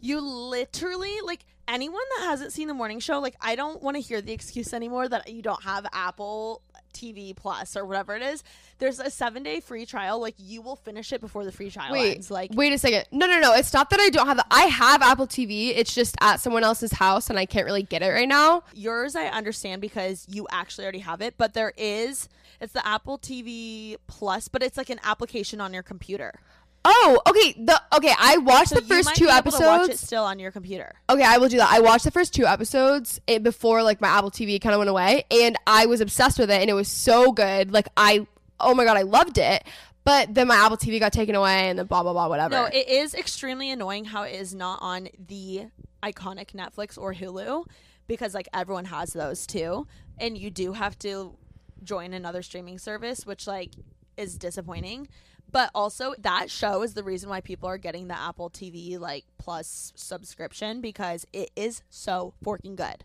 You 0.00 0.20
literally 0.20 1.20
like 1.24 1.44
anyone 1.66 2.02
that 2.18 2.26
hasn't 2.26 2.52
seen 2.52 2.68
the 2.68 2.74
morning 2.74 3.00
show, 3.00 3.18
like 3.18 3.34
I 3.40 3.56
don't 3.56 3.82
want 3.82 3.96
to 3.96 4.00
hear 4.00 4.20
the 4.20 4.32
excuse 4.32 4.72
anymore 4.72 5.08
that 5.08 5.28
you 5.28 5.42
don't 5.42 5.62
have 5.64 5.86
Apple 5.92 6.62
TV 6.92 7.34
Plus 7.34 7.76
or 7.76 7.84
whatever 7.84 8.16
it 8.16 8.22
is. 8.22 8.42
There's 8.78 9.00
a 9.00 9.10
seven 9.10 9.42
day 9.42 9.60
free 9.60 9.86
trial. 9.86 10.20
Like 10.20 10.34
you 10.38 10.62
will 10.62 10.76
finish 10.76 11.12
it 11.12 11.20
before 11.20 11.44
the 11.44 11.52
free 11.52 11.70
trial 11.70 11.92
Wait, 11.92 12.16
ends. 12.16 12.30
Like 12.30 12.50
wait 12.54 12.72
a 12.72 12.78
second. 12.78 13.04
No, 13.10 13.26
no, 13.26 13.38
no. 13.40 13.54
It's 13.54 13.72
not 13.72 13.90
that 13.90 14.00
I 14.00 14.08
don't 14.10 14.26
have. 14.26 14.36
The, 14.38 14.46
I 14.50 14.62
have 14.62 15.02
Apple 15.02 15.26
TV. 15.26 15.72
It's 15.76 15.94
just 15.94 16.16
at 16.20 16.40
someone 16.40 16.64
else's 16.64 16.92
house, 16.92 17.30
and 17.30 17.38
I 17.38 17.46
can't 17.46 17.66
really 17.66 17.82
get 17.82 18.02
it 18.02 18.08
right 18.08 18.28
now. 18.28 18.62
yours, 18.74 19.16
I 19.16 19.26
understand 19.26 19.80
because 19.80 20.26
you 20.30 20.46
actually 20.50 20.84
already 20.84 21.00
have 21.00 21.20
it. 21.20 21.34
But 21.36 21.54
there 21.54 21.72
is 21.76 22.28
it's 22.60 22.72
the 22.72 22.86
Apple 22.86 23.18
TV 23.18 23.96
Plus, 24.06 24.48
but 24.48 24.62
it's 24.62 24.76
like 24.76 24.90
an 24.90 25.00
application 25.02 25.60
on 25.60 25.72
your 25.72 25.82
computer. 25.82 26.40
Oh, 26.84 27.20
okay. 27.28 27.54
The 27.58 27.80
okay. 27.96 28.14
I 28.18 28.38
watched 28.38 28.70
So 28.70 28.76
the 28.76 28.82
first 28.82 29.14
two 29.14 29.26
to 29.26 29.30
watch 29.30 29.88
it 29.90 29.98
still 29.98 30.24
on 30.24 30.38
your 30.38 30.50
computer. 30.50 30.94
Okay, 31.10 31.22
I 31.22 31.38
will 31.38 31.48
do 31.48 31.58
that. 31.58 31.70
I 31.70 31.80
watched 31.80 32.04
the 32.04 32.10
first 32.10 32.34
two 32.34 32.46
episodes 32.46 33.20
eh, 33.28 33.38
before 33.38 33.82
like 33.82 34.00
my 34.00 34.08
Apple 34.08 34.30
TV 34.30 34.60
kind 34.60 34.74
of 34.74 34.78
went 34.78 34.90
away, 34.90 35.24
and 35.30 35.56
I 35.66 35.86
was 35.86 36.00
obsessed 36.00 36.38
with 36.38 36.50
it, 36.50 36.60
and 36.60 36.70
it 36.70 36.74
was 36.74 36.88
so 36.88 37.32
good. 37.32 37.72
Like 37.72 37.88
I, 37.96 38.26
oh 38.60 38.74
my 38.74 38.84
god, 38.84 38.96
I 38.96 39.02
loved 39.02 39.38
it. 39.38 39.64
But 40.04 40.34
then 40.34 40.48
my 40.48 40.56
Apple 40.56 40.78
TV 40.78 40.98
got 40.98 41.12
taken 41.12 41.34
away, 41.34 41.68
and 41.68 41.78
then 41.78 41.86
blah 41.86 42.02
blah 42.02 42.12
blah 42.12 42.28
whatever. 42.28 42.54
No, 42.54 42.64
it 42.64 42.88
is 42.88 43.14
extremely 43.14 43.70
annoying 43.70 44.06
how 44.06 44.22
it 44.22 44.34
is 44.34 44.54
not 44.54 44.78
on 44.80 45.08
the 45.26 45.66
iconic 46.02 46.52
Netflix 46.52 46.96
or 46.96 47.12
Hulu 47.12 47.66
because 48.06 48.34
like 48.34 48.48
everyone 48.54 48.86
has 48.86 49.12
those 49.12 49.46
too, 49.46 49.86
and 50.18 50.38
you 50.38 50.50
do 50.50 50.72
have 50.72 50.98
to 51.00 51.36
join 51.84 52.14
another 52.14 52.42
streaming 52.42 52.78
service, 52.78 53.26
which 53.26 53.46
like 53.46 53.72
is 54.16 54.36
disappointing. 54.36 55.08
But 55.50 55.70
also 55.74 56.14
that 56.18 56.50
show 56.50 56.82
is 56.82 56.94
the 56.94 57.02
reason 57.02 57.30
why 57.30 57.40
people 57.40 57.68
are 57.68 57.78
getting 57.78 58.08
the 58.08 58.18
Apple 58.18 58.50
TV 58.50 58.98
like 58.98 59.24
Plus 59.38 59.92
subscription 59.96 60.80
because 60.80 61.26
it 61.32 61.50
is 61.56 61.82
so 61.90 62.34
forking 62.42 62.76
good. 62.76 63.04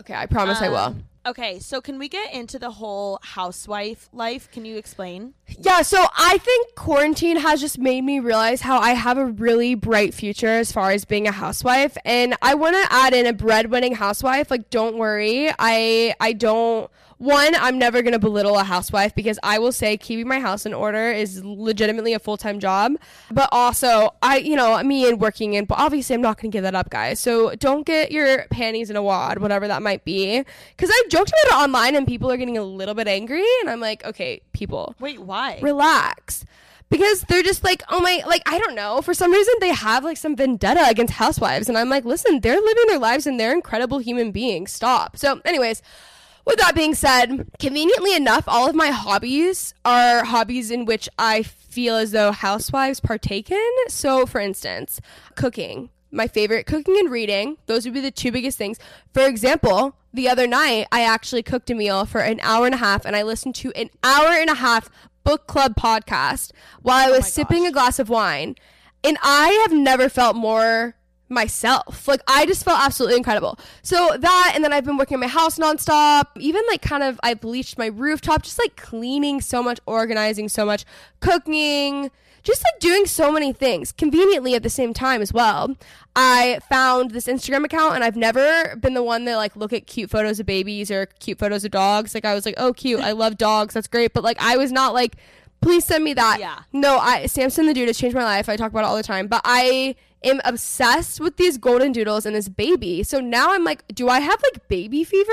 okay, 0.00 0.14
I 0.14 0.26
promise 0.26 0.60
I 0.60 0.68
will. 0.68 0.76
Um, 0.76 1.04
Okay, 1.26 1.58
so 1.58 1.82
can 1.82 1.98
we 1.98 2.08
get 2.08 2.32
into 2.32 2.58
the 2.58 2.70
whole 2.70 3.18
housewife 3.22 4.08
life? 4.14 4.50
Can 4.50 4.64
you 4.64 4.78
explain? 4.78 5.34
Yeah, 5.58 5.82
so 5.82 6.06
I 6.16 6.38
think 6.38 6.74
quarantine 6.74 7.36
has 7.36 7.60
just 7.60 7.76
made 7.78 8.00
me 8.02 8.18
realize 8.18 8.62
how 8.62 8.78
I 8.78 8.92
have 8.92 9.18
a 9.18 9.26
really 9.26 9.74
bright 9.74 10.14
future 10.14 10.46
as 10.46 10.72
far 10.72 10.90
as 10.90 11.04
being 11.04 11.26
a 11.28 11.32
housewife 11.32 11.98
and 12.06 12.34
I 12.40 12.54
want 12.54 12.76
to 12.76 12.86
add 12.90 13.12
in 13.12 13.26
a 13.26 13.34
breadwinning 13.34 13.94
housewife. 13.94 14.50
Like 14.50 14.70
don't 14.70 14.96
worry. 14.96 15.50
I 15.58 16.14
I 16.18 16.32
don't 16.32 16.90
one, 17.18 17.54
I'm 17.56 17.78
never 17.78 18.00
going 18.02 18.12
to 18.12 18.18
belittle 18.18 18.56
a 18.56 18.64
housewife 18.64 19.14
because 19.14 19.38
I 19.42 19.58
will 19.58 19.72
say 19.72 19.96
keeping 19.96 20.28
my 20.28 20.38
house 20.38 20.64
in 20.64 20.72
order 20.72 21.10
is 21.10 21.44
legitimately 21.44 22.14
a 22.14 22.18
full-time 22.18 22.60
job. 22.60 22.94
But 23.30 23.48
also, 23.50 24.14
I, 24.22 24.38
you 24.38 24.54
know, 24.54 24.80
me 24.84 25.08
and 25.08 25.20
working 25.20 25.54
in, 25.54 25.64
but 25.64 25.78
obviously 25.78 26.14
I'm 26.14 26.22
not 26.22 26.40
going 26.40 26.50
to 26.50 26.56
give 26.56 26.62
that 26.62 26.76
up, 26.76 26.90
guys. 26.90 27.18
So 27.18 27.54
don't 27.56 27.84
get 27.84 28.12
your 28.12 28.46
panties 28.50 28.88
in 28.88 28.96
a 28.96 29.02
wad, 29.02 29.38
whatever 29.38 29.66
that 29.66 29.82
might 29.82 30.04
be. 30.04 30.44
Because 30.76 30.90
I 30.92 31.02
joked 31.08 31.30
about 31.30 31.52
it 31.52 31.64
online 31.64 31.96
and 31.96 32.06
people 32.06 32.30
are 32.30 32.36
getting 32.36 32.56
a 32.56 32.62
little 32.62 32.94
bit 32.94 33.08
angry. 33.08 33.44
And 33.60 33.68
I'm 33.70 33.80
like, 33.80 34.04
okay, 34.04 34.40
people, 34.52 34.94
Wait, 35.00 35.20
why? 35.20 35.58
relax 35.60 36.44
because 36.90 37.22
they're 37.22 37.42
just 37.42 37.64
like 37.64 37.82
oh 37.90 38.00
my 38.00 38.22
like 38.26 38.42
i 38.46 38.58
don't 38.58 38.74
know 38.74 39.02
for 39.02 39.12
some 39.12 39.30
reason 39.30 39.52
they 39.60 39.72
have 39.72 40.04
like 40.04 40.16
some 40.16 40.34
vendetta 40.34 40.86
against 40.88 41.12
housewives 41.14 41.68
and 41.68 41.76
i'm 41.76 41.90
like 41.90 42.04
listen 42.04 42.40
they're 42.40 42.60
living 42.60 42.84
their 42.86 42.98
lives 42.98 43.26
and 43.26 43.38
they're 43.38 43.52
incredible 43.52 43.98
human 43.98 44.30
beings 44.30 44.72
stop 44.72 45.16
so 45.16 45.40
anyways 45.44 45.82
with 46.48 46.58
that 46.58 46.74
being 46.74 46.94
said 46.94 47.46
conveniently 47.60 48.14
enough 48.16 48.44
all 48.48 48.68
of 48.68 48.74
my 48.74 48.88
hobbies 48.88 49.74
are 49.84 50.24
hobbies 50.24 50.70
in 50.72 50.84
which 50.84 51.08
i 51.18 51.42
feel 51.42 51.94
as 51.96 52.10
though 52.10 52.32
housewives 52.32 52.98
partake 53.00 53.50
in 53.50 53.70
so 53.88 54.26
for 54.26 54.40
instance 54.40 55.00
cooking 55.36 55.90
my 56.10 56.26
favorite 56.26 56.66
cooking 56.66 56.98
and 56.98 57.10
reading 57.10 57.56
those 57.66 57.84
would 57.84 57.94
be 57.94 58.00
the 58.00 58.10
two 58.10 58.32
biggest 58.32 58.56
things 58.58 58.78
for 59.12 59.22
example 59.26 59.94
the 60.12 60.28
other 60.28 60.46
night 60.46 60.86
i 60.90 61.02
actually 61.02 61.42
cooked 61.42 61.70
a 61.70 61.74
meal 61.74 62.04
for 62.06 62.20
an 62.22 62.40
hour 62.42 62.64
and 62.66 62.74
a 62.74 62.78
half 62.78 63.04
and 63.04 63.14
i 63.14 63.22
listened 63.22 63.54
to 63.54 63.70
an 63.72 63.90
hour 64.02 64.28
and 64.28 64.48
a 64.50 64.54
half 64.54 64.88
book 65.24 65.46
club 65.46 65.74
podcast 65.76 66.52
while 66.80 66.96
I 66.96 67.08
oh 67.10 67.16
was 67.16 67.26
Oh 67.26 67.28
sipping 67.28 67.64
gosh. 67.64 67.68
a 67.68 67.72
glass 67.72 67.98
of 67.98 68.08
wine. 68.08 68.54
And 69.04 69.18
I 69.22 69.48
have 69.62 69.72
never 69.72 70.08
felt 70.08 70.36
more 70.36 70.94
myself. 71.28 72.08
Like 72.08 72.20
I 72.26 72.46
just 72.46 72.64
felt 72.64 72.80
absolutely 72.80 73.16
incredible. 73.16 73.58
So 73.82 74.16
that 74.18 74.52
and 74.54 74.64
then 74.64 74.72
I've 74.72 74.84
been 74.84 74.96
working 74.96 75.16
on 75.16 75.20
my 75.20 75.26
house 75.26 75.58
nonstop. 75.58 76.24
Even 76.38 76.62
like 76.68 76.82
kind 76.82 77.02
of 77.02 77.18
I 77.22 77.34
bleached 77.34 77.78
my 77.78 77.86
rooftop, 77.86 78.42
just 78.42 78.58
like 78.58 78.76
cleaning 78.76 79.40
so 79.40 79.62
much, 79.62 79.80
organizing 79.86 80.48
so 80.48 80.64
much, 80.64 80.84
cooking, 81.20 82.10
just 82.42 82.64
like 82.64 82.80
doing 82.80 83.06
so 83.06 83.30
many 83.30 83.52
things 83.52 83.92
conveniently 83.92 84.54
at 84.54 84.62
the 84.62 84.70
same 84.70 84.94
time 84.94 85.20
as 85.20 85.32
well. 85.32 85.76
I 86.16 86.58
found 86.68 87.12
this 87.12 87.26
Instagram 87.26 87.64
account 87.64 87.94
and 87.94 88.02
I've 88.02 88.16
never 88.16 88.74
been 88.76 88.94
the 88.94 89.02
one 89.02 89.24
that 89.26 89.36
like 89.36 89.54
look 89.54 89.72
at 89.72 89.86
cute 89.86 90.10
photos 90.10 90.40
of 90.40 90.46
babies 90.46 90.90
or 90.90 91.06
cute 91.06 91.38
photos 91.38 91.64
of 91.64 91.70
dogs. 91.70 92.14
Like 92.14 92.24
I 92.24 92.34
was 92.34 92.46
like, 92.46 92.54
"Oh, 92.56 92.72
cute. 92.72 93.00
I 93.00 93.12
love 93.12 93.38
dogs. 93.38 93.74
That's 93.74 93.88
great." 93.88 94.12
But 94.12 94.24
like 94.24 94.38
I 94.40 94.56
was 94.56 94.72
not 94.72 94.94
like 94.94 95.16
please 95.60 95.84
send 95.84 96.04
me 96.04 96.14
that. 96.14 96.38
Yeah. 96.40 96.60
No, 96.72 96.98
I 96.98 97.26
Samson 97.26 97.66
the 97.66 97.74
Doodle 97.74 97.88
has 97.88 97.98
changed 97.98 98.16
my 98.16 98.24
life. 98.24 98.48
I 98.48 98.56
talk 98.56 98.70
about 98.70 98.84
it 98.84 98.86
all 98.86 98.96
the 98.96 99.02
time. 99.02 99.26
But 99.26 99.42
I 99.44 99.94
am 100.24 100.40
obsessed 100.44 101.20
with 101.20 101.36
these 101.36 101.58
golden 101.58 101.92
doodles 101.92 102.26
and 102.26 102.34
this 102.34 102.48
baby. 102.48 103.02
So 103.02 103.20
now 103.20 103.52
I'm 103.52 103.64
like, 103.64 103.86
do 103.88 104.08
I 104.08 104.20
have 104.20 104.42
like 104.42 104.68
baby 104.68 105.04
fever? 105.04 105.32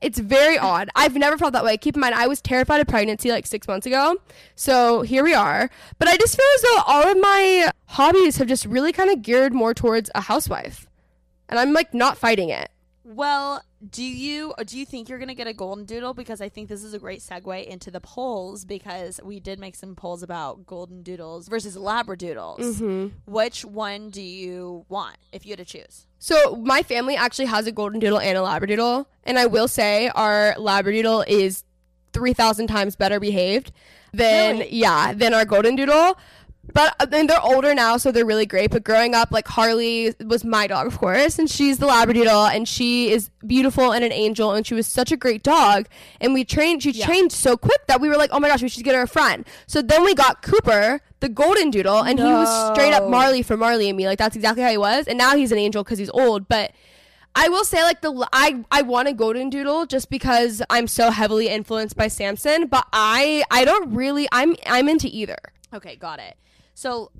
It's 0.00 0.18
very 0.18 0.58
odd. 0.58 0.90
I've 0.94 1.16
never 1.16 1.38
felt 1.38 1.52
that 1.54 1.64
way. 1.64 1.76
Keep 1.76 1.96
in 1.96 2.00
mind, 2.00 2.14
I 2.14 2.26
was 2.26 2.40
terrified 2.40 2.80
of 2.80 2.86
pregnancy 2.86 3.30
like 3.30 3.46
six 3.46 3.66
months 3.66 3.86
ago. 3.86 4.16
So 4.54 5.02
here 5.02 5.24
we 5.24 5.34
are. 5.34 5.70
But 5.98 6.08
I 6.08 6.16
just 6.16 6.36
feel 6.36 6.46
as 6.54 6.62
though 6.62 6.82
all 6.86 7.08
of 7.08 7.18
my 7.18 7.70
hobbies 7.86 8.36
have 8.36 8.48
just 8.48 8.66
really 8.66 8.92
kind 8.92 9.10
of 9.10 9.22
geared 9.22 9.54
more 9.54 9.74
towards 9.74 10.10
a 10.14 10.20
housewife. 10.20 10.86
And 11.48 11.58
I'm 11.58 11.72
like 11.72 11.94
not 11.94 12.18
fighting 12.18 12.50
it. 12.50 12.70
Well, 13.04 13.62
do 13.90 14.02
you 14.02 14.54
do 14.64 14.78
you 14.78 14.86
think 14.86 15.08
you're 15.08 15.18
gonna 15.18 15.34
get 15.34 15.46
a 15.46 15.52
golden 15.52 15.84
doodle? 15.84 16.14
Because 16.14 16.40
I 16.40 16.48
think 16.48 16.68
this 16.68 16.82
is 16.82 16.94
a 16.94 16.98
great 16.98 17.20
segue 17.20 17.64
into 17.66 17.90
the 17.90 18.00
polls 18.00 18.64
because 18.64 19.20
we 19.22 19.38
did 19.40 19.58
make 19.58 19.74
some 19.76 19.94
polls 19.94 20.22
about 20.22 20.66
golden 20.66 21.02
doodles 21.02 21.48
versus 21.48 21.76
labradoodles. 21.76 22.58
Mm-hmm. 22.58 23.06
Which 23.30 23.64
one 23.64 24.10
do 24.10 24.22
you 24.22 24.84
want 24.88 25.16
if 25.32 25.44
you 25.44 25.52
had 25.52 25.58
to 25.58 25.64
choose? 25.64 26.06
So 26.18 26.56
my 26.56 26.82
family 26.82 27.16
actually 27.16 27.46
has 27.46 27.66
a 27.66 27.72
golden 27.72 28.00
doodle 28.00 28.18
and 28.18 28.36
a 28.38 28.40
labradoodle, 28.40 29.06
and 29.24 29.38
I 29.38 29.46
will 29.46 29.68
say 29.68 30.08
our 30.08 30.54
labradoodle 30.58 31.24
is 31.28 31.64
three 32.12 32.32
thousand 32.32 32.68
times 32.68 32.96
better 32.96 33.20
behaved 33.20 33.72
than 34.12 34.58
Really? 34.60 34.74
yeah 34.74 35.12
than 35.12 35.34
our 35.34 35.44
golden 35.44 35.76
doodle. 35.76 36.16
But 36.72 36.94
uh, 37.00 37.06
then 37.06 37.26
they're 37.26 37.40
older 37.42 37.74
now, 37.74 37.96
so 37.96 38.12
they're 38.12 38.26
really 38.26 38.46
great. 38.46 38.70
But 38.70 38.84
growing 38.84 39.14
up, 39.14 39.30
like 39.30 39.46
Harley 39.48 40.14
was 40.24 40.44
my 40.44 40.66
dog, 40.66 40.86
of 40.86 40.98
course, 40.98 41.38
and 41.38 41.48
she's 41.48 41.78
the 41.78 41.86
Labradoodle, 41.86 42.54
and 42.54 42.68
she 42.68 43.10
is 43.10 43.30
beautiful 43.46 43.92
and 43.92 44.04
an 44.04 44.12
angel, 44.12 44.52
and 44.52 44.66
she 44.66 44.74
was 44.74 44.86
such 44.86 45.12
a 45.12 45.16
great 45.16 45.42
dog. 45.42 45.88
And 46.20 46.34
we 46.34 46.44
trained, 46.44 46.82
she 46.82 46.92
trained 46.92 47.32
so 47.32 47.56
quick 47.56 47.86
that 47.86 48.00
we 48.00 48.08
were 48.08 48.16
like, 48.16 48.30
oh 48.32 48.40
my 48.40 48.48
gosh, 48.48 48.62
we 48.62 48.68
should 48.68 48.84
get 48.84 48.94
her 48.94 49.02
a 49.02 49.08
friend. 49.08 49.46
So 49.66 49.80
then 49.82 50.04
we 50.04 50.14
got 50.14 50.42
Cooper, 50.42 51.00
the 51.20 51.28
Golden 51.28 51.70
Doodle, 51.70 52.02
and 52.02 52.18
he 52.18 52.24
was 52.24 52.72
straight 52.74 52.92
up 52.92 53.08
Marley 53.08 53.42
for 53.42 53.56
Marley 53.56 53.88
and 53.88 53.96
me. 53.96 54.06
Like 54.06 54.18
that's 54.18 54.36
exactly 54.36 54.62
how 54.62 54.70
he 54.70 54.78
was. 54.78 55.06
And 55.06 55.16
now 55.16 55.36
he's 55.36 55.52
an 55.52 55.58
angel 55.58 55.82
because 55.84 55.98
he's 55.98 56.10
old, 56.10 56.48
but. 56.48 56.72
I 57.38 57.50
will 57.50 57.64
say 57.64 57.82
like 57.82 58.00
the 58.00 58.26
I 58.32 58.64
I 58.70 58.80
want 58.80 59.08
a 59.08 59.12
golden 59.12 59.50
doodle 59.50 59.84
just 59.84 60.08
because 60.08 60.62
I'm 60.70 60.86
so 60.86 61.10
heavily 61.10 61.48
influenced 61.48 61.94
by 61.94 62.08
Samson, 62.08 62.66
but 62.66 62.86
I 62.94 63.44
I 63.50 63.66
don't 63.66 63.92
really 63.92 64.26
I'm 64.32 64.56
I'm 64.64 64.88
into 64.88 65.08
either. 65.08 65.36
Okay, 65.74 65.96
got 65.96 66.18
it. 66.18 66.38
So 66.76 67.10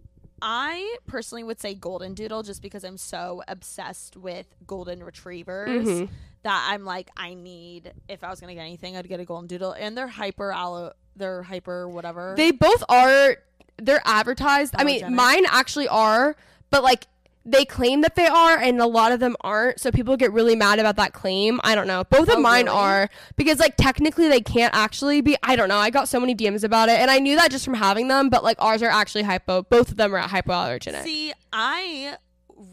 I 0.42 0.96
personally 1.06 1.42
would 1.42 1.58
say 1.58 1.74
golden 1.74 2.12
doodle 2.12 2.42
just 2.42 2.60
because 2.60 2.84
I'm 2.84 2.98
so 2.98 3.42
obsessed 3.48 4.14
with 4.18 4.46
golden 4.66 5.02
retrievers 5.02 5.86
Mhm. 5.88 6.08
that 6.42 6.68
I'm 6.70 6.84
like 6.84 7.08
I 7.16 7.32
need 7.32 7.94
if 8.06 8.22
I 8.22 8.28
was 8.28 8.38
gonna 8.38 8.54
get 8.54 8.60
anything 8.60 8.98
I'd 8.98 9.08
get 9.08 9.18
a 9.18 9.24
golden 9.24 9.48
doodle 9.48 9.72
and 9.72 9.96
they're 9.96 10.08
hyper 10.08 10.52
allo 10.52 10.92
they're 11.16 11.42
hyper 11.42 11.88
whatever. 11.88 12.34
They 12.36 12.50
both 12.50 12.84
are 12.90 13.36
they're 13.78 14.02
advertised. 14.04 14.74
I 14.76 14.84
mean, 14.84 15.14
mine 15.14 15.44
actually 15.48 15.88
are, 15.88 16.36
but 16.70 16.82
like 16.82 17.06
they 17.48 17.64
claim 17.64 18.00
that 18.00 18.16
they 18.16 18.26
are 18.26 18.58
and 18.58 18.80
a 18.80 18.86
lot 18.86 19.12
of 19.12 19.20
them 19.20 19.36
aren't. 19.40 19.80
So 19.80 19.90
people 19.92 20.16
get 20.16 20.32
really 20.32 20.56
mad 20.56 20.78
about 20.80 20.96
that 20.96 21.12
claim. 21.12 21.60
I 21.62 21.74
don't 21.76 21.86
know. 21.86 22.02
Both 22.04 22.28
of 22.28 22.36
Oh, 22.38 22.40
mine 22.40 22.66
really? 22.66 22.76
are 22.76 23.10
because 23.36 23.60
like 23.60 23.76
technically 23.76 24.28
they 24.28 24.40
can't 24.40 24.74
actually 24.74 25.20
be. 25.20 25.36
I 25.42 25.54
don't 25.56 25.68
know. 25.68 25.78
I 25.78 25.90
got 25.90 26.08
so 26.08 26.18
many 26.18 26.34
DMs 26.34 26.64
about 26.64 26.88
it 26.88 26.98
and 26.98 27.10
I 27.10 27.20
knew 27.20 27.36
that 27.36 27.50
just 27.50 27.64
from 27.64 27.74
having 27.74 28.08
them, 28.08 28.28
but 28.30 28.42
like 28.42 28.56
ours 28.60 28.82
are 28.82 28.90
actually 28.90 29.22
hypo. 29.22 29.62
Both 29.62 29.90
of 29.92 29.96
them 29.96 30.12
are 30.14 30.20
hypoallergenic. 30.22 31.04
See, 31.04 31.32
I 31.52 32.16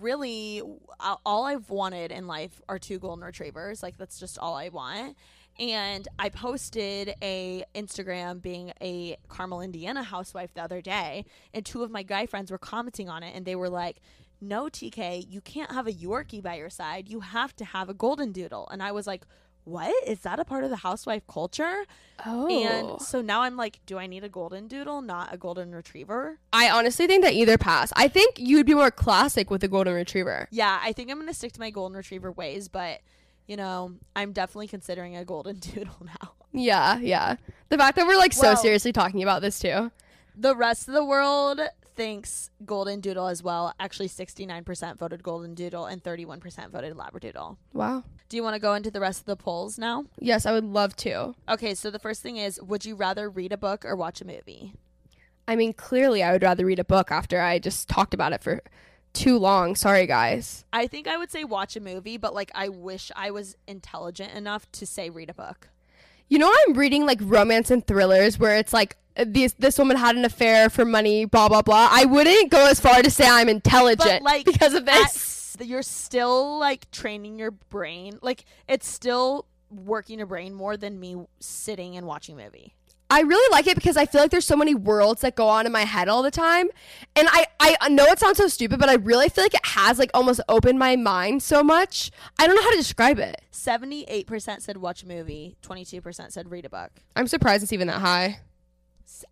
really 0.02 0.62
all 1.26 1.46
I've 1.46 1.70
wanted 1.70 2.12
in 2.12 2.28
life 2.28 2.62
are 2.68 2.80
two 2.80 2.98
golden 3.00 3.24
retrievers. 3.24 3.84
Like 3.84 3.98
that's 3.98 4.20
just 4.20 4.40
all 4.40 4.56
I 4.56 4.70
want. 4.70 5.18
And 5.60 6.08
I 6.18 6.30
posted 6.30 7.14
a 7.22 7.64
Instagram 7.76 8.42
being 8.42 8.74
a 8.82 9.18
Carmel, 9.28 9.62
Indiana 9.62 10.02
housewife 10.02 10.52
the 10.56 10.64
other 10.64 10.82
day, 10.82 11.26
and 11.54 11.64
two 11.64 11.84
of 11.84 11.92
my 11.92 12.02
guy 12.02 12.26
friends 12.26 12.50
were 12.50 12.58
commenting 12.58 13.08
on 13.08 13.22
it, 13.22 13.36
and 13.36 13.46
they 13.46 13.56
were 13.56 13.70
like, 13.70 13.98
"No, 14.44 14.66
TK, 14.66 15.26
you 15.30 15.42
can't 15.42 15.72
have 15.72 15.88
a 15.88 15.92
Yorkie 15.92 16.42
by 16.42 16.56
your 16.56 16.70
side. 16.70 17.10
You 17.10 17.22
have 17.22 17.56
to 17.58 17.66
have 17.66 17.90
a 17.90 17.94
golden 17.94 18.32
doodle." 18.32 18.68
And 18.72 18.84
I 18.84 18.92
was 18.92 19.08
like, 19.08 19.26
"What 19.64 19.94
is 20.08 20.20
that 20.22 20.40
a 20.40 20.46
part 20.46 20.64
of 20.64 20.70
the 20.70 20.78
housewife 20.78 21.26
culture?" 21.28 21.86
oh. 22.26 22.50
And 22.50 23.02
so 23.02 23.22
now 23.22 23.42
I'm 23.42 23.58
like, 23.58 23.80
"Do 23.86 23.98
I 23.98 24.08
need 24.08 24.24
a 24.24 24.30
golden 24.30 24.68
doodle, 24.68 25.02
not 25.02 25.34
a 25.34 25.38
golden 25.38 25.74
retriever?" 25.74 26.40
I 26.52 26.70
honestly 26.70 27.08
think 27.08 27.24
that 27.24 27.34
either 27.34 27.58
pass. 27.58 27.92
I 27.96 28.08
think 28.08 28.38
you'd 28.38 28.66
be 28.66 28.74
more 28.74 28.92
classic 28.92 29.50
with 29.50 29.64
a 29.64 29.68
golden 29.68 29.94
retriever. 29.94 30.48
Yeah, 30.52 30.80
I 30.82 30.94
think 30.94 31.10
I'm 31.10 31.20
gonna 31.20 31.34
stick 31.34 31.54
to 31.54 31.60
my 31.60 31.70
golden 31.70 31.96
retriever 31.98 32.32
ways, 32.32 32.68
but 32.68 33.02
you 33.48 33.58
know, 33.58 33.94
I'm 34.16 34.32
definitely 34.32 34.68
considering 34.68 35.16
a 35.18 35.26
golden 35.26 35.58
doodle 35.60 35.98
now. 36.02 36.34
Yeah, 36.52 37.00
yeah. 37.00 37.36
The 37.70 37.78
fact 37.78 37.96
that 37.98 38.08
we're 38.08 38.18
like 38.18 38.34
so 38.34 38.56
seriously 38.56 38.92
talking 38.92 39.24
about 39.24 39.42
this 39.42 39.60
too. 39.60 39.92
The 40.36 40.56
rest 40.56 40.88
of 40.88 40.94
the 40.94 41.04
world 41.04 41.60
thinks 41.96 42.50
golden 42.66 43.00
doodle 43.00 43.28
as 43.28 43.44
well. 43.44 43.74
Actually, 43.80 44.10
69% 44.10 44.98
voted 44.98 45.24
golden 45.24 45.54
doodle 45.54 45.86
and 45.86 46.04
31% 46.04 46.70
voted 46.70 46.96
labradoodle. 46.96 47.58
Wow. 47.74 48.04
Do 48.30 48.38
you 48.38 48.44
want 48.44 48.56
to 48.56 48.60
go 48.60 48.74
into 48.74 48.92
the 48.92 49.00
rest 49.00 49.22
of 49.22 49.26
the 49.26 49.36
polls 49.36 49.78
now? 49.78 50.06
Yes, 50.20 50.46
I 50.46 50.52
would 50.52 50.66
love 50.66 50.96
to. 50.98 51.36
Okay, 51.50 51.76
so 51.76 51.92
the 51.92 52.00
first 52.00 52.22
thing 52.22 52.38
is, 52.38 52.62
would 52.62 52.86
you 52.86 52.96
rather 52.96 53.30
read 53.30 53.52
a 53.52 53.58
book 53.58 53.86
or 53.86 53.96
watch 53.96 54.22
a 54.22 54.26
movie? 54.26 54.74
I 55.48 55.56
mean, 55.56 55.74
clearly 55.74 56.24
I 56.24 56.32
would 56.32 56.44
rather 56.44 56.66
read 56.66 56.80
a 56.80 56.86
book 56.86 57.12
after 57.12 57.42
I 57.42 57.60
just 57.60 57.90
talked 57.90 58.14
about 58.14 58.34
it 58.34 58.42
for 58.42 58.62
too 59.14 59.38
long. 59.38 59.76
Sorry, 59.76 60.08
guys. 60.08 60.66
I 60.74 60.88
think 60.88 61.08
I 61.08 61.18
would 61.18 61.32
say 61.32 61.44
watch 61.44 61.76
a 61.76 61.80
movie, 61.80 62.18
but 62.18 62.34
like 62.34 62.52
I 62.56 62.70
wish 62.70 63.12
I 63.16 63.32
was 63.32 63.56
intelligent 63.68 64.34
enough 64.34 64.72
to 64.74 64.86
say 64.86 65.10
read 65.10 65.30
a 65.30 65.34
book. 65.34 65.70
You 66.30 66.40
know, 66.40 66.52
I'm 66.52 66.74
reading 66.74 67.06
like 67.06 67.20
romance 67.22 67.70
and 67.70 67.86
thrillers 67.86 68.40
where 68.40 68.58
it's 68.58 68.74
like 68.74 68.98
this 69.16 69.54
this 69.54 69.78
woman 69.78 69.98
had 69.98 70.16
an 70.16 70.26
affair 70.26 70.70
for 70.70 70.86
money, 70.86 71.26
blah 71.26 71.48
blah 71.50 71.62
blah. 71.62 71.88
I 71.92 72.06
wouldn't 72.06 72.52
go 72.52 72.68
as 72.68 72.80
far 72.80 73.02
to 73.02 73.12
say 73.12 73.28
I'm 73.28 73.50
intelligent 73.50 74.00
but 74.00 74.22
like 74.22 74.46
because 74.46 74.74
of 74.74 74.86
this. 74.86 75.56
at- 75.60 75.66
you're 75.68 75.84
still 75.84 76.58
like 76.58 76.90
training 76.90 77.38
your 77.38 77.52
brain 77.52 78.18
like 78.24 78.44
it's 78.68 78.88
still 78.88 79.46
working 79.70 80.18
your 80.18 80.26
brain 80.26 80.52
more 80.52 80.76
than 80.76 81.00
me 81.00 81.16
sitting 81.40 81.96
and 81.96 82.08
watching 82.08 82.40
a 82.40 82.44
movie 82.44 82.74
I 83.10 83.22
really 83.22 83.52
like 83.52 83.68
it 83.68 83.76
because 83.76 83.96
I 83.96 84.08
feel 84.08 84.22
like 84.22 84.32
there's 84.32 84.46
so 84.46 84.56
many 84.56 84.74
worlds 84.74 85.22
that 85.22 85.36
go 85.36 85.48
on 85.48 85.68
in 85.68 85.72
my 85.72 85.84
head 85.84 86.10
all 86.10 86.24
the 86.24 86.32
time. 86.32 86.68
And 87.16 87.28
I, 87.32 87.46
I 87.60 87.88
know 87.90 88.06
it 88.06 88.18
sounds 88.18 88.38
so 88.38 88.48
stupid, 88.48 88.80
but 88.80 88.90
I 88.90 88.96
really 88.96 89.30
feel 89.30 89.44
like 89.44 89.54
it 89.54 89.66
has 89.66 90.00
like 90.00 90.10
almost 90.16 90.42
opened 90.50 90.80
my 90.80 90.96
mind 90.96 91.44
so 91.44 91.62
much. 91.64 92.10
I 92.40 92.48
don't 92.48 92.56
know 92.56 92.64
how 92.64 92.72
to 92.72 92.78
describe 92.78 93.20
it. 93.20 93.40
78% 93.52 94.62
said 94.62 94.78
watch 94.78 95.04
a 95.04 95.08
movie 95.08 95.58
22% 95.62 96.32
said 96.32 96.50
read 96.50 96.66
a 96.66 96.70
book 96.70 96.90
I'm 97.16 97.28
surprised 97.28 97.62
it's 97.62 97.72
even 97.72 97.88
that 97.88 98.02
high. 98.02 98.40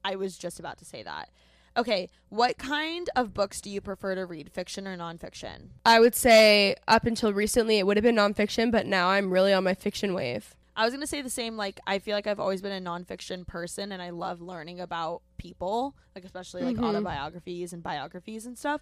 I 0.03 0.15
was 0.15 0.37
just 0.37 0.59
about 0.59 0.77
to 0.79 0.85
say 0.85 1.03
that 1.03 1.29
okay 1.77 2.09
what 2.29 2.57
kind 2.57 3.09
of 3.15 3.33
books 3.33 3.61
do 3.61 3.69
you 3.69 3.79
prefer 3.81 4.13
to 4.15 4.25
read 4.25 4.51
fiction 4.51 4.87
or 4.87 4.97
nonfiction 4.97 5.69
I 5.85 5.99
would 5.99 6.15
say 6.15 6.75
up 6.87 7.05
until 7.05 7.31
recently 7.33 7.77
it 7.79 7.85
would 7.87 7.95
have 7.97 8.03
been 8.03 8.15
nonfiction, 8.15 8.71
but 8.71 8.85
now 8.85 9.07
I'm 9.09 9.31
really 9.31 9.53
on 9.53 9.63
my 9.63 9.73
fiction 9.73 10.13
wave. 10.13 10.53
I 10.75 10.85
was 10.85 10.93
gonna 10.93 11.05
say 11.07 11.21
the 11.21 11.29
same. 11.29 11.57
Like, 11.57 11.79
I 11.85 11.99
feel 11.99 12.15
like 12.15 12.27
I've 12.27 12.39
always 12.39 12.61
been 12.61 12.71
a 12.71 12.89
nonfiction 12.89 13.45
person, 13.45 13.91
and 13.91 14.01
I 14.01 14.09
love 14.11 14.41
learning 14.41 14.79
about 14.79 15.21
people, 15.37 15.95
like 16.15 16.23
especially 16.23 16.63
like 16.63 16.77
Mhm. 16.77 16.85
autobiographies 16.85 17.73
and 17.73 17.83
biographies 17.83 18.45
and 18.45 18.57
stuff. 18.57 18.81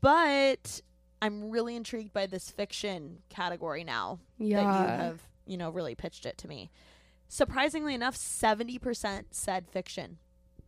But 0.00 0.80
I'm 1.20 1.50
really 1.50 1.74
intrigued 1.76 2.12
by 2.12 2.26
this 2.26 2.50
fiction 2.50 3.18
category 3.28 3.82
now 3.84 4.20
that 4.38 4.62
you 4.66 4.84
Yeah. 4.84 4.96
have, 4.96 5.22
you 5.46 5.56
know, 5.56 5.70
really 5.70 5.94
pitched 5.94 6.24
it 6.26 6.38
to 6.38 6.48
me. 6.48 6.70
Surprisingly 7.28 7.94
enough, 7.94 8.16
seventy 8.16 8.78
percent 8.78 9.28
said 9.34 9.68
fiction. 9.68 10.18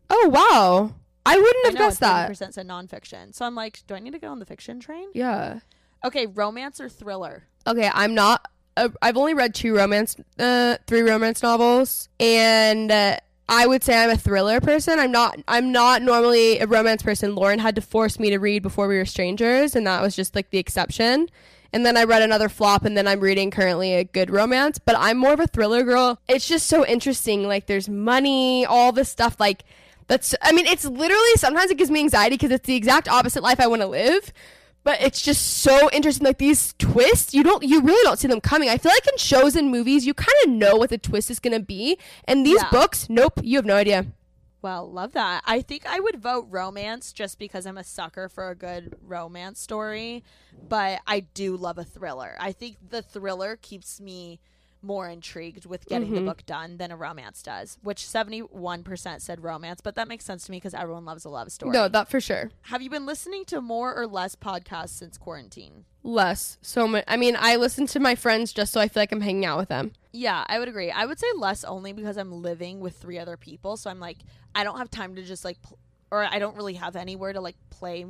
Oh 0.08 0.28
wow. 0.28 0.94
I 1.26 1.36
wouldn't 1.36 1.66
I 1.66 1.68
have 1.68 1.74
know, 1.74 1.80
guessed 1.80 2.00
that. 2.00 2.28
percent 2.28 2.54
said 2.54 2.66
nonfiction. 2.66 3.34
So 3.34 3.44
I'm 3.44 3.54
like, 3.54 3.80
do 3.86 3.94
I 3.94 3.98
need 3.98 4.12
to 4.12 4.18
get 4.18 4.28
on 4.28 4.38
the 4.38 4.46
fiction 4.46 4.80
train? 4.80 5.08
Yeah. 5.14 5.60
Okay, 6.04 6.26
romance 6.26 6.80
or 6.80 6.88
thriller? 6.88 7.44
Okay, 7.66 7.90
I'm 7.92 8.14
not. 8.14 8.48
Uh, 8.76 8.88
I've 9.02 9.16
only 9.16 9.34
read 9.34 9.54
two 9.54 9.76
romance, 9.76 10.16
uh, 10.38 10.76
three 10.86 11.02
romance 11.02 11.42
novels, 11.42 12.08
and 12.18 12.90
uh, 12.90 13.16
I 13.48 13.66
would 13.66 13.84
say 13.84 14.02
I'm 14.02 14.10
a 14.10 14.16
thriller 14.16 14.60
person. 14.60 14.98
I'm 14.98 15.12
not. 15.12 15.38
I'm 15.46 15.72
not 15.72 16.02
normally 16.02 16.58
a 16.58 16.66
romance 16.66 17.02
person. 17.02 17.34
Lauren 17.34 17.58
had 17.58 17.74
to 17.74 17.82
force 17.82 18.18
me 18.18 18.30
to 18.30 18.38
read 18.38 18.62
before 18.62 18.88
we 18.88 18.96
were 18.96 19.04
strangers, 19.04 19.76
and 19.76 19.86
that 19.86 20.00
was 20.00 20.16
just 20.16 20.34
like 20.34 20.50
the 20.50 20.58
exception. 20.58 21.28
And 21.72 21.86
then 21.86 21.96
I 21.96 22.04
read 22.04 22.22
another 22.22 22.48
flop, 22.48 22.84
and 22.84 22.96
then 22.96 23.06
I'm 23.06 23.20
reading 23.20 23.50
currently 23.50 23.94
a 23.94 24.04
good 24.04 24.30
romance. 24.30 24.78
But 24.78 24.96
I'm 24.98 25.16
more 25.18 25.32
of 25.32 25.40
a 25.40 25.46
thriller 25.46 25.82
girl. 25.84 26.20
It's 26.28 26.48
just 26.48 26.66
so 26.66 26.84
interesting. 26.86 27.46
Like 27.46 27.66
there's 27.66 27.88
money, 27.88 28.66
all 28.66 28.90
this 28.92 29.08
stuff. 29.08 29.36
Like 29.38 29.64
That's 30.08 30.34
I 30.42 30.50
mean, 30.52 30.66
it's 30.66 30.84
literally 30.84 31.34
sometimes 31.36 31.70
it 31.70 31.78
gives 31.78 31.90
me 31.90 32.00
anxiety 32.00 32.34
because 32.34 32.50
it's 32.50 32.66
the 32.66 32.74
exact 32.74 33.08
opposite 33.08 33.42
life 33.42 33.60
I 33.60 33.68
want 33.68 33.82
to 33.82 33.86
live. 33.88 34.32
But 34.82 35.00
it's 35.02 35.20
just 35.20 35.58
so 35.58 35.90
interesting. 35.92 36.24
Like 36.26 36.38
these 36.38 36.72
twists, 36.78 37.34
you 37.34 37.42
don't, 37.44 37.62
you 37.62 37.82
really 37.82 38.02
don't 38.02 38.18
see 38.18 38.28
them 38.28 38.40
coming. 38.40 38.70
I 38.70 38.78
feel 38.78 38.90
like 38.90 39.06
in 39.06 39.18
shows 39.18 39.54
and 39.54 39.70
movies, 39.70 40.06
you 40.06 40.14
kind 40.14 40.34
of 40.44 40.50
know 40.52 40.74
what 40.76 40.88
the 40.90 40.96
twist 40.98 41.30
is 41.30 41.38
gonna 41.38 41.60
be. 41.60 41.98
And 42.24 42.46
these 42.46 42.62
Yeah. 42.62 42.70
books, 42.70 43.06
nope, 43.10 43.34
you 43.42 43.58
have 43.58 43.66
no 43.66 43.76
idea. 43.76 44.06
Well, 44.62 44.90
love 44.90 45.12
that. 45.12 45.42
I 45.46 45.62
think 45.62 45.86
I 45.86 46.00
would 46.00 46.20
vote 46.20 46.46
romance 46.50 47.12
just 47.12 47.38
because 47.38 47.64
I'm 47.66 47.78
a 47.78 47.84
sucker 47.84 48.28
for 48.28 48.50
a 48.50 48.54
good 48.54 48.94
romance 49.00 49.58
story, 49.58 50.22
but 50.68 51.00
I 51.06 51.20
do 51.20 51.56
love 51.56 51.78
a 51.78 51.84
thriller. 51.84 52.36
I 52.38 52.52
think 52.52 52.76
the 52.90 53.00
thriller 53.00 53.56
keeps 53.56 54.00
me 54.00 54.38
more 54.82 55.08
intrigued 55.08 55.66
with 55.66 55.86
getting 55.86 56.08
Mm-hmm. 56.08 56.14
the 56.16 56.20
book 56.22 56.44
done 56.46 56.76
than 56.78 56.90
a 56.90 56.96
romance 56.96 57.42
does, 57.42 57.78
which 57.82 57.98
71% 58.02 59.20
said 59.20 59.42
romance, 59.42 59.80
but 59.80 59.94
that 59.94 60.08
makes 60.08 60.24
sense 60.24 60.44
to 60.44 60.50
me 60.50 60.56
because 60.58 60.74
everyone 60.74 61.04
loves 61.04 61.24
a 61.24 61.28
love 61.28 61.52
story. 61.52 61.72
No, 61.72 61.88
that 61.88 62.08
for 62.08 62.20
sure. 62.20 62.50
Have 62.62 62.82
you 62.82 62.90
been 62.90 63.06
listening 63.06 63.44
to 63.46 63.60
more 63.60 63.94
or 63.94 64.06
less 64.06 64.34
podcasts 64.36 64.90
since 64.90 65.18
quarantine? 65.18 65.84
Less, 66.02 66.56
so 66.62 66.88
much. 66.88 67.04
I 67.06 67.16
mean, 67.16 67.36
I 67.38 67.56
listen 67.56 67.86
to 67.88 68.00
my 68.00 68.14
friends 68.14 68.52
just 68.52 68.72
so 68.72 68.80
I 68.80 68.88
feel 68.88 69.02
like 69.02 69.12
I'm 69.12 69.20
hanging 69.20 69.44
out 69.44 69.58
with 69.58 69.68
them. 69.68 69.92
Yeah, 70.12 70.44
I 70.48 70.58
would 70.58 70.68
agree. 70.68 70.90
I 70.90 71.04
would 71.04 71.20
say 71.20 71.26
less 71.36 71.62
only 71.62 71.92
because 71.92 72.16
I'm 72.16 72.32
living 72.42 72.80
with 72.80 72.96
three 72.96 73.18
other 73.18 73.36
people, 73.36 73.76
so 73.76 73.90
I'm 73.90 74.00
like 74.00 74.18
I 74.54 74.64
don't 74.64 74.78
have 74.78 74.90
time 74.90 75.14
to 75.16 75.22
just 75.22 75.44
like 75.44 75.60
pl- 75.62 75.78
or 76.10 76.24
I 76.24 76.38
don't 76.38 76.56
really 76.56 76.74
have 76.74 76.96
anywhere 76.96 77.32
to 77.34 77.40
like 77.40 77.56
play 77.68 78.04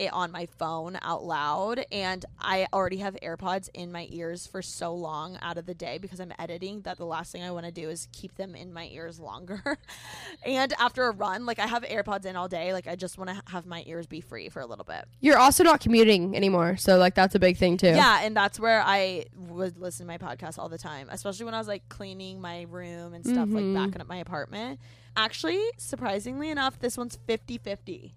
it 0.00 0.12
on 0.12 0.32
my 0.32 0.46
phone 0.58 0.98
out 1.02 1.22
loud 1.24 1.84
and 1.92 2.24
I 2.40 2.66
already 2.72 2.96
have 2.98 3.14
AirPods 3.22 3.68
in 3.74 3.92
my 3.92 4.08
ears 4.10 4.46
for 4.46 4.62
so 4.62 4.94
long 4.94 5.38
out 5.42 5.58
of 5.58 5.66
the 5.66 5.74
day 5.74 5.98
because 5.98 6.20
I'm 6.20 6.32
editing 6.38 6.80
that 6.82 6.96
the 6.96 7.04
last 7.04 7.32
thing 7.32 7.42
I 7.42 7.50
want 7.50 7.66
to 7.66 7.72
do 7.72 7.88
is 7.90 8.08
keep 8.12 8.34
them 8.36 8.54
in 8.54 8.72
my 8.72 8.86
ears 8.92 9.20
longer. 9.20 9.76
and 10.44 10.72
after 10.78 11.04
a 11.06 11.10
run, 11.12 11.44
like 11.46 11.58
I 11.58 11.66
have 11.66 11.82
AirPods 11.82 12.24
in 12.24 12.34
all 12.36 12.48
day, 12.48 12.72
like 12.72 12.86
I 12.86 12.96
just 12.96 13.18
want 13.18 13.30
to 13.30 13.42
have 13.52 13.66
my 13.66 13.84
ears 13.86 14.06
be 14.06 14.20
free 14.20 14.48
for 14.48 14.60
a 14.60 14.66
little 14.66 14.84
bit. 14.84 15.04
You're 15.20 15.38
also 15.38 15.62
not 15.64 15.80
commuting 15.80 16.34
anymore, 16.34 16.76
so 16.76 16.96
like 16.96 17.14
that's 17.14 17.34
a 17.34 17.38
big 17.38 17.56
thing 17.58 17.76
too. 17.76 17.88
Yeah, 17.88 18.20
and 18.22 18.34
that's 18.36 18.58
where 18.58 18.82
I 18.84 19.26
would 19.36 19.78
listen 19.78 20.06
to 20.06 20.12
my 20.12 20.18
podcast 20.18 20.58
all 20.58 20.68
the 20.68 20.78
time, 20.78 21.08
especially 21.10 21.44
when 21.44 21.54
I 21.54 21.58
was 21.58 21.68
like 21.68 21.88
cleaning 21.88 22.40
my 22.40 22.62
room 22.70 23.12
and 23.14 23.24
stuff, 23.24 23.48
Mm-hmm. 23.48 23.74
like 23.74 23.86
backing 23.88 24.00
up 24.00 24.08
my 24.08 24.16
apartment. 24.18 24.80
Actually, 25.16 25.60
surprisingly 25.76 26.50
enough, 26.50 26.78
this 26.78 26.96
one's 26.96 27.18
50 27.26 27.58
50. 27.58 28.14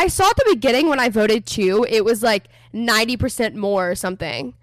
I 0.00 0.08
saw 0.08 0.30
at 0.30 0.36
the 0.36 0.50
beginning 0.54 0.88
when 0.88 0.98
I 1.00 1.08
voted 1.10 1.46
too, 1.46 1.86
it 1.88 2.04
was 2.04 2.22
like 2.22 2.44
90% 2.74 3.54
more 3.54 3.90
or 3.90 3.94
something. 3.94 4.54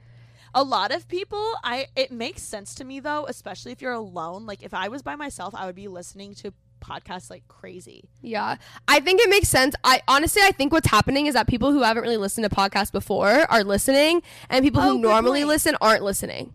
A 0.55 0.63
lot 0.63 0.91
of 0.91 1.07
people, 1.07 1.53
I 1.63 1.88
it 1.95 2.11
makes 2.11 2.41
sense 2.41 2.73
to 2.75 2.83
me 2.83 2.99
though, 2.99 3.25
especially 3.27 3.71
if 3.71 3.81
you're 3.81 3.91
alone. 3.93 4.45
Like 4.47 4.63
if 4.63 4.73
I 4.73 4.88
was 4.88 5.01
by 5.03 5.15
myself, 5.15 5.53
I 5.55 5.65
would 5.67 5.75
be 5.75 5.88
listening 5.88 6.33
to 6.35 6.53
podcasts 6.81 7.29
like 7.29 7.47
crazy. 7.47 8.09
Yeah. 8.21 8.55
I 8.88 8.99
think 8.99 9.21
it 9.21 9.29
makes 9.29 9.49
sense. 9.49 9.75
I 9.83 10.01
honestly 10.07 10.41
I 10.43 10.51
think 10.51 10.71
what's 10.71 10.88
happening 10.89 11.27
is 11.27 11.35
that 11.35 11.47
people 11.47 11.71
who 11.71 11.83
haven't 11.83 12.01
really 12.03 12.17
listened 12.17 12.49
to 12.49 12.55
podcasts 12.55 12.91
before 12.91 13.29
are 13.51 13.63
listening 13.63 14.23
and 14.49 14.63
people 14.63 14.81
Oh, 14.81 14.89
who 14.93 14.99
normally 14.99 15.41
point. 15.41 15.49
listen 15.49 15.75
aren't 15.81 16.03
listening. 16.03 16.53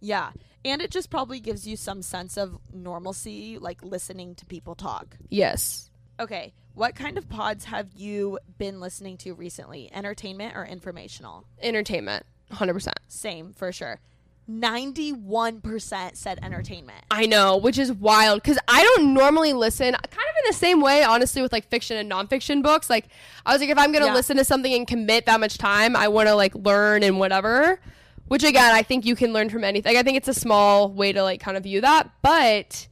Yeah. 0.00 0.30
And 0.64 0.82
it 0.82 0.90
just 0.90 1.10
probably 1.10 1.38
gives 1.38 1.66
you 1.68 1.76
some 1.76 2.02
sense 2.02 2.36
of 2.36 2.58
normalcy, 2.72 3.58
like 3.58 3.84
listening 3.84 4.34
to 4.36 4.46
people 4.46 4.74
talk. 4.74 5.16
Yes. 5.28 5.90
Okay, 6.18 6.52
what 6.74 6.94
kind 6.94 7.18
of 7.18 7.28
pods 7.28 7.64
have 7.66 7.88
you 7.94 8.38
been 8.58 8.80
listening 8.80 9.16
to 9.18 9.34
recently? 9.34 9.90
Entertainment 9.92 10.56
or 10.56 10.64
informational? 10.64 11.44
Entertainment. 11.62 12.24
100%. 12.52 12.88
Same 13.08 13.52
for 13.52 13.72
sure. 13.72 14.00
91% 14.48 16.16
said 16.16 16.38
entertainment. 16.42 17.04
I 17.10 17.26
know, 17.26 17.56
which 17.56 17.78
is 17.78 17.92
wild 17.92 18.42
because 18.42 18.58
I 18.68 18.82
don't 18.82 19.12
normally 19.12 19.52
listen. 19.52 19.92
Kind 19.92 20.04
of 20.04 20.44
in 20.44 20.50
the 20.50 20.52
same 20.56 20.80
way, 20.80 21.02
honestly, 21.02 21.42
with 21.42 21.52
like 21.52 21.68
fiction 21.68 21.96
and 21.96 22.10
nonfiction 22.10 22.62
books. 22.62 22.88
Like, 22.88 23.08
I 23.44 23.52
was 23.52 23.60
like, 23.60 23.70
if 23.70 23.78
I'm 23.78 23.92
gonna 23.92 24.06
Yeah. 24.06 24.14
listen 24.14 24.36
to 24.36 24.44
something 24.44 24.72
and 24.72 24.86
commit 24.86 25.26
that 25.26 25.40
much 25.40 25.58
time, 25.58 25.96
I 25.96 26.08
want 26.08 26.28
to 26.28 26.34
like 26.34 26.54
learn 26.54 27.02
and 27.02 27.18
whatever. 27.18 27.80
Which 28.28 28.42
again, 28.44 28.74
I 28.74 28.82
think 28.82 29.04
you 29.04 29.14
can 29.16 29.32
learn 29.32 29.50
from 29.50 29.62
anything. 29.64 29.96
I 29.96 30.02
think 30.02 30.16
it's 30.16 30.28
a 30.28 30.34
small 30.34 30.88
way 30.90 31.12
to 31.12 31.22
like 31.22 31.40
kind 31.40 31.56
of 31.56 31.62
view 31.62 31.80
that, 31.80 32.10
but 32.22 32.86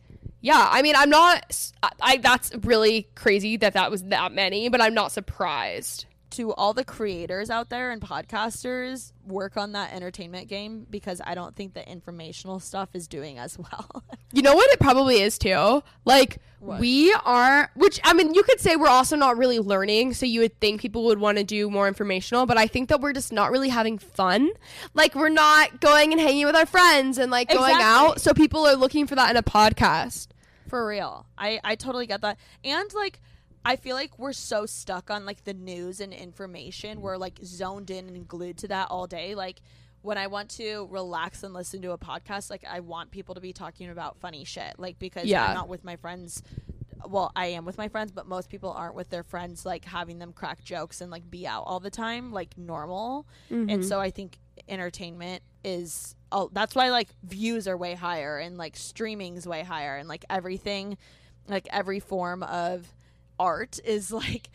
yeah, 0.45 0.69
I 0.71 0.83
mean, 0.83 0.95
I'm 0.95 1.09
not. 1.09 1.73
I, 2.03 2.19
that's 2.19 2.55
really 2.63 3.09
crazy 3.15 3.57
that 3.57 3.73
that 3.73 3.91
was 3.91 4.03
that 4.05 4.31
many, 4.33 4.69
but 4.69 4.83
I'm 4.83 4.93
not 4.93 5.11
surprised. 5.11 6.05
To 6.33 6.53
all 6.55 6.75
the 6.75 6.85
creators 6.85 7.49
out 7.49 7.71
there 7.71 7.93
and 7.93 8.03
podcasters, 8.03 9.13
work 9.25 9.57
on 9.57 9.71
that 9.73 9.93
entertainment 9.95 10.49
game 10.49 10.85
because 10.91 11.21
I 11.25 11.37
don't 11.37 11.55
think 11.55 11.75
the 11.75 11.89
informational 11.89 12.59
stuff 12.59 12.89
is 12.93 13.07
doing 13.07 13.39
as 13.39 13.57
well. 13.59 14.03
You 14.33 14.43
know 14.43 14.55
what 14.55 14.69
it 14.73 14.81
probably 14.81 15.21
is 15.23 15.39
too? 15.39 15.83
Like 16.05 16.39
we 16.61 17.13
are 17.25 17.71
which 17.77 18.01
I 18.03 18.15
mean 18.15 18.35
you 18.35 18.43
could 18.43 18.59
say 18.59 18.75
we're 18.75 18.89
also 18.89 19.15
not 19.15 19.39
really 19.39 19.61
learning, 19.61 20.15
so 20.15 20.27
you 20.27 20.41
would 20.41 20.59
think 20.61 20.81
people 20.81 21.05
would 21.05 21.21
want 21.21 21.39
to 21.39 21.45
do 21.45 21.71
more 21.71 21.87
informational, 21.87 22.47
but 22.47 22.59
I 22.59 22.67
think 22.67 22.89
that 22.89 23.01
we're 23.01 23.13
just 23.13 23.33
not 23.33 23.53
really 23.53 23.69
having 23.69 23.97
fun. 23.99 24.51
Like 24.93 25.15
we're 25.15 25.29
not 25.29 25.81
going 25.81 26.11
and 26.13 26.21
hanging 26.21 26.47
with 26.47 26.57
our 26.57 26.67
friends 26.67 27.17
and 27.17 27.31
like 27.31 27.49
going 27.49 27.63
Exactly. 27.77 27.85
out, 27.85 28.21
so 28.21 28.35
people 28.35 28.67
are 28.67 28.75
looking 28.75 29.07
for 29.07 29.15
that 29.15 29.31
in 29.31 29.37
a 29.37 29.43
podcast. 29.45 30.27
For 30.75 30.85
real. 30.85 31.25
I, 31.39 31.61
I 31.63 31.77
totally 31.77 32.09
get 32.09 32.23
that. 32.23 32.37
And 32.65 32.93
like 32.95 33.21
I 33.65 33.77
feel 33.77 33.95
like 33.95 34.19
we're 34.19 34.33
so 34.33 34.67
stuck 34.67 35.09
on 35.09 35.25
like 35.25 35.45
the 35.45 35.55
news 35.55 36.01
and 36.01 36.13
information. 36.13 37.01
We're 37.01 37.17
like 37.17 37.39
zoned 37.45 37.93
in 37.93 38.09
and 38.09 38.27
glued 38.27 38.59
to 38.59 38.67
that 38.67 38.89
all 38.91 39.07
day. 39.07 39.37
Like 39.37 39.61
when 40.03 40.19
I 40.19 40.27
want 40.27 40.51
to 40.57 40.89
relax 40.91 41.45
and 41.45 41.55
listen 41.55 41.81
to 41.83 41.93
a 41.93 41.99
podcast, 41.99 42.51
like 42.51 42.65
I 42.69 42.81
want 42.81 43.13
people 43.13 43.37
to 43.37 43.41
be 43.41 43.53
talking 43.53 43.89
about 43.89 44.19
funny 44.19 44.43
shit. 44.43 44.75
Like 44.77 44.99
because 44.99 45.27
Yeah. 45.27 45.47
I'm 45.47 45.55
not 45.55 45.69
with 45.69 45.85
my 45.85 45.95
friends 45.95 46.43
well, 47.07 47.31
I 47.37 47.47
am 47.49 47.65
with 47.67 47.79
my 47.79 47.87
friends, 47.87 48.11
but 48.11 48.27
most 48.27 48.49
people 48.49 48.73
aren't 48.73 48.97
with 48.97 49.11
their 49.11 49.23
friends 49.23 49.65
like 49.65 49.85
having 49.85 50.19
them 50.19 50.33
crack 50.33 50.65
jokes 50.65 51.01
and 51.01 51.09
like 51.09 51.31
be 51.31 51.47
out 51.47 51.63
all 51.67 51.79
the 51.79 51.91
time 51.91 52.33
like 52.33 52.59
normal. 52.59 53.29
And 53.49 53.69
mm-hmm. 53.69 53.83
so 53.83 54.01
I 54.01 54.11
think 54.11 54.41
entertainment 54.69 55.45
is 55.63 56.17
oh 56.35 56.51
that's 56.53 56.75
why 56.75 56.91
like 56.91 57.09
views 57.23 57.67
are 57.67 57.77
way 57.77 57.95
higher 57.95 58.39
and 58.39 58.59
like 58.59 58.77
streaming's 58.77 59.47
way 59.47 59.63
higher 59.63 59.97
and 59.97 60.09
like 60.09 60.25
everything 60.29 60.99
like 61.49 61.67
every 61.71 62.01
form 62.01 62.43
of 62.43 62.93
art 63.39 63.79
is 63.85 64.11
like 64.11 64.51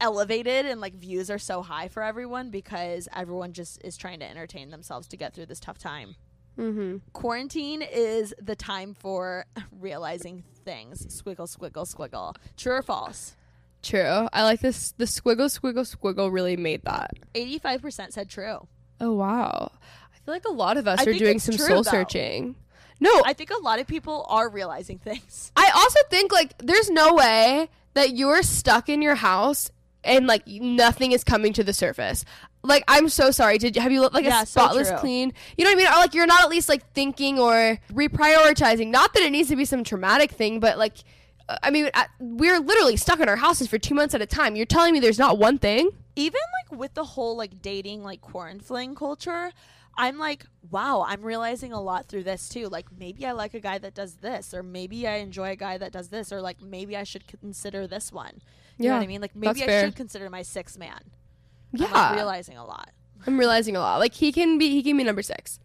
elevated 0.00 0.66
and 0.66 0.80
like 0.80 0.94
views 0.94 1.30
are 1.30 1.38
so 1.38 1.62
high 1.62 1.88
for 1.88 2.02
everyone 2.02 2.50
because 2.50 3.08
everyone 3.14 3.52
just 3.52 3.82
is 3.84 3.96
trying 3.96 4.20
to 4.20 4.28
entertain 4.28 4.70
themselves 4.70 5.08
to 5.08 5.16
get 5.16 5.34
through 5.34 5.46
this 5.46 5.60
tough 5.60 5.78
time. 5.78 6.16
Mm-hmm. 6.58 6.98
Quarantine 7.12 7.82
is 7.82 8.34
the 8.40 8.56
time 8.56 8.94
for 8.94 9.44
realizing 9.80 10.44
things. 10.64 11.06
Squiggle, 11.06 11.54
squiggle, 11.54 11.92
squiggle. 11.92 12.34
True 12.56 12.74
or 12.74 12.82
false? 12.82 13.36
True. 13.82 14.28
I 14.32 14.42
like 14.42 14.60
this. 14.60 14.92
The 14.92 15.04
squiggle, 15.04 15.50
squiggle, 15.50 15.96
squiggle 15.96 16.32
really 16.32 16.56
made 16.56 16.82
that. 16.84 17.12
85% 17.34 18.12
said 18.12 18.28
true. 18.28 18.66
Oh 18.98 19.12
wow! 19.12 19.72
I 20.26 20.32
feel 20.32 20.34
like 20.34 20.48
a 20.48 20.52
lot 20.52 20.76
of 20.76 20.88
us 20.88 21.06
I 21.06 21.10
are 21.10 21.14
doing 21.14 21.38
some 21.38 21.56
true, 21.56 21.66
soul 21.66 21.82
though. 21.84 21.90
searching. 21.90 22.56
No, 22.98 23.22
I 23.24 23.32
think 23.32 23.50
a 23.50 23.58
lot 23.62 23.78
of 23.78 23.86
people 23.86 24.26
are 24.28 24.48
realizing 24.48 24.98
things. 24.98 25.52
I 25.56 25.70
also 25.72 26.00
think 26.10 26.32
like 26.32 26.58
there's 26.58 26.90
no 26.90 27.14
way 27.14 27.68
that 27.94 28.16
you're 28.16 28.42
stuck 28.42 28.88
in 28.88 29.02
your 29.02 29.14
house 29.14 29.70
and 30.02 30.26
like 30.26 30.46
nothing 30.48 31.12
is 31.12 31.22
coming 31.22 31.52
to 31.52 31.62
the 31.62 31.72
surface. 31.72 32.24
Like 32.64 32.82
I'm 32.88 33.08
so 33.08 33.30
sorry. 33.30 33.58
Did 33.58 33.76
you 33.76 33.82
have 33.82 33.92
you 33.92 34.00
looked 34.00 34.14
like 34.14 34.24
Yeah, 34.24 34.42
a 34.42 34.46
spotless 34.46 34.88
true. 34.88 34.98
clean? 34.98 35.32
You 35.56 35.64
know 35.64 35.70
what 35.70 35.76
I 35.76 35.78
mean? 35.78 35.86
Or 35.86 36.00
like 36.00 36.14
you're 36.14 36.26
not 36.26 36.42
at 36.42 36.48
least 36.48 36.68
like 36.68 36.92
thinking 36.92 37.38
or 37.38 37.78
reprioritizing. 37.92 38.88
Not 38.88 39.14
that 39.14 39.22
it 39.22 39.30
needs 39.30 39.48
to 39.50 39.56
be 39.56 39.64
some 39.64 39.84
traumatic 39.84 40.32
thing, 40.32 40.58
but 40.58 40.76
like 40.78 40.94
uh, 41.48 41.56
I 41.62 41.70
mean, 41.70 41.88
we're 42.18 42.58
literally 42.58 42.96
stuck 42.96 43.20
in 43.20 43.28
our 43.28 43.36
houses 43.36 43.68
for 43.68 43.78
two 43.78 43.94
months 43.94 44.14
at 44.14 44.22
a 44.22 44.26
time. 44.26 44.56
You're 44.56 44.66
telling 44.66 44.92
me 44.92 45.00
there's 45.00 45.18
not 45.18 45.38
one 45.38 45.58
thing? 45.58 45.90
Even 46.16 46.40
like 46.62 46.80
with 46.80 46.94
the 46.94 47.04
whole 47.04 47.36
like 47.36 47.62
dating 47.62 48.02
like 48.02 48.20
quarantine 48.20 48.94
culture, 48.94 49.52
I'm 49.98 50.18
like, 50.18 50.44
wow, 50.70 51.04
I'm 51.06 51.22
realizing 51.22 51.72
a 51.72 51.80
lot 51.80 52.06
through 52.06 52.24
this 52.24 52.48
too. 52.48 52.68
Like 52.68 52.86
maybe 52.98 53.24
I 53.24 53.32
like 53.32 53.54
a 53.54 53.60
guy 53.60 53.78
that 53.78 53.94
does 53.94 54.16
this, 54.16 54.52
or 54.52 54.62
maybe 54.62 55.06
I 55.06 55.16
enjoy 55.16 55.50
a 55.52 55.56
guy 55.56 55.78
that 55.78 55.92
does 55.92 56.08
this, 56.08 56.32
or 56.32 56.40
like 56.40 56.60
maybe 56.60 56.96
I 56.96 57.04
should 57.04 57.26
consider 57.26 57.86
this 57.86 58.12
one. 58.12 58.42
You 58.78 58.84
know 58.84 58.90
Yeah, 58.90 58.98
what 58.98 59.04
I 59.04 59.06
mean? 59.06 59.20
Like 59.22 59.34
maybe 59.34 59.62
I 59.62 59.66
fair. 59.66 59.84
should 59.84 59.96
consider 59.96 60.28
my 60.28 60.42
sixth 60.42 60.78
man. 60.78 61.00
Yeah, 61.72 61.86
I'm 61.86 61.92
like, 61.92 62.14
realizing 62.16 62.56
a 62.58 62.64
lot. 62.64 62.90
I'm 63.26 63.38
realizing 63.38 63.74
a 63.76 63.80
lot. 63.80 63.98
Like 63.98 64.14
he 64.14 64.32
can 64.32 64.58
be, 64.58 64.70
he 64.70 64.82
can 64.82 64.96
be 64.96 65.04
number 65.04 65.22
six. 65.22 65.58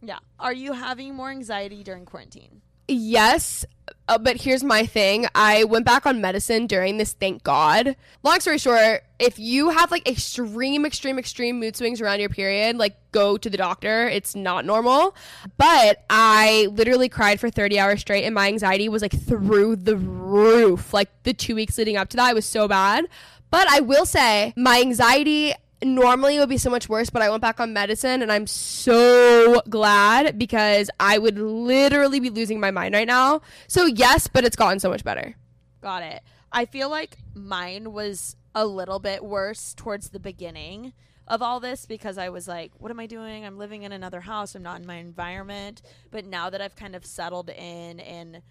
Yeah. 0.00 0.18
Are 0.38 0.52
you 0.52 0.72
having 0.72 1.14
more 1.14 1.30
anxiety 1.30 1.82
during 1.82 2.04
quarantine? 2.04 2.62
Yes, 2.88 3.64
uh, 4.08 4.18
but 4.18 4.36
here's 4.40 4.62
my 4.62 4.86
thing. 4.86 5.26
I 5.34 5.64
went 5.64 5.84
back 5.84 6.06
on 6.06 6.20
medicine 6.20 6.66
during 6.66 6.96
this, 6.98 7.12
thank 7.12 7.42
God. 7.42 7.96
Long 8.22 8.38
story 8.40 8.58
short, 8.58 9.02
if 9.18 9.38
you 9.38 9.70
have 9.70 9.90
like 9.90 10.08
extreme, 10.08 10.86
extreme, 10.86 11.18
extreme 11.18 11.58
mood 11.58 11.74
swings 11.74 12.00
around 12.00 12.20
your 12.20 12.28
period, 12.28 12.76
like 12.76 12.96
go 13.10 13.36
to 13.36 13.50
the 13.50 13.56
doctor. 13.56 14.08
It's 14.08 14.36
not 14.36 14.64
normal. 14.64 15.16
But 15.56 16.04
I 16.08 16.68
literally 16.70 17.08
cried 17.08 17.40
for 17.40 17.50
30 17.50 17.80
hours 17.80 18.00
straight, 18.00 18.24
and 18.24 18.34
my 18.34 18.46
anxiety 18.46 18.88
was 18.88 19.02
like 19.02 19.18
through 19.18 19.76
the 19.76 19.96
roof. 19.96 20.94
Like 20.94 21.10
the 21.24 21.34
two 21.34 21.56
weeks 21.56 21.76
leading 21.76 21.96
up 21.96 22.08
to 22.10 22.16
that, 22.16 22.30
it 22.30 22.34
was 22.34 22.46
so 22.46 22.68
bad. 22.68 23.06
But 23.50 23.68
I 23.68 23.80
will 23.80 24.06
say, 24.06 24.52
my 24.56 24.80
anxiety 24.80 25.54
normally 25.82 26.36
it 26.36 26.40
would 26.40 26.48
be 26.48 26.58
so 26.58 26.70
much 26.70 26.88
worse, 26.88 27.10
but 27.10 27.22
I 27.22 27.30
went 27.30 27.42
back 27.42 27.60
on 27.60 27.72
medicine 27.72 28.22
and 28.22 28.32
I'm 28.32 28.46
so 28.46 29.62
glad 29.68 30.38
because 30.38 30.90
I 30.98 31.18
would 31.18 31.38
literally 31.38 32.20
be 32.20 32.30
losing 32.30 32.60
my 32.60 32.70
mind 32.70 32.94
right 32.94 33.06
now. 33.06 33.42
So, 33.68 33.86
yes, 33.86 34.26
but 34.28 34.44
it's 34.44 34.56
gotten 34.56 34.80
so 34.80 34.88
much 34.88 35.04
better. 35.04 35.34
Got 35.80 36.02
it. 36.02 36.22
I 36.52 36.64
feel 36.64 36.88
like 36.88 37.18
mine 37.34 37.92
was 37.92 38.36
a 38.54 38.64
little 38.64 38.98
bit 38.98 39.24
worse 39.24 39.74
towards 39.74 40.10
the 40.10 40.20
beginning 40.20 40.94
of 41.28 41.42
all 41.42 41.60
this 41.60 41.86
because 41.86 42.18
I 42.18 42.28
was 42.28 42.48
like, 42.48 42.72
what 42.78 42.90
am 42.90 43.00
I 43.00 43.06
doing? 43.06 43.44
I'm 43.44 43.58
living 43.58 43.82
in 43.82 43.92
another 43.92 44.20
house. 44.20 44.54
I'm 44.54 44.62
not 44.62 44.80
in 44.80 44.86
my 44.86 44.96
environment. 44.96 45.82
But 46.10 46.24
now 46.24 46.50
that 46.50 46.60
I've 46.60 46.76
kind 46.76 46.96
of 46.96 47.04
settled 47.04 47.50
in 47.50 48.00
and, 48.00 48.42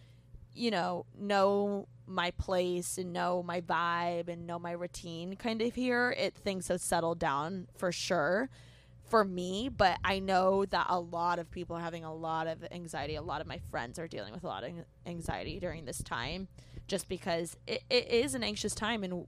you 0.55 0.71
know, 0.71 1.05
know 1.17 1.87
my 2.07 2.31
place 2.31 2.97
and 2.97 3.13
know 3.13 3.43
my 3.43 3.61
vibe 3.61 4.27
and 4.27 4.45
know 4.45 4.59
my 4.59 4.71
routine 4.71 5.35
kind 5.35 5.61
of 5.61 5.73
here, 5.73 6.15
it 6.17 6.35
things 6.35 6.67
have 6.67 6.81
settled 6.81 7.19
down 7.19 7.67
for 7.77 7.91
sure 7.91 8.49
for 9.09 9.23
me, 9.23 9.69
but 9.69 9.99
I 10.03 10.19
know 10.19 10.65
that 10.65 10.87
a 10.89 10.99
lot 10.99 11.39
of 11.39 11.49
people 11.51 11.75
are 11.75 11.81
having 11.81 12.03
a 12.03 12.13
lot 12.13 12.47
of 12.47 12.65
anxiety. 12.71 13.15
A 13.15 13.21
lot 13.21 13.41
of 13.41 13.47
my 13.47 13.59
friends 13.69 13.99
are 13.99 14.07
dealing 14.07 14.33
with 14.33 14.43
a 14.43 14.47
lot 14.47 14.63
of 14.63 14.71
anxiety 15.05 15.59
during 15.59 15.85
this 15.85 16.01
time 16.01 16.47
just 16.87 17.07
because 17.07 17.55
it, 17.67 17.83
it 17.89 18.09
is 18.09 18.35
an 18.35 18.43
anxious 18.43 18.73
time 18.73 19.03
and 19.03 19.27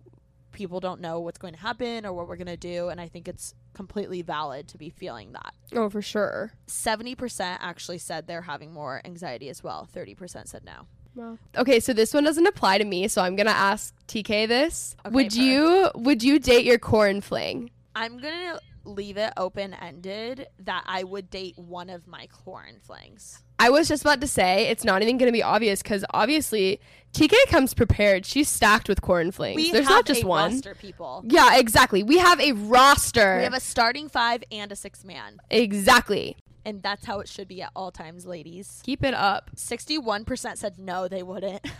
people 0.51 0.79
don't 0.79 0.99
know 0.99 1.19
what's 1.19 1.37
going 1.37 1.53
to 1.53 1.59
happen 1.59 2.05
or 2.05 2.13
what 2.13 2.27
we're 2.27 2.35
going 2.35 2.47
to 2.47 2.57
do. 2.57 2.89
And 2.89 2.99
I 2.99 3.07
think 3.07 3.27
it's 3.27 3.53
completely 3.73 4.21
valid 4.23 4.67
to 4.69 4.77
be 4.77 4.89
feeling 4.89 5.33
that. 5.33 5.53
Oh, 5.73 5.89
for 5.89 6.01
sure. 6.01 6.53
70% 6.67 7.57
actually 7.59 7.99
said 7.99 8.25
they're 8.25 8.41
having 8.41 8.73
more 8.73 9.01
anxiety 9.05 9.49
as 9.49 9.63
well, 9.63 9.87
30% 9.93 10.47
said 10.47 10.65
no. 10.65 10.87
Well. 11.17 11.39
Okay, 11.57 11.79
so 11.79 11.93
this 11.93 12.13
one 12.13 12.23
doesn't 12.23 12.45
apply 12.45 12.77
to 12.77 12.85
me, 12.85 13.07
so 13.07 13.21
I'm 13.23 13.35
gonna 13.35 13.49
ask 13.49 13.93
TK 14.07 14.47
this. 14.47 14.95
Okay, 15.05 15.13
would 15.13 15.35
you 15.35 15.89
would 15.95 16.21
you 16.23 16.37
date 16.39 16.63
your 16.63 16.77
corn 16.77 17.21
fling? 17.21 17.71
I'm 17.95 18.19
gonna 18.19 18.59
leave 18.85 19.17
it 19.17 19.33
open 19.35 19.73
ended 19.73 20.47
that 20.59 20.83
I 20.85 21.03
would 21.03 21.29
date 21.29 21.57
one 21.57 21.89
of 21.89 22.07
my 22.07 22.27
corn 22.27 22.79
flings. 22.81 23.43
I 23.59 23.69
was 23.69 23.87
just 23.87 24.03
about 24.03 24.21
to 24.21 24.27
say 24.27 24.67
it's 24.67 24.83
not 24.83 25.01
even 25.01 25.17
going 25.17 25.27
to 25.27 25.33
be 25.33 25.41
obvious 25.41 25.81
because 25.81 26.05
obviously 26.11 26.79
TK 27.13 27.33
comes 27.47 27.73
prepared. 27.73 28.25
She's 28.25 28.47
stacked 28.47 28.87
with 28.87 29.01
corn 29.01 29.31
flings. 29.31 29.55
We 29.55 29.71
There's 29.71 29.89
not 29.89 30.05
just 30.05 30.23
a 30.23 30.27
one. 30.27 30.53
roster, 30.53 30.75
people. 30.75 31.23
Yeah, 31.27 31.57
exactly. 31.57 32.03
We 32.03 32.19
have 32.19 32.39
a 32.39 32.51
roster. 32.51 33.37
We 33.37 33.43
have 33.43 33.55
a 33.55 33.59
starting 33.59 34.09
five 34.09 34.43
and 34.51 34.71
a 34.71 34.75
six 34.75 35.03
man. 35.03 35.39
exactly. 35.49 36.37
And 36.67 36.83
that's 36.83 37.05
how 37.05 37.21
it 37.21 37.29
should 37.29 37.47
be 37.47 37.61
at 37.61 37.71
all 37.77 37.91
times, 37.91 38.25
ladies. 38.25 38.81
Keep 38.83 39.05
it 39.05 39.13
up. 39.13 39.51
61% 39.55 40.57
said 40.57 40.77
no, 40.77 41.07
they 41.07 41.23
wouldn't. 41.23 41.65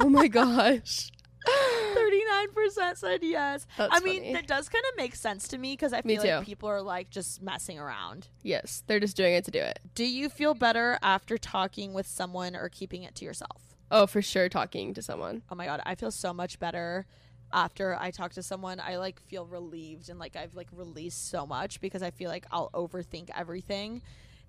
Oh 0.00 0.08
my 0.08 0.28
gosh. 0.28 1.10
39% 1.48 2.96
said 2.96 3.24
yes. 3.24 3.66
That's 3.76 3.92
I 3.92 3.98
mean, 4.04 4.20
funny. 4.20 4.32
that 4.34 4.46
does 4.46 4.68
kind 4.68 4.84
of 4.88 4.96
make 4.96 5.16
sense 5.16 5.48
to 5.48 5.58
me 5.58 5.72
because 5.72 5.92
I 5.92 6.02
feel 6.02 6.22
like 6.22 6.46
people 6.46 6.68
are 6.68 6.80
like 6.80 7.10
just 7.10 7.42
messing 7.42 7.76
around. 7.76 8.28
Yes, 8.44 8.84
they're 8.86 9.00
just 9.00 9.16
doing 9.16 9.34
it 9.34 9.44
to 9.46 9.50
do 9.50 9.58
it. 9.58 9.80
Do 9.96 10.04
you 10.04 10.28
feel 10.28 10.54
better 10.54 10.96
after 11.02 11.38
talking 11.38 11.92
with 11.92 12.06
someone 12.06 12.54
or 12.54 12.68
keeping 12.68 13.02
it 13.02 13.16
to 13.16 13.24
yourself? 13.24 13.74
Oh, 13.90 14.06
for 14.06 14.22
sure, 14.22 14.48
talking 14.48 14.94
to 14.94 15.02
someone. 15.02 15.42
Oh 15.50 15.56
my 15.56 15.66
god, 15.66 15.82
I 15.84 15.96
feel 15.96 16.12
so 16.12 16.32
much 16.32 16.60
better 16.60 17.06
after 17.52 17.96
I 17.98 18.10
talk 18.10 18.32
to 18.34 18.42
someone. 18.42 18.80
I 18.80 18.96
like 18.96 19.20
feel 19.22 19.46
relieved 19.46 20.08
and 20.08 20.18
like 20.18 20.36
I've 20.36 20.54
like 20.54 20.68
released 20.72 21.30
so 21.30 21.46
much 21.46 21.80
because 21.80 22.02
I 22.02 22.10
feel 22.10 22.30
like 22.30 22.46
I'll 22.50 22.70
overthink 22.70 23.30
everything 23.36 24.02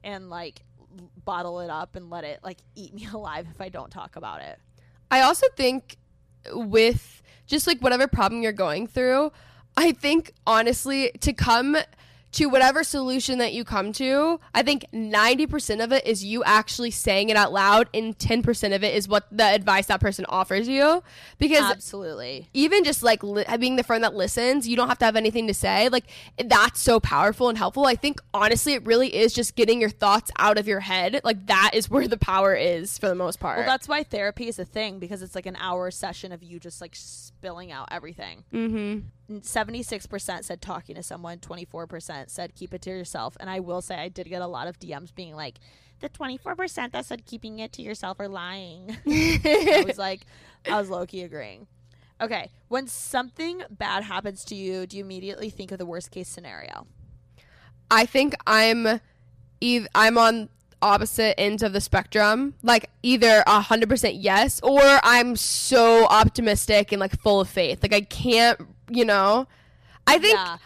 and 0.03 0.29
like 0.29 0.61
bottle 1.23 1.59
it 1.61 1.69
up 1.69 1.95
and 1.95 2.09
let 2.09 2.23
it 2.23 2.39
like 2.43 2.59
eat 2.75 2.93
me 2.95 3.07
alive 3.11 3.47
if 3.49 3.61
I 3.61 3.69
don't 3.69 3.89
talk 3.89 4.15
about 4.15 4.41
it. 4.41 4.59
I 5.09 5.21
also 5.21 5.47
think 5.57 5.97
with 6.51 7.21
just 7.47 7.67
like 7.67 7.79
whatever 7.79 8.07
problem 8.07 8.41
you're 8.41 8.51
going 8.51 8.87
through, 8.87 9.31
I 9.75 9.91
think 9.91 10.33
honestly 10.47 11.11
to 11.21 11.33
come 11.33 11.77
to 12.33 12.45
whatever 12.47 12.83
solution 12.83 13.39
that 13.39 13.53
you 13.53 13.63
come 13.63 13.91
to, 13.93 14.39
I 14.55 14.63
think 14.63 14.85
90% 14.93 15.83
of 15.83 15.91
it 15.91 16.05
is 16.05 16.23
you 16.23 16.43
actually 16.43 16.91
saying 16.91 17.29
it 17.29 17.35
out 17.35 17.51
loud 17.51 17.89
and 17.93 18.17
10% 18.17 18.75
of 18.75 18.83
it 18.83 18.95
is 18.95 19.07
what 19.07 19.25
the 19.31 19.43
advice 19.43 19.87
that 19.87 19.99
person 19.99 20.25
offers 20.29 20.67
you 20.67 21.03
because 21.39 21.69
Absolutely. 21.69 22.47
even 22.53 22.83
just 22.83 23.03
like 23.03 23.21
li- 23.21 23.45
being 23.59 23.75
the 23.75 23.83
friend 23.83 24.03
that 24.03 24.15
listens, 24.15 24.67
you 24.67 24.77
don't 24.77 24.87
have 24.87 24.99
to 24.99 25.05
have 25.05 25.17
anything 25.17 25.47
to 25.47 25.53
say. 25.53 25.89
Like 25.89 26.05
that's 26.37 26.79
so 26.79 26.99
powerful 26.99 27.49
and 27.49 27.57
helpful. 27.57 27.85
I 27.85 27.95
think 27.95 28.21
honestly, 28.33 28.73
it 28.73 28.85
really 28.85 29.13
is 29.13 29.33
just 29.33 29.55
getting 29.55 29.81
your 29.81 29.89
thoughts 29.89 30.31
out 30.39 30.57
of 30.57 30.67
your 30.67 30.79
head. 30.79 31.19
Like 31.25 31.47
that 31.47 31.71
is 31.73 31.89
where 31.89 32.07
the 32.07 32.17
power 32.17 32.55
is 32.55 32.97
for 32.97 33.09
the 33.09 33.15
most 33.15 33.39
part. 33.39 33.57
Well, 33.57 33.67
that's 33.67 33.87
why 33.89 34.03
therapy 34.03 34.47
is 34.47 34.57
a 34.57 34.65
thing 34.65 34.99
because 34.99 35.21
it's 35.21 35.35
like 35.35 35.45
an 35.45 35.57
hour 35.57 35.91
session 35.91 36.31
of 36.31 36.41
you 36.43 36.59
just 36.59 36.79
like 36.79 36.95
spilling 36.95 37.71
out 37.71 37.89
everything. 37.91 38.43
mm-hmm. 38.53 38.99
76% 39.39 40.43
said 40.43 40.61
talking 40.61 40.95
to 40.95 41.03
someone, 41.03 41.39
24% 41.39 42.20
said 42.29 42.53
keep 42.55 42.73
it 42.73 42.81
to 42.83 42.89
yourself. 42.89 43.35
And 43.39 43.49
I 43.49 43.59
will 43.59 43.81
say, 43.81 43.95
I 43.95 44.09
did 44.09 44.27
get 44.29 44.41
a 44.41 44.47
lot 44.47 44.67
of 44.67 44.79
DMs 44.79 45.13
being 45.15 45.35
like, 45.35 45.55
the 46.01 46.09
24% 46.09 46.91
that 46.91 47.05
said 47.05 47.25
keeping 47.25 47.59
it 47.59 47.71
to 47.73 47.81
yourself 47.81 48.19
are 48.19 48.27
lying. 48.27 48.97
I 49.07 49.83
was 49.87 49.97
like, 49.97 50.21
I 50.69 50.79
was 50.79 50.89
low 50.89 51.05
key 51.05 51.21
agreeing. 51.23 51.67
Okay. 52.19 52.51
When 52.67 52.87
something 52.87 53.63
bad 53.69 54.03
happens 54.03 54.43
to 54.45 54.55
you, 54.55 54.85
do 54.85 54.97
you 54.97 55.03
immediately 55.03 55.49
think 55.49 55.71
of 55.71 55.77
the 55.79 55.85
worst 55.85 56.11
case 56.11 56.27
scenario? 56.27 56.85
I 57.89 58.05
think 58.05 58.35
I'm, 58.45 58.99
eith- 59.61 59.87
I'm 59.95 60.17
on 60.17 60.49
opposite 60.81 61.39
ends 61.39 61.61
of 61.63 61.73
the 61.73 61.81
spectrum. 61.81 62.55
Like 62.63 62.89
either 63.03 63.43
a 63.47 63.61
hundred 63.61 63.89
percent 63.89 64.15
yes, 64.15 64.59
or 64.61 64.81
I'm 65.03 65.35
so 65.35 66.05
optimistic 66.07 66.91
and 66.91 66.99
like 66.99 67.19
full 67.21 67.39
of 67.41 67.49
faith. 67.49 67.83
Like 67.83 67.93
I 67.93 68.01
can't, 68.01 68.59
you 68.89 69.05
know. 69.05 69.47
I 70.07 70.17
think 70.17 70.35
Yeah. 70.35 70.57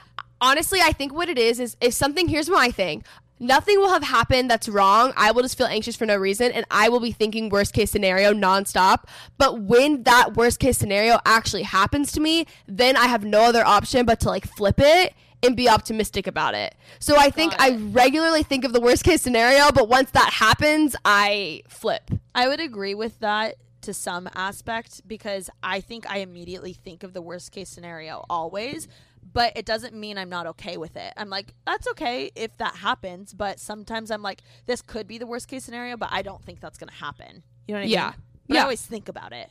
Honestly, 0.42 0.80
I 0.82 0.92
think 0.92 1.14
what 1.14 1.30
it 1.30 1.38
is 1.38 1.60
is 1.60 1.78
if 1.82 1.94
something. 1.94 2.28
Here's 2.28 2.50
my 2.50 2.72
thing. 2.72 3.04
Nothing 3.38 3.80
will 3.80 3.90
have 3.90 4.04
happened 4.04 4.50
that's 4.50 4.70
wrong. 4.70 5.12
I 5.18 5.32
will 5.32 5.42
just 5.42 5.58
feel 5.58 5.68
anxious 5.68 5.98
for 5.98 6.06
no 6.06 6.16
reason, 6.16 6.54
and 6.54 6.66
I 6.72 6.88
will 6.88 7.02
be 7.02 7.12
thinking 7.12 7.50
worst 7.50 7.74
case 7.74 7.92
scenario 7.92 8.32
nonstop. 8.32 9.04
But 9.38 9.62
when 9.62 10.04
that 10.04 10.38
worst 10.38 10.60
case 10.60 10.78
scenario 10.78 11.20
actually 11.26 11.64
happens 11.64 12.14
to 12.14 12.22
me, 12.22 12.46
then 12.66 12.96
I 12.96 13.08
have 13.08 13.26
no 13.26 13.42
other 13.42 13.66
option 13.66 14.06
but 14.06 14.22
to 14.22 14.30
like 14.30 14.48
flip 14.48 14.80
it 14.80 15.14
and 15.44 15.56
be 15.58 15.68
optimistic 15.70 16.28
about 16.28 16.56
it. 16.56 16.76
So 17.00 17.18
I 17.18 17.30
think 17.30 17.54
I 17.60 17.76
regularly 17.76 18.44
think 18.44 18.64
of 18.64 18.72
the 18.72 18.80
worst 18.80 19.04
case 19.04 19.22
scenario, 19.22 19.70
but 19.72 19.90
once 19.90 20.12
that 20.12 20.32
happens, 20.34 20.96
I 21.04 21.62
flip. 21.68 22.10
I 22.34 22.48
would 22.48 22.62
agree 22.62 22.96
with 22.96 23.20
that 23.20 23.56
to 23.82 23.94
some 23.94 24.28
aspect 24.34 25.08
because 25.08 25.50
I 25.62 25.82
think 25.82 26.10
I 26.10 26.20
immediately 26.20 26.74
think 26.74 27.04
of 27.04 27.14
the 27.14 27.22
worst 27.22 27.52
case 27.52 27.70
scenario 27.70 28.26
always, 28.30 28.88
but 29.34 29.54
it 29.56 29.66
doesn't 29.66 29.94
mean 29.96 30.18
I'm 30.18 30.30
not 30.30 30.46
okay 30.48 30.78
with 30.78 30.96
it. 30.96 31.14
I'm 31.18 31.30
like, 31.30 31.54
that's 31.66 31.88
okay 31.90 32.32
if 32.36 32.56
that 32.58 32.76
happens, 32.76 33.34
but 33.34 33.60
sometimes 33.60 34.12
I'm 34.12 34.22
like, 34.22 34.42
this 34.66 34.82
could 34.82 35.08
be 35.08 35.18
the 35.18 35.28
worst 35.28 35.48
case 35.48 35.64
scenario, 35.66 35.98
but 35.98 36.10
I 36.12 36.22
don't 36.22 36.44
think 36.44 36.60
that's 36.60 36.78
going 36.78 36.90
to 36.90 36.96
happen. 36.96 37.44
You 37.68 37.74
know 37.74 37.82
what 37.82 37.86
I 37.86 37.90
Yeah. 37.90 38.06
mean? 38.12 38.14
But 38.48 38.58
I 38.58 38.62
always 38.62 38.86
think 38.86 39.10
about 39.10 39.34
it. 39.34 39.50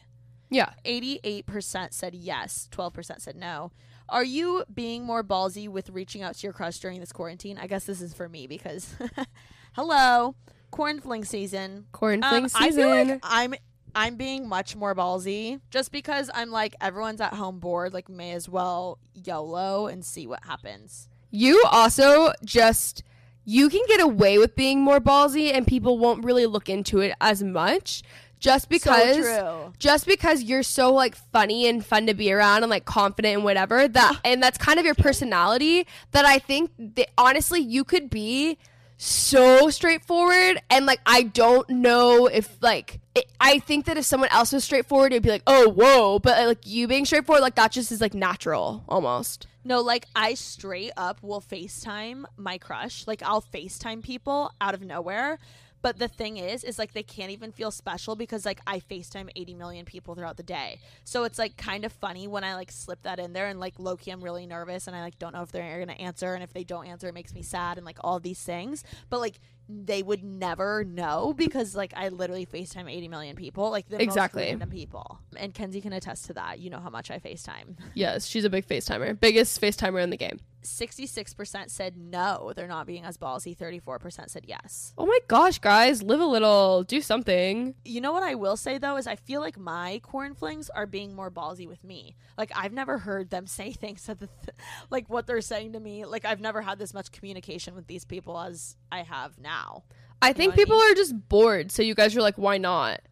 Yeah. 0.50 0.70
88% 0.84 1.92
said 1.92 2.14
yes, 2.14 2.68
12% 2.70 3.20
said 3.20 3.34
no. 3.36 3.72
Are 4.08 4.22
you 4.24 4.64
being 4.72 5.02
more 5.04 5.24
ballsy 5.24 5.68
with 5.68 5.90
reaching 5.90 6.22
out 6.22 6.36
to 6.36 6.42
your 6.46 6.52
crush 6.52 6.78
during 6.78 7.00
this 7.00 7.10
quarantine? 7.12 7.58
I 7.58 7.66
guess 7.66 7.84
this 7.84 8.00
is 8.00 8.14
for 8.14 8.28
me 8.28 8.46
because, 8.46 8.94
hello, 9.74 10.34
corn 10.70 11.00
fling 11.00 11.24
season. 11.24 11.86
Corn 11.92 12.20
fling 12.22 12.44
Um, 12.44 12.50
I 12.54 12.70
feel 12.70 12.90
season. 12.92 13.08
like 13.08 13.20
I'm 13.22 13.54
I'm 13.94 14.16
being 14.16 14.48
much 14.48 14.76
more 14.76 14.94
ballsy 14.94 15.60
just 15.70 15.92
because 15.92 16.30
I'm 16.34 16.50
like 16.50 16.74
everyone's 16.80 17.20
at 17.20 17.34
home 17.34 17.58
bored, 17.58 17.92
like 17.92 18.08
may 18.08 18.32
as 18.32 18.48
well 18.48 18.98
YOLO 19.14 19.86
and 19.86 20.04
see 20.04 20.26
what 20.26 20.44
happens. 20.44 21.08
You 21.30 21.64
also 21.70 22.32
just 22.44 23.02
you 23.44 23.68
can 23.68 23.82
get 23.86 24.00
away 24.00 24.38
with 24.38 24.56
being 24.56 24.80
more 24.80 25.00
ballsy 25.00 25.52
and 25.52 25.66
people 25.66 25.98
won't 25.98 26.24
really 26.24 26.46
look 26.46 26.68
into 26.68 27.00
it 27.00 27.14
as 27.20 27.42
much 27.42 28.02
just 28.44 28.68
because 28.68 29.16
true. 29.16 29.72
just 29.78 30.06
because 30.06 30.42
you're 30.42 30.62
so 30.62 30.92
like 30.92 31.14
funny 31.14 31.66
and 31.66 31.84
fun 31.84 32.06
to 32.06 32.14
be 32.14 32.30
around 32.32 32.62
and 32.62 32.68
like 32.68 32.84
confident 32.84 33.36
and 33.36 33.44
whatever 33.44 33.88
that 33.88 34.20
and 34.24 34.42
that's 34.42 34.58
kind 34.58 34.78
of 34.78 34.84
your 34.84 34.94
personality 34.94 35.86
that 36.10 36.24
I 36.24 36.38
think 36.38 36.70
that 36.78 37.08
honestly 37.16 37.60
you 37.60 37.84
could 37.84 38.10
be 38.10 38.58
so 38.96 39.68
straightforward 39.70 40.60
and 40.70 40.86
like 40.86 41.00
I 41.04 41.22
don't 41.22 41.68
know 41.68 42.26
if 42.26 42.56
like 42.62 43.00
it, 43.14 43.26
I 43.40 43.58
think 43.58 43.86
that 43.86 43.96
if 43.96 44.04
someone 44.04 44.30
else 44.30 44.52
was 44.52 44.64
straightforward 44.64 45.12
it'd 45.12 45.22
be 45.22 45.30
like 45.30 45.42
oh 45.46 45.68
whoa 45.70 46.18
but 46.18 46.46
like 46.46 46.66
you 46.66 46.86
being 46.86 47.04
straightforward 47.04 47.42
like 47.42 47.56
that 47.56 47.72
just 47.72 47.90
is 47.92 48.00
like 48.00 48.14
natural 48.14 48.84
almost 48.88 49.46
No, 49.64 49.80
like 49.80 50.06
I 50.14 50.34
straight 50.34 50.92
up 50.96 51.22
will 51.22 51.40
FaceTime 51.40 52.24
my 52.36 52.58
crush. 52.58 53.06
Like 53.06 53.22
I'll 53.22 53.40
FaceTime 53.42 54.02
people 54.02 54.52
out 54.60 54.74
of 54.74 54.82
nowhere. 54.82 55.38
But 55.84 55.98
the 55.98 56.08
thing 56.08 56.38
is, 56.38 56.64
is 56.64 56.78
like 56.78 56.94
they 56.94 57.02
can't 57.02 57.30
even 57.30 57.52
feel 57.52 57.70
special 57.70 58.16
because 58.16 58.46
like 58.46 58.58
I 58.66 58.80
FaceTime 58.80 59.28
80 59.36 59.52
million 59.52 59.84
people 59.84 60.14
throughout 60.14 60.38
the 60.38 60.42
day. 60.42 60.78
So 61.04 61.24
it's 61.24 61.38
like 61.38 61.58
kind 61.58 61.84
of 61.84 61.92
funny 61.92 62.26
when 62.26 62.42
I 62.42 62.54
like 62.54 62.72
slip 62.72 63.02
that 63.02 63.18
in 63.18 63.34
there 63.34 63.48
and 63.48 63.60
like 63.60 63.74
low 63.78 63.94
key 63.98 64.10
I'm 64.10 64.24
really 64.24 64.46
nervous 64.46 64.86
and 64.86 64.96
I 64.96 65.02
like 65.02 65.18
don't 65.18 65.34
know 65.34 65.42
if 65.42 65.52
they're 65.52 65.78
gonna 65.78 65.92
answer 65.92 66.32
and 66.32 66.42
if 66.42 66.54
they 66.54 66.64
don't 66.64 66.86
answer 66.86 67.06
it 67.08 67.12
makes 67.12 67.34
me 67.34 67.42
sad 67.42 67.76
and 67.76 67.84
like 67.84 67.98
all 68.02 68.18
these 68.18 68.42
things. 68.42 68.82
But 69.10 69.20
like 69.20 69.38
they 69.68 70.02
would 70.02 70.24
never 70.24 70.84
know 70.84 71.34
because 71.36 71.76
like 71.76 71.92
I 71.94 72.08
literally 72.08 72.46
FaceTime 72.46 72.90
80 72.90 73.08
million 73.08 73.36
people, 73.36 73.70
like 73.70 73.86
the 73.86 74.00
Exactly. 74.02 74.44
most 74.44 74.50
random 74.52 74.70
people. 74.70 75.18
And 75.36 75.52
Kenzie 75.52 75.82
can 75.82 75.92
attest 75.92 76.24
to 76.26 76.32
that. 76.32 76.60
You 76.60 76.70
know 76.70 76.80
how 76.80 76.88
much 76.88 77.10
I 77.10 77.18
FaceTime. 77.18 77.76
Yes, 77.92 78.26
she's 78.26 78.44
a 78.44 78.50
big 78.50 78.66
FaceTimer. 78.66 79.20
Biggest 79.20 79.60
FaceTimer 79.60 80.02
in 80.02 80.08
the 80.08 80.16
game. 80.16 80.40
66% 80.64 81.70
said 81.70 81.96
no, 81.96 82.52
they're 82.54 82.66
not 82.66 82.86
being 82.86 83.04
as 83.04 83.16
ballsy. 83.16 83.56
34% 83.56 84.30
said 84.30 84.44
yes. 84.46 84.92
Oh 84.98 85.06
my 85.06 85.18
gosh, 85.28 85.58
guys, 85.58 86.02
live 86.02 86.20
a 86.20 86.26
little, 86.26 86.82
do 86.82 87.00
something. 87.00 87.74
You 87.84 88.00
know 88.00 88.12
what 88.12 88.22
I 88.22 88.34
will 88.34 88.56
say 88.56 88.78
though 88.78 88.96
is 88.96 89.06
I 89.06 89.16
feel 89.16 89.40
like 89.40 89.58
my 89.58 90.00
corn 90.02 90.34
flings 90.34 90.70
are 90.70 90.86
being 90.86 91.14
more 91.14 91.30
ballsy 91.30 91.68
with 91.68 91.84
me. 91.84 92.16
Like 92.36 92.52
I've 92.54 92.72
never 92.72 92.98
heard 92.98 93.30
them 93.30 93.46
say 93.58 93.72
things 93.72 94.04
to 94.04 94.14
the 94.14 94.26
th- 94.26 94.56
like 94.90 95.08
what 95.08 95.26
they're 95.26 95.40
saying 95.40 95.74
to 95.74 95.80
me. 95.80 96.04
Like 96.04 96.24
I've 96.24 96.40
never 96.40 96.62
had 96.62 96.78
this 96.78 96.94
much 96.94 97.12
communication 97.12 97.74
with 97.74 97.86
these 97.86 98.04
people 98.04 98.38
as 98.40 98.76
I 98.90 99.02
have 99.02 99.38
now. 99.38 99.84
I 100.22 100.32
think 100.32 100.52
what 100.52 100.60
I 100.60 100.64
people 100.64 100.78
are 100.80 100.94
just 100.94 101.28
bored, 101.28 101.70
so 101.70 101.82
you 101.82 101.94
guys 101.94 102.16
are 102.16 102.22
like, 102.22 102.38
why 102.38 102.56
not? 102.58 103.02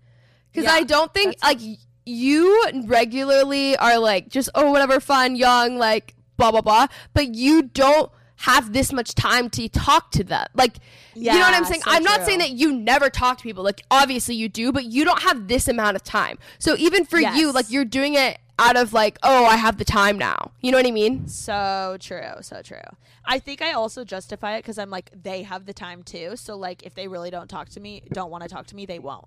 Because 0.51 0.65
Yeah, 0.65 0.73
I 0.73 0.83
don't 0.85 1.13
think 1.13 1.37
like 1.43 1.61
you 2.05 2.71
regularly 2.85 3.77
are 3.77 3.99
like 3.99 4.29
just 4.29 4.49
oh 4.55 4.71
whatever 4.71 4.99
fun 4.99 5.37
young 5.37 5.79
like 5.79 6.15
blah 6.37 6.51
blah 6.51 6.61
blah, 6.61 6.87
but 7.15 7.35
you 7.35 7.63
don't 7.63 8.11
have 8.37 8.73
this 8.73 8.93
much 8.93 9.15
time 9.15 9.49
to 9.51 9.69
talk 9.69 10.11
to 10.11 10.25
them. 10.25 10.47
Like 10.55 10.77
you 11.15 11.31
know 11.31 11.39
what 11.39 11.55
I'm 11.55 11.65
saying? 11.65 11.83
so 11.83 11.91
I'm 11.91 12.03
not 12.03 12.17
true. 12.17 12.27
saying 12.27 12.39
that 12.41 12.51
you 12.51 12.73
never 12.73 13.09
talk 13.11 13.39
to 13.39 13.43
people. 13.43 13.63
Like 13.63 13.83
obviously 13.91 14.35
you 14.35 14.49
do, 14.49 14.73
but 14.73 14.85
you 14.85 15.05
don't 15.05 15.23
have 15.23 15.49
this 15.49 15.69
amount 15.69 15.97
of 15.97 16.03
time. 16.03 16.39
So 16.59 16.77
even 16.77 17.05
for 17.05 17.21
you, 17.21 17.53
like 17.53 17.71
you're 17.71 17.85
doing 17.85 18.15
it 18.15 18.39
out 18.59 18.77
of 18.77 18.93
like 18.93 19.19
oh 19.23 19.47
I 19.47 19.57
have 19.57 19.79
the 19.79 19.85
time 19.85 20.19
now. 20.19 20.53
You 20.61 20.73
know 20.73 20.79
what 20.79 20.87
I 20.87 20.91
mean? 20.91 21.29
So 21.29 21.97
true, 22.01 22.33
so 22.41 22.63
true. 22.63 22.79
I 23.25 23.39
think 23.39 23.63
I 23.63 23.73
also 23.73 24.05
justify 24.05 24.57
it 24.57 24.61
because 24.61 24.79
I'm 24.79 24.91
like 24.91 25.11
they 25.15 25.43
have 25.43 25.67
the 25.67 25.75
time 25.75 26.03
too. 26.03 26.37
So 26.37 26.57
like 26.57 26.83
if 26.83 26.95
they 26.95 27.09
really 27.09 27.31
don't 27.31 27.49
talk 27.49 27.69
to 27.71 27.81
me, 27.81 28.03
don't 28.13 28.31
want 28.31 28.43
to 28.43 28.49
talk 28.49 28.67
to 28.69 28.77
me, 28.77 28.87
they 28.87 28.99
won't. 28.99 29.27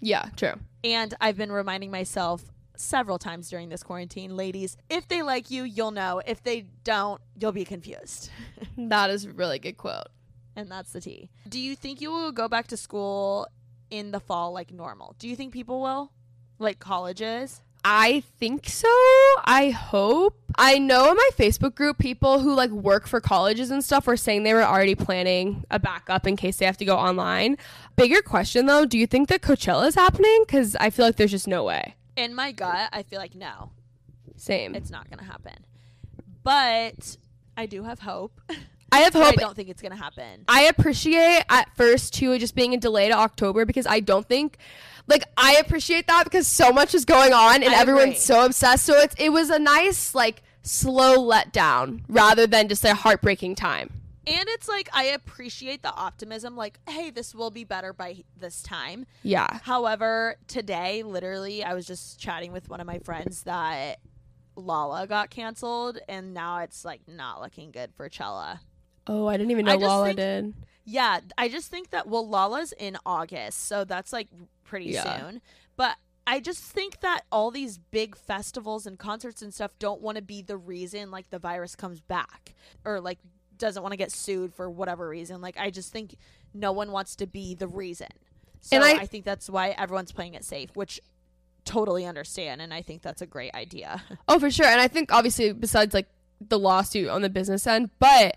Yeah, 0.00 0.28
true. 0.36 0.54
And 0.82 1.14
I've 1.20 1.36
been 1.36 1.52
reminding 1.52 1.90
myself 1.90 2.44
several 2.76 3.18
times 3.18 3.48
during 3.48 3.68
this 3.68 3.82
quarantine, 3.82 4.36
ladies, 4.36 4.76
if 4.90 5.06
they 5.08 5.22
like 5.22 5.50
you, 5.50 5.62
you'll 5.64 5.90
know. 5.90 6.20
If 6.26 6.42
they 6.42 6.66
don't, 6.84 7.20
you'll 7.38 7.52
be 7.52 7.64
confused. 7.64 8.30
That 8.76 9.10
is 9.10 9.24
a 9.24 9.32
really 9.32 9.58
good 9.58 9.76
quote. 9.76 10.08
and 10.56 10.68
that's 10.70 10.92
the 10.92 11.00
tea. 11.00 11.30
Do 11.48 11.60
you 11.60 11.76
think 11.76 12.00
you 12.00 12.10
will 12.10 12.32
go 12.32 12.48
back 12.48 12.66
to 12.68 12.76
school 12.76 13.46
in 13.90 14.10
the 14.10 14.20
fall 14.20 14.52
like 14.52 14.72
normal? 14.72 15.14
Do 15.18 15.28
you 15.28 15.36
think 15.36 15.52
people 15.52 15.80
will? 15.80 16.10
Like 16.58 16.78
colleges? 16.80 17.60
I 17.86 18.22
think 18.40 18.66
so. 18.68 18.88
I 19.44 19.70
hope. 19.70 20.38
I 20.56 20.78
know 20.78 21.10
in 21.10 21.16
my 21.16 21.30
Facebook 21.36 21.74
group, 21.74 21.98
people 21.98 22.40
who 22.40 22.54
like 22.54 22.70
work 22.70 23.06
for 23.06 23.20
colleges 23.20 23.70
and 23.70 23.84
stuff 23.84 24.06
were 24.06 24.16
saying 24.16 24.42
they 24.42 24.54
were 24.54 24.64
already 24.64 24.94
planning 24.94 25.64
a 25.70 25.78
backup 25.78 26.26
in 26.26 26.36
case 26.36 26.56
they 26.56 26.66
have 26.66 26.78
to 26.78 26.84
go 26.84 26.96
online. 26.96 27.56
Bigger 27.96 28.22
question 28.22 28.66
though, 28.66 28.86
do 28.86 28.96
you 28.98 29.06
think 29.06 29.28
that 29.28 29.42
Coachella 29.42 29.86
is 29.86 29.94
happening? 29.96 30.44
Because 30.46 30.74
I 30.76 30.90
feel 30.90 31.04
like 31.04 31.16
there's 31.16 31.30
just 31.32 31.46
no 31.48 31.62
way. 31.62 31.94
In 32.16 32.34
my 32.34 32.52
gut, 32.52 32.88
I 32.92 33.02
feel 33.02 33.18
like 33.18 33.34
no, 33.34 33.70
Same. 34.36 34.74
it's 34.74 34.90
not 34.90 35.08
going 35.10 35.18
to 35.18 35.24
happen. 35.24 35.64
But 36.42 37.16
I 37.56 37.66
do 37.66 37.82
have 37.84 37.98
hope. 38.00 38.40
I 38.92 39.00
have 39.00 39.12
hope. 39.12 39.24
I 39.24 39.32
don't 39.32 39.56
think 39.56 39.68
it's 39.68 39.82
going 39.82 39.92
to 39.92 39.98
happen. 39.98 40.44
I 40.46 40.64
appreciate 40.64 41.42
at 41.48 41.74
first 41.76 42.14
too 42.14 42.38
just 42.38 42.54
being 42.54 42.74
a 42.74 42.76
delay 42.76 43.08
to 43.08 43.14
October 43.14 43.64
because 43.64 43.86
I 43.88 43.98
don't 43.98 44.26
think 44.26 44.56
like 45.08 45.24
I 45.36 45.56
appreciate 45.56 46.06
that 46.06 46.24
because 46.24 46.46
so 46.46 46.72
much 46.72 46.94
is 46.94 47.04
going 47.04 47.32
on 47.32 47.64
and 47.64 47.74
I 47.74 47.80
everyone's 47.80 48.04
agree. 48.10 48.18
so 48.18 48.44
obsessed. 48.44 48.84
So 48.84 48.94
it's 49.00 49.14
it 49.18 49.30
was 49.30 49.50
a 49.50 49.58
nice 49.58 50.14
like 50.14 50.42
slow 50.62 51.16
letdown 51.18 52.02
rather 52.08 52.46
than 52.46 52.68
just 52.68 52.84
a 52.84 52.94
heartbreaking 52.94 53.56
time. 53.56 53.90
And 54.26 54.48
it's 54.48 54.68
like 54.68 54.88
I 54.92 55.04
appreciate 55.04 55.82
the 55.82 55.92
optimism 55.94 56.56
like 56.56 56.78
hey, 56.88 57.10
this 57.10 57.34
will 57.34 57.50
be 57.50 57.64
better 57.64 57.92
by 57.92 58.24
this 58.36 58.62
time. 58.62 59.06
Yeah. 59.22 59.58
However, 59.62 60.36
today, 60.48 61.02
literally, 61.02 61.62
I 61.64 61.74
was 61.74 61.86
just 61.86 62.18
chatting 62.18 62.52
with 62.52 62.68
one 62.68 62.80
of 62.80 62.86
my 62.86 62.98
friends 63.00 63.42
that 63.42 64.00
Lolla 64.56 65.06
got 65.06 65.30
canceled, 65.30 65.98
and 66.08 66.32
now 66.32 66.58
it's 66.58 66.84
like 66.84 67.02
not 67.08 67.40
looking 67.42 67.70
good 67.70 67.92
for 67.94 68.08
Chella. 68.08 68.60
Oh, 69.06 69.26
I 69.26 69.36
didn't 69.36 69.50
even 69.50 69.66
know 69.66 69.76
Lolla 69.76 70.06
think- 70.06 70.16
did. 70.18 70.54
Yeah, 70.86 71.20
I 71.38 71.48
just 71.48 71.70
think 71.70 71.90
that 71.90 72.06
well, 72.06 72.26
Lolla's 72.28 72.72
in 72.78 72.96
August, 73.06 73.66
so 73.66 73.84
that's 73.84 74.12
like 74.12 74.28
pretty 74.64 74.86
Yeah. 74.90 75.18
soon. 75.18 75.40
But 75.76 75.96
I 76.26 76.40
just 76.40 76.62
think 76.62 77.00
that 77.00 77.22
all 77.32 77.50
these 77.50 77.78
big 77.78 78.16
festivals 78.16 78.86
and 78.86 78.98
concerts 78.98 79.42
and 79.42 79.52
stuff 79.52 79.72
don't 79.78 80.00
want 80.00 80.16
to 80.16 80.22
be 80.22 80.40
the 80.40 80.56
reason 80.56 81.10
like 81.10 81.28
the 81.30 81.38
virus 81.38 81.74
comes 81.76 82.00
back 82.00 82.54
or 82.84 83.00
like 83.00 83.18
doesn't 83.58 83.82
want 83.82 83.92
to 83.92 83.96
get 83.96 84.10
sued 84.12 84.54
for 84.54 84.68
whatever 84.70 85.08
reason. 85.08 85.40
Like 85.40 85.56
I 85.58 85.70
just 85.70 85.92
think 85.92 86.16
no 86.52 86.72
one 86.72 86.92
wants 86.92 87.16
to 87.16 87.26
be 87.26 87.54
the 87.54 87.68
reason. 87.68 88.08
So 88.60 88.76
And 88.76 88.84
I, 88.84 89.02
I- 89.02 89.06
think 89.06 89.24
that's 89.24 89.48
why 89.50 89.70
everyone's 89.70 90.12
playing 90.12 90.34
it 90.34 90.44
safe, 90.44 90.70
which 90.74 91.00
totally 91.64 92.04
understand 92.04 92.60
and 92.60 92.74
I 92.74 92.82
think 92.82 93.00
that's 93.02 93.22
a 93.22 93.26
great 93.26 93.54
idea. 93.54 94.02
Oh, 94.28 94.38
for 94.38 94.50
sure. 94.50 94.66
And 94.66 94.80
I 94.80 94.88
think 94.88 95.12
obviously 95.12 95.52
besides 95.52 95.94
like 95.94 96.08
the 96.46 96.58
lawsuit 96.58 97.08
on 97.08 97.22
the 97.22 97.30
business 97.30 97.66
end, 97.66 97.90
but 97.98 98.36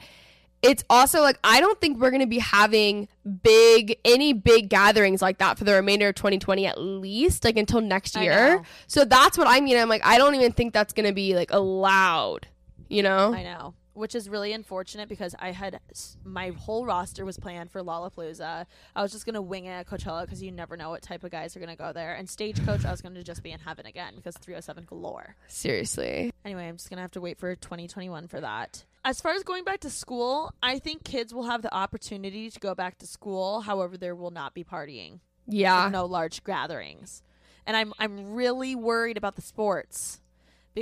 it's 0.62 0.84
also 0.90 1.22
like 1.22 1.38
I 1.44 1.60
don't 1.60 1.80
think 1.80 2.00
we're 2.00 2.10
going 2.10 2.22
to 2.22 2.26
be 2.28 2.40
having 2.40 3.08
big 3.44 3.98
any 4.04 4.34
big 4.34 4.70
gatherings 4.70 5.22
like 5.22 5.38
that 5.40 5.58
for 5.58 5.66
the 5.66 5.74
remainder 5.74 6.08
of 6.10 6.16
2020 6.16 6.66
at 6.66 6.80
least 6.82 7.44
like 7.44 7.58
until 7.58 7.80
next 7.82 8.16
year. 8.16 8.64
So 8.88 9.06
that's 9.06 9.38
what 9.38 9.48
I 9.48 9.60
mean. 9.62 9.78
I'm 9.78 9.90
like 9.90 10.06
I 10.06 10.18
don't 10.18 10.36
even 10.36 10.52
think 10.54 10.74
that's 10.74 10.94
going 10.94 11.06
to 11.06 11.14
be 11.14 11.36
like 11.36 11.52
allowed, 11.52 12.48
you 12.90 13.04
know? 13.04 13.34
I 13.34 13.44
know, 13.44 13.74
which 13.98 14.16
is 14.16 14.30
really 14.30 14.54
unfortunate 14.54 15.10
because 15.10 15.36
I 15.40 15.52
had 15.52 15.80
my 16.24 16.50
whole 16.50 16.86
roster 16.86 17.26
was 17.26 17.38
planned 17.38 17.72
for 17.72 17.82
Lollapalooza. 17.82 18.66
I 18.96 19.02
was 19.02 19.12
just 19.12 19.26
gonna 19.26 19.42
wing 19.42 19.66
it 19.66 19.72
at 19.72 19.88
Coachella 19.88 20.22
because 20.22 20.42
you 20.42 20.52
never 20.52 20.78
know 20.78 20.90
what 20.92 21.02
type 21.02 21.24
of 21.24 21.32
guys 21.32 21.56
are 21.56 21.60
gonna 21.60 21.76
go 21.76 21.92
there. 21.92 22.14
And 22.14 22.30
Stagecoach, 22.30 22.86
I 22.86 22.92
was 22.92 23.02
gonna 23.02 23.24
just 23.24 23.44
be 23.44 23.52
in 23.52 23.60
heaven 23.60 23.86
again 23.86 24.14
because 24.16 24.38
307 24.38 24.86
galore. 24.86 25.36
Seriously. 25.48 26.32
Anyway, 26.46 26.68
I'm 26.68 26.78
just 26.78 26.90
gonna 26.90 27.02
have 27.02 27.12
to 27.12 27.22
wait 27.22 27.40
for 27.40 27.56
2021 27.56 28.28
for 28.28 28.40
that. 28.40 28.86
As 29.04 29.20
far 29.20 29.34
as 29.34 29.44
going 29.44 29.64
back 29.64 29.80
to 29.82 29.90
school, 29.90 30.54
I 30.62 30.80
think 30.80 31.04
kids 31.04 31.34
will 31.34 31.46
have 31.46 31.62
the 31.62 31.74
opportunity 31.74 32.50
to 32.50 32.60
go 32.60 32.76
back 32.76 32.98
to 33.00 33.08
school. 33.08 33.62
However, 33.62 33.98
there 33.98 34.16
will 34.16 34.32
not 34.32 34.54
be 34.54 34.64
partying. 34.64 35.20
Yeah. 35.48 35.90
No 35.90 36.06
large 36.06 36.44
gatherings. 36.44 37.24
And 37.66 37.76
I'm 37.76 37.94
I'm 38.00 38.34
really 38.34 38.76
worried 38.76 39.18
about 39.18 39.36
the 39.36 39.42
sports. 39.42 40.22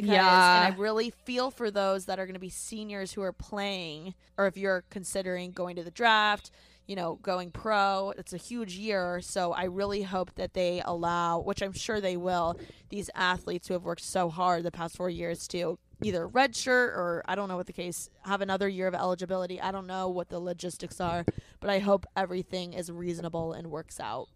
Because 0.01 0.09
Yeah. 0.13 0.65
and 0.65 0.73
I 0.73 0.77
really 0.77 1.09
feel 1.09 1.51
for 1.51 1.71
those 1.71 2.05
that 2.05 2.19
are 2.19 2.25
going 2.25 2.33
to 2.33 2.39
be 2.39 2.49
seniors 2.49 3.13
who 3.13 3.21
are 3.21 3.31
playing 3.31 4.13
or 4.37 4.45
if 4.47 4.57
you're 4.57 4.83
considering 4.89 5.51
going 5.51 5.75
to 5.77 5.83
the 5.83 5.91
draft, 5.91 6.51
you 6.85 6.95
know, 6.95 7.15
going 7.21 7.49
pro. 7.49 8.13
It's 8.17 8.33
a 8.33 8.37
huge 8.37 8.75
year, 8.75 9.21
so 9.21 9.53
I 9.53 9.63
really 9.63 10.03
hope 10.03 10.35
that 10.35 10.53
they 10.53 10.81
allow, 10.83 11.39
which 11.39 11.63
I'm 11.63 11.71
sure 11.73 12.01
they 12.01 12.17
will, 12.17 12.59
these 12.89 13.09
athletes 13.15 13.67
who 13.67 13.73
have 13.73 13.83
worked 13.83 14.03
so 14.03 14.29
hard 14.29 14.63
the 14.63 14.71
past 14.71 14.97
4 14.97 15.09
years 15.09 15.47
to 15.47 15.79
either 16.03 16.27
redshirt 16.27 16.89
or 16.89 17.23
I 17.25 17.35
don't 17.35 17.47
know 17.47 17.55
what 17.55 17.67
the 17.67 17.73
case, 17.73 18.09
have 18.23 18.41
another 18.41 18.67
year 18.67 18.87
of 18.87 18.93
eligibility. 18.93 19.61
I 19.61 19.71
don't 19.71 19.87
know 19.87 20.09
what 20.09 20.27
the 20.27 20.39
logistics 20.39 20.99
are, 20.99 21.23
but 21.61 21.69
I 21.69 21.79
hope 21.79 22.05
everything 22.17 22.73
is 22.73 22.91
reasonable 22.91 23.53
and 23.53 23.71
works 23.71 23.99
out 23.99 24.27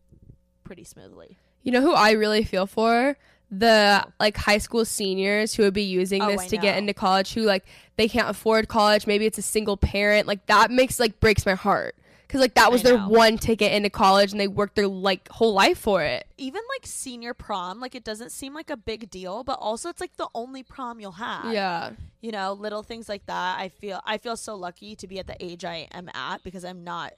pretty 0.64 0.86
smoothly. 0.86 1.38
You 1.62 1.74
know 1.74 1.82
who 1.82 1.93
I 1.93 2.12
really 2.12 2.45
feel 2.45 2.66
for? 2.66 3.18
The 3.52 4.06
like 4.20 4.38
high 4.38 4.60
school 4.60 4.86
seniors 4.86 5.56
who 5.56 5.64
would 5.64 5.74
be 5.74 5.84
using 5.84 6.22
Oh, 6.22 6.28
this 6.28 6.41
I 6.41 6.47
to 6.50 6.58
get 6.58 6.78
into 6.78 6.93
college 6.93 7.34
who 7.34 7.41
like 7.41 7.66
they 7.97 8.08
can't 8.08 8.30
afford 8.30 8.68
college, 8.68 9.08
maybe 9.08 9.26
it's 9.26 9.38
a 9.38 9.43
single 9.43 9.76
parent. 9.76 10.28
Like 10.28 10.45
that 10.45 10.70
makes 10.72 11.00
like 11.00 11.20
breaks 11.20 11.45
my 11.45 11.56
heart. 11.56 11.95
Cuz 12.28 12.39
like 12.39 12.54
that 12.54 12.72
was 12.72 12.84
their 12.84 12.97
know. 12.97 13.10
one 13.10 13.39
ticket 13.39 13.72
into 13.72 13.89
college 13.89 14.32
and 14.32 14.39
they 14.39 14.47
worked 14.47 14.76
their 14.76 14.88
like 14.88 15.28
whole 15.30 15.54
life 15.54 15.80
for 15.80 16.04
it. 16.04 16.28
Even 16.38 16.62
like 16.78 16.86
senior 16.86 17.34
prom, 17.34 17.80
like 17.80 17.95
it 17.95 18.04
doesn't 18.04 18.32
seem 18.32 18.54
like 18.54 18.70
a 18.70 18.78
big 18.78 19.10
deal, 19.10 19.43
but 19.43 19.58
also 19.60 19.89
it's 19.89 20.00
like 20.00 20.16
the 20.18 20.30
only 20.36 20.62
prom 20.62 21.00
you'll 21.00 21.14
have. 21.14 21.52
Yeah. 21.52 21.93
You 22.22 22.32
know, 22.32 22.54
little 22.54 22.84
things 22.84 23.10
like 23.10 23.26
that. 23.26 23.60
I 23.60 23.70
feel 23.70 24.00
I 24.06 24.20
feel 24.20 24.38
so 24.38 24.54
lucky 24.54 24.95
to 24.95 25.08
be 25.08 25.18
at 25.18 25.26
the 25.26 25.43
age 25.43 25.66
I 25.66 25.88
am 25.91 26.08
at 26.14 26.43
because 26.43 26.64
I'm 26.64 26.84
not 26.84 27.14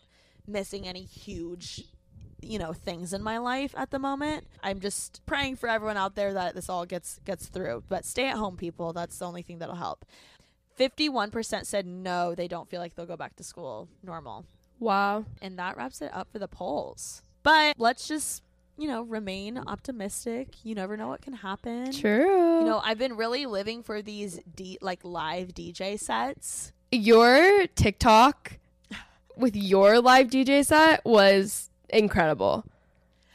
missing 0.47 0.87
any 0.87 1.03
huge 1.03 1.83
you 2.41 2.57
know 2.59 2.73
things 2.73 3.13
in 3.13 3.21
my 3.21 3.37
life 3.37 3.73
at 3.77 3.91
the 3.91 3.99
moment 3.99 4.47
i'm 4.63 4.79
just 4.79 5.21
praying 5.25 5.55
for 5.55 5.69
everyone 5.69 5.97
out 5.97 6.15
there 6.15 6.33
that 6.33 6.55
this 6.55 6.69
all 6.69 6.85
gets 6.85 7.19
gets 7.25 7.47
through 7.47 7.83
but 7.89 8.03
stay 8.05 8.27
at 8.27 8.35
home 8.37 8.57
people 8.57 8.93
that's 8.93 9.17
the 9.19 9.25
only 9.25 9.41
thing 9.41 9.59
that'll 9.59 9.75
help 9.75 10.05
51% 10.79 11.65
said 11.65 11.85
no 11.85 12.33
they 12.35 12.47
don't 12.47 12.69
feel 12.69 12.79
like 12.79 12.95
they'll 12.95 13.05
go 13.05 13.17
back 13.17 13.35
to 13.35 13.43
school 13.43 13.87
normal 14.03 14.45
Wow. 14.79 15.25
and 15.41 15.59
that 15.59 15.77
wraps 15.77 16.01
it 16.01 16.11
up 16.11 16.31
for 16.31 16.39
the 16.39 16.47
polls. 16.47 17.21
But 17.43 17.75
let's 17.77 18.07
just, 18.07 18.41
you 18.79 18.87
know, 18.87 19.03
remain 19.03 19.59
optimistic. 19.59 20.55
You 20.63 20.73
never 20.73 20.97
know 20.97 21.07
what 21.07 21.21
can 21.21 21.33
happen. 21.33 21.91
True. 21.91 22.59
You 22.61 22.65
know, 22.65 22.81
I've 22.83 22.97
been 22.97 23.15
really 23.15 23.45
living 23.45 23.83
for 23.83 24.01
these 24.01 24.39
D- 24.55 24.79
like 24.81 25.01
live 25.03 25.49
DJ 25.53 25.99
sets. 25.99 26.71
your 26.91 27.67
TikTok 27.67 28.57
with 29.37 29.55
your 29.55 30.01
live 30.01 30.27
DJ 30.29 30.65
set 30.65 31.05
was 31.05 31.69
incredible. 31.91 32.65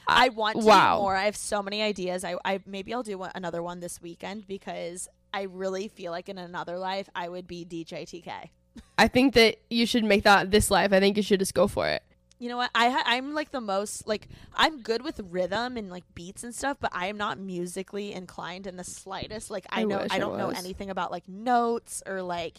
I 0.08 0.28
want 0.28 0.60
to 0.60 0.66
wow. 0.66 0.96
do 0.96 1.02
more. 1.02 1.16
I 1.16 1.24
have 1.24 1.36
so 1.36 1.62
many 1.62 1.82
ideas. 1.82 2.24
I, 2.24 2.36
I 2.44 2.60
maybe 2.66 2.94
I'll 2.94 3.02
do 3.02 3.18
one, 3.18 3.32
another 3.34 3.62
one 3.62 3.80
this 3.80 4.00
weekend 4.00 4.46
because 4.46 5.08
I 5.34 5.42
really 5.42 5.88
feel 5.88 6.12
like 6.12 6.28
in 6.28 6.38
another 6.38 6.78
life 6.78 7.08
I 7.14 7.28
would 7.28 7.46
be 7.46 7.64
DJ 7.64 8.04
TK. 8.04 8.50
I 8.98 9.08
think 9.08 9.34
that 9.34 9.56
you 9.68 9.86
should 9.86 10.04
make 10.04 10.24
that 10.24 10.50
this 10.50 10.70
life. 10.70 10.92
I 10.92 11.00
think 11.00 11.16
you 11.16 11.22
should 11.22 11.40
just 11.40 11.54
go 11.54 11.66
for 11.66 11.88
it. 11.88 12.02
You 12.38 12.50
know 12.50 12.58
what? 12.58 12.70
I 12.74 12.90
ha- 12.90 13.04
I'm 13.06 13.32
like 13.32 13.50
the 13.50 13.60
most 13.60 14.06
like 14.06 14.28
I'm 14.54 14.82
good 14.82 15.02
with 15.02 15.20
rhythm 15.30 15.76
and 15.76 15.90
like 15.90 16.04
beats 16.14 16.44
and 16.44 16.54
stuff, 16.54 16.76
but 16.80 16.90
I 16.94 17.06
am 17.06 17.16
not 17.16 17.38
musically 17.38 18.12
inclined 18.12 18.66
in 18.66 18.76
the 18.76 18.84
slightest. 18.84 19.50
Like 19.50 19.66
I, 19.70 19.80
I 19.80 19.84
know 19.84 20.06
I 20.10 20.18
don't 20.18 20.36
know 20.36 20.50
anything 20.50 20.90
about 20.90 21.10
like 21.10 21.26
notes 21.28 22.02
or 22.06 22.22
like 22.22 22.58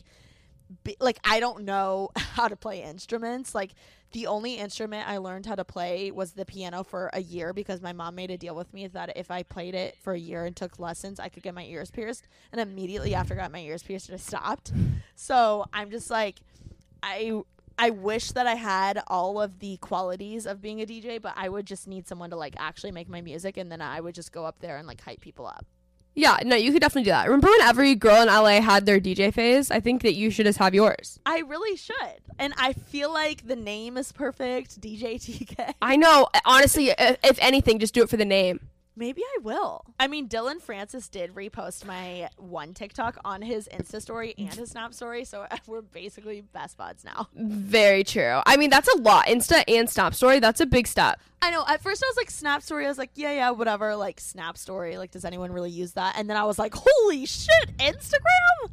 be, 0.84 0.98
like 1.00 1.20
I 1.24 1.40
don't 1.40 1.64
know 1.64 2.10
how 2.18 2.48
to 2.48 2.56
play 2.56 2.82
instruments. 2.82 3.54
Like 3.54 3.72
the 4.12 4.28
only 4.28 4.56
instrument 4.56 5.08
I 5.08 5.18
learned 5.18 5.46
how 5.46 5.56
to 5.56 5.66
play 5.66 6.12
was 6.12 6.32
the 6.32 6.46
piano 6.46 6.84
for 6.84 7.10
a 7.14 7.22
year 7.22 7.54
because 7.54 7.82
my 7.82 7.94
mom 7.94 8.16
made 8.16 8.32
a 8.32 8.38
deal 8.38 8.56
with 8.56 8.74
me 8.74 8.88
that 8.88 9.18
if 9.18 9.30
I 9.30 9.44
played 9.44 9.76
it 9.76 9.98
for 10.02 10.14
a 10.14 10.20
year 10.20 10.46
and 10.46 10.56
took 10.56 10.80
lessons, 10.80 11.20
I 11.20 11.30
could 11.30 11.44
get 11.44 11.54
my 11.54 11.66
ears 11.66 11.92
pierced. 11.92 12.28
And 12.52 12.62
immediately 12.62 13.14
after 13.14 13.34
I 13.34 13.38
got 13.38 13.52
my 13.52 13.60
ears 13.60 13.84
pierced, 13.84 14.10
I 14.12 14.18
stopped. 14.18 14.72
So 15.16 15.66
I'm 15.74 15.92
just 15.92 16.10
like, 16.10 16.40
I 17.04 17.42
I 17.80 17.92
wish 17.92 18.32
that 18.32 18.48
I 18.48 18.56
had 18.56 19.04
all 19.08 19.40
of 19.40 19.60
the 19.60 19.78
qualities 19.78 20.48
of 20.48 20.62
being 20.62 20.82
a 20.82 20.86
DJ, 20.86 21.22
but 21.22 21.34
I 21.36 21.48
would 21.48 21.68
just 21.68 21.88
need 21.88 22.08
someone 22.08 22.32
to 22.32 22.36
like 22.36 22.56
actually 22.58 22.92
make 22.92 23.08
my 23.08 23.22
music, 23.22 23.58
and 23.58 23.72
then 23.72 23.82
I 23.82 24.00
would 24.00 24.16
just 24.16 24.32
go 24.32 24.46
up 24.46 24.60
there 24.60 24.78
and 24.78 24.88
like 24.88 25.02
hype 25.02 25.22
people 25.22 25.46
up. 25.46 25.66
Yeah, 26.18 26.40
no, 26.44 26.56
you 26.56 26.72
could 26.72 26.82
definitely 26.82 27.04
do 27.04 27.12
that. 27.12 27.28
Remember 27.28 27.48
when 27.48 27.62
every 27.62 27.94
girl 27.94 28.24
in 28.24 28.28
LA 28.28 28.60
had 28.60 28.88
their 28.88 29.00
DJ 29.00 29.32
phase? 29.32 29.70
I 29.70 29.80
think 29.80 30.02
that 30.02 30.16
you 30.16 30.32
should 30.32 30.48
just 30.48 30.58
have 30.58 30.74
yours. 30.74 31.20
I 31.28 31.42
really 31.42 31.78
should. 31.78 31.96
And 32.40 32.56
I 32.58 32.74
feel 32.74 33.14
like 33.14 33.48
the 33.48 33.56
name 33.56 33.98
is 33.98 34.12
perfect, 34.12 34.82
DJ 34.82 35.16
TK. 35.16 35.76
I 35.80 35.96
know. 35.96 36.28
Honestly, 36.44 36.90
if, 36.90 37.18
if 37.24 37.38
anything, 37.40 37.78
just 37.78 37.94
do 37.94 38.02
it 38.02 38.10
for 38.10 38.18
the 38.18 38.26
name. 38.26 38.62
Maybe 38.98 39.22
I 39.22 39.38
will. 39.44 39.86
I 40.00 40.08
mean, 40.08 40.26
Dillon 40.26 40.60
Francis 40.60 41.08
did 41.08 41.36
repost 41.36 41.86
my 41.86 42.30
one 42.38 42.74
TikTok 42.74 43.20
on 43.24 43.44
his 43.44 43.70
Insta 43.72 44.02
story 44.02 44.34
and 44.40 44.52
his 44.52 44.72
Snap 44.72 44.92
story, 44.92 45.24
so 45.24 45.46
we're 45.68 45.84
basically 45.84 46.42
best 46.42 46.78
buds 46.78 47.06
now. 47.06 47.28
Very 47.36 48.04
true. 48.04 48.42
I 48.48 48.58
mean, 48.58 48.72
that's 48.72 48.88
a 48.88 48.98
lot. 48.98 49.28
Insta 49.28 49.64
and 49.68 49.88
Snap 49.88 50.16
story, 50.16 50.40
that's 50.40 50.62
a 50.62 50.66
big 50.66 50.88
step. 50.88 51.20
I 51.44 51.52
know. 51.52 51.64
At 51.68 51.84
first, 51.84 52.04
I 52.04 52.08
was 52.10 52.18
like, 52.18 52.32
Snap 52.32 52.64
story. 52.64 52.86
I 52.86 52.90
was 52.90 52.98
like, 52.98 53.12
yeah, 53.14 53.32
yeah, 53.34 53.52
whatever. 53.52 53.96
Like, 53.96 54.20
Snap 54.20 54.58
story. 54.58 54.98
Like, 54.98 55.12
does 55.12 55.26
anyone 55.26 55.52
really 55.52 55.70
use 55.70 55.92
that? 55.94 56.16
And 56.18 56.28
then 56.28 56.36
I 56.36 56.46
was 56.46 56.58
like, 56.58 56.74
holy 56.76 57.28
shit, 57.28 57.78
Instagram? 57.78 58.72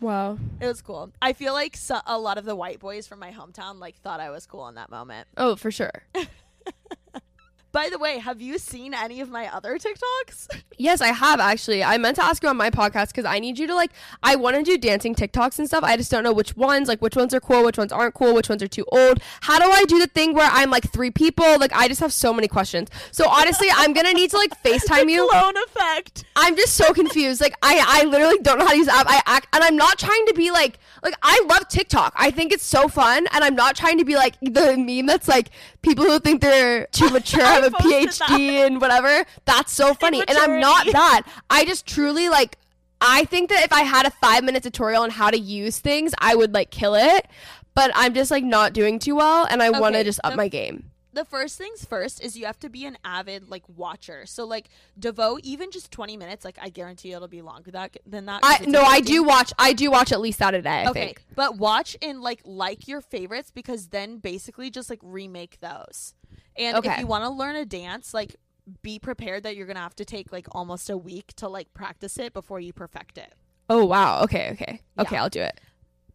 Wow. 0.00 0.36
It 0.60 0.66
was 0.66 0.82
cool. 0.82 1.12
I 1.22 1.32
feel 1.32 1.52
like 1.52 1.76
so- 1.76 2.00
a 2.06 2.18
lot 2.18 2.38
of 2.38 2.44
the 2.44 2.56
white 2.56 2.80
boys 2.80 3.06
from 3.06 3.20
my 3.20 3.30
hometown 3.30 3.78
like 3.78 4.00
thought 4.00 4.18
I 4.18 4.30
was 4.30 4.46
cool 4.46 4.66
in 4.66 4.74
that 4.74 4.90
moment. 4.90 5.28
Oh, 5.36 5.54
for 5.54 5.70
sure. 5.70 6.02
By 7.72 7.88
the 7.88 7.98
way, 7.98 8.18
have 8.18 8.40
you 8.40 8.58
seen 8.58 8.94
any 8.94 9.20
of 9.20 9.30
my 9.30 9.46
other 9.52 9.78
TikToks? 9.78 10.48
Yes, 10.80 11.02
I 11.02 11.08
have 11.08 11.40
actually. 11.40 11.84
I 11.84 11.98
meant 11.98 12.16
to 12.16 12.24
ask 12.24 12.42
you 12.42 12.48
on 12.48 12.56
my 12.56 12.70
podcast 12.70 13.08
because 13.08 13.26
I 13.26 13.38
need 13.38 13.58
you 13.58 13.66
to 13.66 13.74
like. 13.74 13.90
I 14.22 14.34
want 14.34 14.56
to 14.56 14.62
do 14.62 14.78
dancing 14.78 15.14
TikToks 15.14 15.58
and 15.58 15.68
stuff. 15.68 15.84
I 15.84 15.94
just 15.98 16.10
don't 16.10 16.24
know 16.24 16.32
which 16.32 16.56
ones, 16.56 16.88
like 16.88 17.02
which 17.02 17.16
ones 17.16 17.34
are 17.34 17.40
cool, 17.40 17.64
which 17.64 17.76
ones 17.76 17.92
aren't 17.92 18.14
cool, 18.14 18.32
which 18.32 18.48
ones 18.48 18.62
are 18.62 18.66
too 18.66 18.86
old. 18.90 19.20
How 19.42 19.58
do 19.58 19.70
I 19.70 19.84
do 19.84 19.98
the 19.98 20.06
thing 20.06 20.32
where 20.32 20.48
I'm 20.50 20.70
like 20.70 20.90
three 20.90 21.10
people? 21.10 21.58
Like 21.58 21.74
I 21.74 21.86
just 21.86 22.00
have 22.00 22.14
so 22.14 22.32
many 22.32 22.48
questions. 22.48 22.88
So 23.12 23.28
honestly, 23.28 23.68
I'm 23.74 23.92
gonna 23.92 24.14
need 24.14 24.30
to 24.30 24.38
like 24.38 24.52
Facetime 24.62 25.10
you. 25.10 25.28
Clone 25.28 25.58
effect. 25.58 26.24
I'm 26.34 26.56
just 26.56 26.76
so 26.76 26.94
confused. 26.94 27.42
Like 27.42 27.54
I, 27.62 27.84
I 27.86 28.04
literally 28.06 28.38
don't 28.38 28.58
know 28.58 28.64
how 28.64 28.70
to 28.70 28.78
use 28.78 28.86
the 28.86 28.94
app. 28.94 29.06
I 29.06 29.20
act, 29.26 29.48
and 29.52 29.62
I'm 29.62 29.76
not 29.76 29.98
trying 29.98 30.24
to 30.28 30.32
be 30.32 30.50
like, 30.50 30.78
like 31.02 31.14
I 31.22 31.44
love 31.46 31.68
TikTok. 31.68 32.14
I 32.16 32.30
think 32.30 32.52
it's 32.52 32.64
so 32.64 32.88
fun, 32.88 33.26
and 33.32 33.44
I'm 33.44 33.54
not 33.54 33.76
trying 33.76 33.98
to 33.98 34.04
be 34.06 34.16
like 34.16 34.40
the 34.40 34.78
meme 34.78 35.04
that's 35.04 35.28
like 35.28 35.50
people 35.82 36.04
who 36.04 36.18
think 36.18 36.40
they're 36.40 36.86
too 36.86 37.10
mature 37.12 37.44
have 37.44 37.64
a 37.64 37.70
PhD 37.70 38.18
that. 38.18 38.30
and 38.40 38.80
whatever. 38.80 39.24
That's 39.44 39.72
so 39.72 39.94
funny, 39.94 40.22
and 40.26 40.36
I'm 40.36 40.60
not 40.60 40.86
that. 40.86 41.22
I 41.48 41.64
just 41.64 41.86
truly 41.86 42.28
like. 42.28 42.56
I 43.02 43.24
think 43.24 43.48
that 43.48 43.64
if 43.64 43.72
I 43.72 43.80
had 43.80 44.04
a 44.04 44.10
five 44.10 44.44
minute 44.44 44.62
tutorial 44.62 45.02
on 45.02 45.10
how 45.10 45.30
to 45.30 45.38
use 45.38 45.78
things, 45.78 46.12
I 46.18 46.34
would 46.34 46.52
like 46.52 46.70
kill 46.70 46.94
it. 46.94 47.26
But 47.74 47.92
I'm 47.94 48.12
just 48.12 48.30
like 48.30 48.44
not 48.44 48.74
doing 48.74 48.98
too 48.98 49.16
well, 49.16 49.46
and 49.50 49.62
I 49.62 49.70
okay, 49.70 49.80
want 49.80 49.94
to 49.94 50.04
just 50.04 50.20
up 50.22 50.32
the, 50.32 50.36
my 50.36 50.48
game. 50.48 50.90
The 51.12 51.24
first 51.24 51.58
things 51.58 51.84
first 51.84 52.22
is 52.22 52.36
you 52.36 52.46
have 52.46 52.58
to 52.60 52.68
be 52.68 52.86
an 52.86 52.96
avid 53.04 53.50
like 53.50 53.64
watcher. 53.68 54.26
So 54.26 54.44
like 54.44 54.68
devote 54.98 55.40
even 55.42 55.70
just 55.70 55.90
20 55.90 56.16
minutes. 56.16 56.44
Like 56.44 56.58
I 56.60 56.68
guarantee 56.68 57.12
it'll 57.12 57.28
be 57.28 57.42
longer 57.42 57.72
that 57.72 57.96
than 58.06 58.26
that. 58.26 58.40
I 58.42 58.64
no, 58.66 58.82
I 58.82 59.00
do 59.00 59.22
watch. 59.22 59.52
I 59.58 59.72
do 59.72 59.90
watch 59.90 60.12
at 60.12 60.20
least 60.20 60.38
that 60.38 60.54
a 60.54 60.62
day. 60.62 60.84
I 60.84 60.90
okay, 60.90 61.06
think. 61.06 61.24
but 61.34 61.58
watch 61.58 61.96
and 62.00 62.20
like 62.20 62.42
like 62.44 62.86
your 62.86 63.00
favorites 63.00 63.50
because 63.50 63.88
then 63.88 64.18
basically 64.18 64.70
just 64.70 64.88
like 64.88 65.00
remake 65.02 65.58
those. 65.60 66.14
And 66.56 66.76
okay. 66.76 66.92
if 66.92 66.98
you 67.00 67.06
want 67.06 67.24
to 67.24 67.30
learn 67.30 67.56
a 67.56 67.64
dance, 67.64 68.14
like 68.14 68.36
be 68.82 68.98
prepared 68.98 69.42
that 69.42 69.56
you're 69.56 69.66
gonna 69.66 69.80
have 69.80 69.96
to 69.96 70.04
take 70.04 70.32
like 70.32 70.46
almost 70.52 70.90
a 70.90 70.96
week 70.96 71.32
to 71.36 71.48
like 71.48 71.72
practice 71.74 72.18
it 72.18 72.32
before 72.32 72.60
you 72.60 72.72
perfect 72.72 73.18
it. 73.18 73.34
Oh 73.68 73.84
wow. 73.84 74.22
Okay. 74.22 74.50
Okay. 74.52 74.80
Okay. 74.98 75.16
Yeah. 75.16 75.22
I'll 75.22 75.28
do 75.28 75.40
it. 75.40 75.60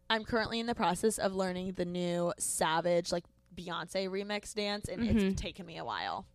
I'm 0.08 0.24
currently 0.24 0.60
in 0.60 0.66
the 0.66 0.74
process 0.74 1.18
of 1.18 1.34
learning 1.34 1.72
the 1.72 1.84
new 1.84 2.32
Savage 2.38 3.12
like 3.12 3.24
Beyonce 3.56 4.08
remix 4.08 4.54
dance, 4.54 4.88
and 4.88 5.02
mm-hmm. 5.02 5.18
it's 5.18 5.40
taken 5.40 5.66
me 5.66 5.78
a 5.78 5.84
while. 5.84 6.26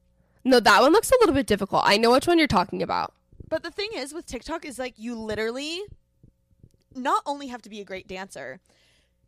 No, 0.43 0.59
that 0.59 0.81
one 0.81 0.91
looks 0.91 1.11
a 1.11 1.15
little 1.19 1.35
bit 1.35 1.47
difficult. 1.47 1.83
I 1.85 1.97
know 1.97 2.11
which 2.11 2.27
one 2.27 2.37
you're 2.39 2.47
talking 2.47 2.81
about. 2.81 3.13
But 3.47 3.63
the 3.63 3.71
thing 3.71 3.89
is 3.93 4.13
with 4.13 4.25
TikTok 4.25 4.65
is 4.65 4.79
like 4.79 4.95
you 4.97 5.15
literally 5.15 5.81
not 6.95 7.21
only 7.25 7.47
have 7.47 7.61
to 7.63 7.69
be 7.69 7.81
a 7.81 7.85
great 7.85 8.07
dancer, 8.07 8.59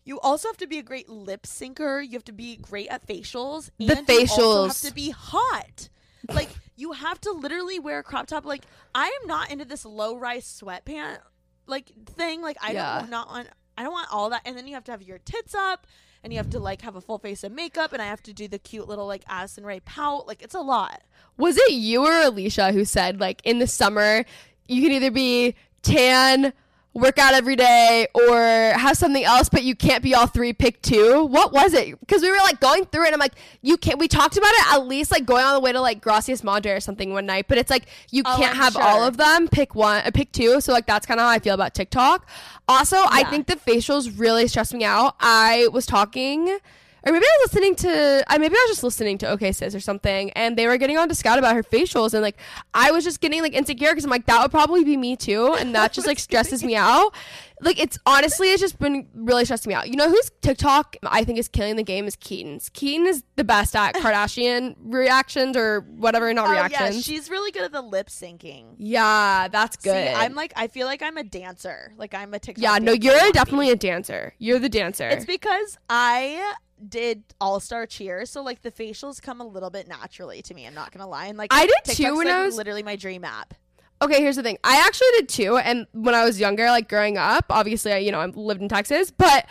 you 0.06 0.20
also 0.20 0.48
have 0.48 0.58
to 0.58 0.68
be 0.68 0.80
a 0.80 0.84
great 0.84 1.10
lip 1.10 1.44
syncer. 1.44 2.04
You 2.04 2.14
have 2.14 2.24
to 2.26 2.32
be 2.32 2.58
great 2.58 2.88
at 2.88 3.08
facials. 3.08 3.70
The 3.78 3.96
facials 3.96 4.68
have 4.68 4.90
to 4.90 4.94
be 4.94 5.12
hot. 5.12 5.90
Like 6.30 6.50
you 6.76 6.94
have 6.94 7.20
to 7.22 7.32
literally 7.32 7.80
wear 7.80 8.00
a 8.00 8.04
crop 8.04 8.28
top. 8.28 8.46
Like 8.46 8.64
I 8.96 9.06
am 9.22 9.28
not 9.28 9.52
into 9.52 9.66
this 9.66 9.86
low 9.86 10.18
rise 10.18 10.46
sweatpant 10.46 11.20
like 11.68 11.92
thing. 12.06 12.42
Like 12.42 12.58
I 12.62 12.72
yeah. 12.72 13.00
don't 13.00 13.10
not 13.10 13.30
want. 13.30 13.50
I 13.78 13.84
don't 13.84 13.92
want 13.92 14.08
all 14.12 14.30
that. 14.30 14.42
And 14.46 14.58
then 14.58 14.68
you 14.68 14.76
have 14.76 14.84
to 14.86 14.92
have 14.92 15.02
your 15.02 15.18
tits 15.20 15.56
up, 15.56 15.88
and 16.24 16.32
you 16.32 16.38
have 16.38 16.50
to 16.52 16.60
like 16.60 16.82
have 16.82 16.96
a 16.96 17.02
full 17.02 17.20
face 17.20 17.44
of 17.44 17.52
makeup, 17.52 17.94
and 17.94 18.02
I 18.02 18.06
have 18.06 18.24
to 18.24 18.34
do 18.34 18.48
the 18.48 18.60
cute 18.60 18.88
little 18.88 19.08
like 19.08 19.24
Addison 19.28 19.66
Rae 19.66 19.82
pout. 19.82 20.28
Like 20.28 20.42
it's 20.42 20.56
a 20.56 20.62
lot. 20.62 21.02
Was 21.38 21.58
it 21.58 21.72
you 21.74 22.06
or 22.06 22.22
Alicia 22.22 22.72
who 22.72 22.86
said 22.86 23.20
like 23.20 23.42
in 23.44 23.60
the 23.60 23.68
summer 23.68 24.26
you 24.68 24.82
can 24.82 24.92
either 24.92 25.12
be 25.12 25.56
tan 25.82 26.54
work 26.94 27.18
out 27.18 27.34
every 27.34 27.56
day 27.56 28.08
or 28.14 28.38
have 28.38 28.98
something 28.98 29.24
else, 29.24 29.50
but 29.50 29.64
you 29.64 29.76
can't 29.76 30.04
be 30.04 30.14
all 30.14 30.28
three. 30.28 30.54
Pick 30.54 30.82
two. 30.82 31.26
What 31.26 31.52
was 31.52 31.74
it? 31.74 32.00
Because 32.00 32.22
we 32.22 32.30
were 32.30 32.38
like 32.38 32.60
going 32.60 32.86
through 32.86 33.06
it. 33.06 33.14
I'm 33.14 33.20
like, 33.20 33.34
you 33.62 33.78
can't. 33.78 34.00
We 34.00 34.08
talked 34.08 34.38
about 34.38 34.52
it 34.52 34.74
at 34.74 34.88
least 34.88 35.12
like 35.12 35.26
going 35.26 35.44
on 35.44 35.54
the 35.54 35.60
way 35.60 35.72
to 35.72 35.82
like 35.82 36.02
Gracias 36.02 36.44
Madre 36.44 36.72
or 36.72 36.80
something 36.80 37.12
one 37.12 37.26
night. 37.26 37.46
But 37.48 37.58
it's 37.58 37.70
like 37.70 37.88
you 38.12 38.24
oh, 38.26 38.38
can't 38.40 38.56
have 38.56 38.74
sure. 38.74 38.84
all 38.84 39.04
of 39.04 39.18
them. 39.18 39.48
Pick 39.48 39.76
one. 39.76 40.04
Uh, 40.06 40.12
pick 40.14 40.32
two. 40.32 40.62
So 40.62 40.72
like 40.72 40.86
that's 40.86 41.06
kind 41.06 41.20
of 41.20 41.26
how 41.26 41.30
I 41.30 41.40
feel 41.40 41.56
about 41.56 41.74
TikTok. 41.74 42.28
Also, 42.68 42.98
yeah. 42.98 43.08
I 43.10 43.24
think 43.26 43.48
the 43.48 43.56
facials 43.56 44.20
really 44.20 44.48
stress 44.48 44.74
me 44.74 44.84
out. 44.84 45.16
I 45.20 45.68
was 45.72 45.86
talking 45.86 46.60
or 47.06 47.12
maybe 47.12 47.26
I 47.26 47.38
was 47.42 47.54
listening 47.54 47.76
to, 47.76 48.24
I 48.28 48.38
maybe 48.38 48.56
I 48.56 48.66
was 48.68 48.72
just 48.72 48.84
listening 48.84 49.18
to 49.20 49.30
OK 49.30 49.52
Sis 49.52 49.76
or 49.76 49.80
something, 49.80 50.32
and 50.32 50.58
they 50.58 50.68
were 50.68 50.78
getting 50.78 50.98
on 50.98 51.10
to 51.10 51.16
Scout 51.16 51.38
about 51.38 51.56
her 51.56 51.64
facials, 51.64 52.14
and 52.14 52.24
like 52.24 52.38
I 52.74 52.92
was 52.92 53.04
just 53.04 53.20
getting 53.20 53.42
like 53.42 53.54
insecure 53.54 53.92
because 53.92 54.06
I'm 54.06 54.12
like 54.12 54.26
that 54.28 54.42
would 54.42 54.52
probably 54.52 54.84
be 54.84 54.96
me 54.96 55.16
too, 55.16 55.54
and 55.54 55.76
that 55.76 55.92
just 55.92 56.08
like 56.08 56.20
stresses 56.20 56.64
me 56.64 56.76
out. 56.76 57.14
Like 57.62 57.80
it's 57.80 57.98
honestly, 58.06 58.52
it's 58.52 58.62
just 58.62 58.80
been 58.80 59.08
really 59.14 59.46
stressing 59.46 59.70
me 59.70 59.76
out. 59.76 59.90
You 59.90 59.96
know 59.96 60.10
who's 60.10 60.32
TikTok 60.42 60.98
I 61.04 61.24
think 61.24 61.40
is 61.40 61.48
killing 61.48 61.76
the 61.76 61.84
game 61.84 62.06
is 62.06 62.16
Keaton's. 62.16 62.70
Keaton 62.70 63.06
is 63.06 63.24
the 63.36 63.44
best 63.44 63.76
at 63.76 63.96
Kardashian 63.96 64.76
reactions 64.84 65.56
or 65.58 65.82
whatever, 65.82 66.34
not 66.34 66.48
oh, 66.48 66.52
reactions. 66.52 66.96
Yeah, 66.96 67.02
she's 67.02 67.30
really 67.30 67.52
good 67.52 67.64
at 67.64 67.72
the 67.72 67.82
lip 67.82 68.08
syncing. 68.08 68.76
Yeah, 68.78 69.48
that's 69.50 69.76
good. 69.78 70.08
See, 70.08 70.14
I'm 70.14 70.36
like, 70.36 70.54
I 70.56 70.68
feel 70.68 70.88
like 70.88 71.02
I'm 71.02 71.18
a 71.18 71.24
dancer. 71.24 71.94
Like 71.98 72.14
I'm 72.14 72.34
a 72.34 72.40
TikTok. 72.40 72.62
Yeah, 72.62 72.78
no, 72.80 72.94
you're 72.94 73.32
definitely 73.32 73.72
a 73.72 73.76
dancer. 73.76 74.34
You're 74.40 74.60
the 74.60 74.70
dancer. 74.70 75.08
It's 75.08 75.26
because 75.26 75.78
I 75.90 76.54
did 76.90 77.24
all 77.40 77.60
star 77.60 77.86
cheer, 77.86 78.26
so 78.26 78.42
like 78.42 78.62
the 78.62 78.72
facials 78.72 79.22
come 79.22 79.42
a 79.42 79.46
little 79.46 79.70
bit 79.70 79.88
naturally 79.88 80.42
to 80.44 80.54
me. 80.54 80.68
I'm 80.68 80.74
not 80.74 80.92
gonna 80.92 81.08
lie, 81.08 81.28
and 81.28 81.38
like 81.38 81.54
I 81.54 81.66
did 81.66 81.76
TikTok's, 81.84 81.98
too 81.98 82.18
when 82.18 82.28
like, 82.28 82.36
I 82.36 82.46
was 82.46 82.58
literally 82.58 82.84
my 82.84 82.96
dream 82.96 83.24
app. 83.24 83.54
Okay, 84.02 84.22
here's 84.22 84.36
the 84.36 84.44
thing. 84.44 84.58
I 84.64 84.84
actually 84.86 85.08
did 85.18 85.30
too, 85.30 85.58
and 85.58 85.88
when 85.94 86.16
I 86.16 86.26
was 86.26 86.40
younger, 86.40 86.66
like 86.68 86.90
growing 86.90 87.18
up, 87.18 87.46
obviously, 87.50 87.94
I, 87.94 87.98
you 87.98 88.12
know, 88.12 88.20
I 88.20 88.26
lived 88.26 88.62
in 88.62 88.70
Texas, 88.70 89.12
but 89.12 89.48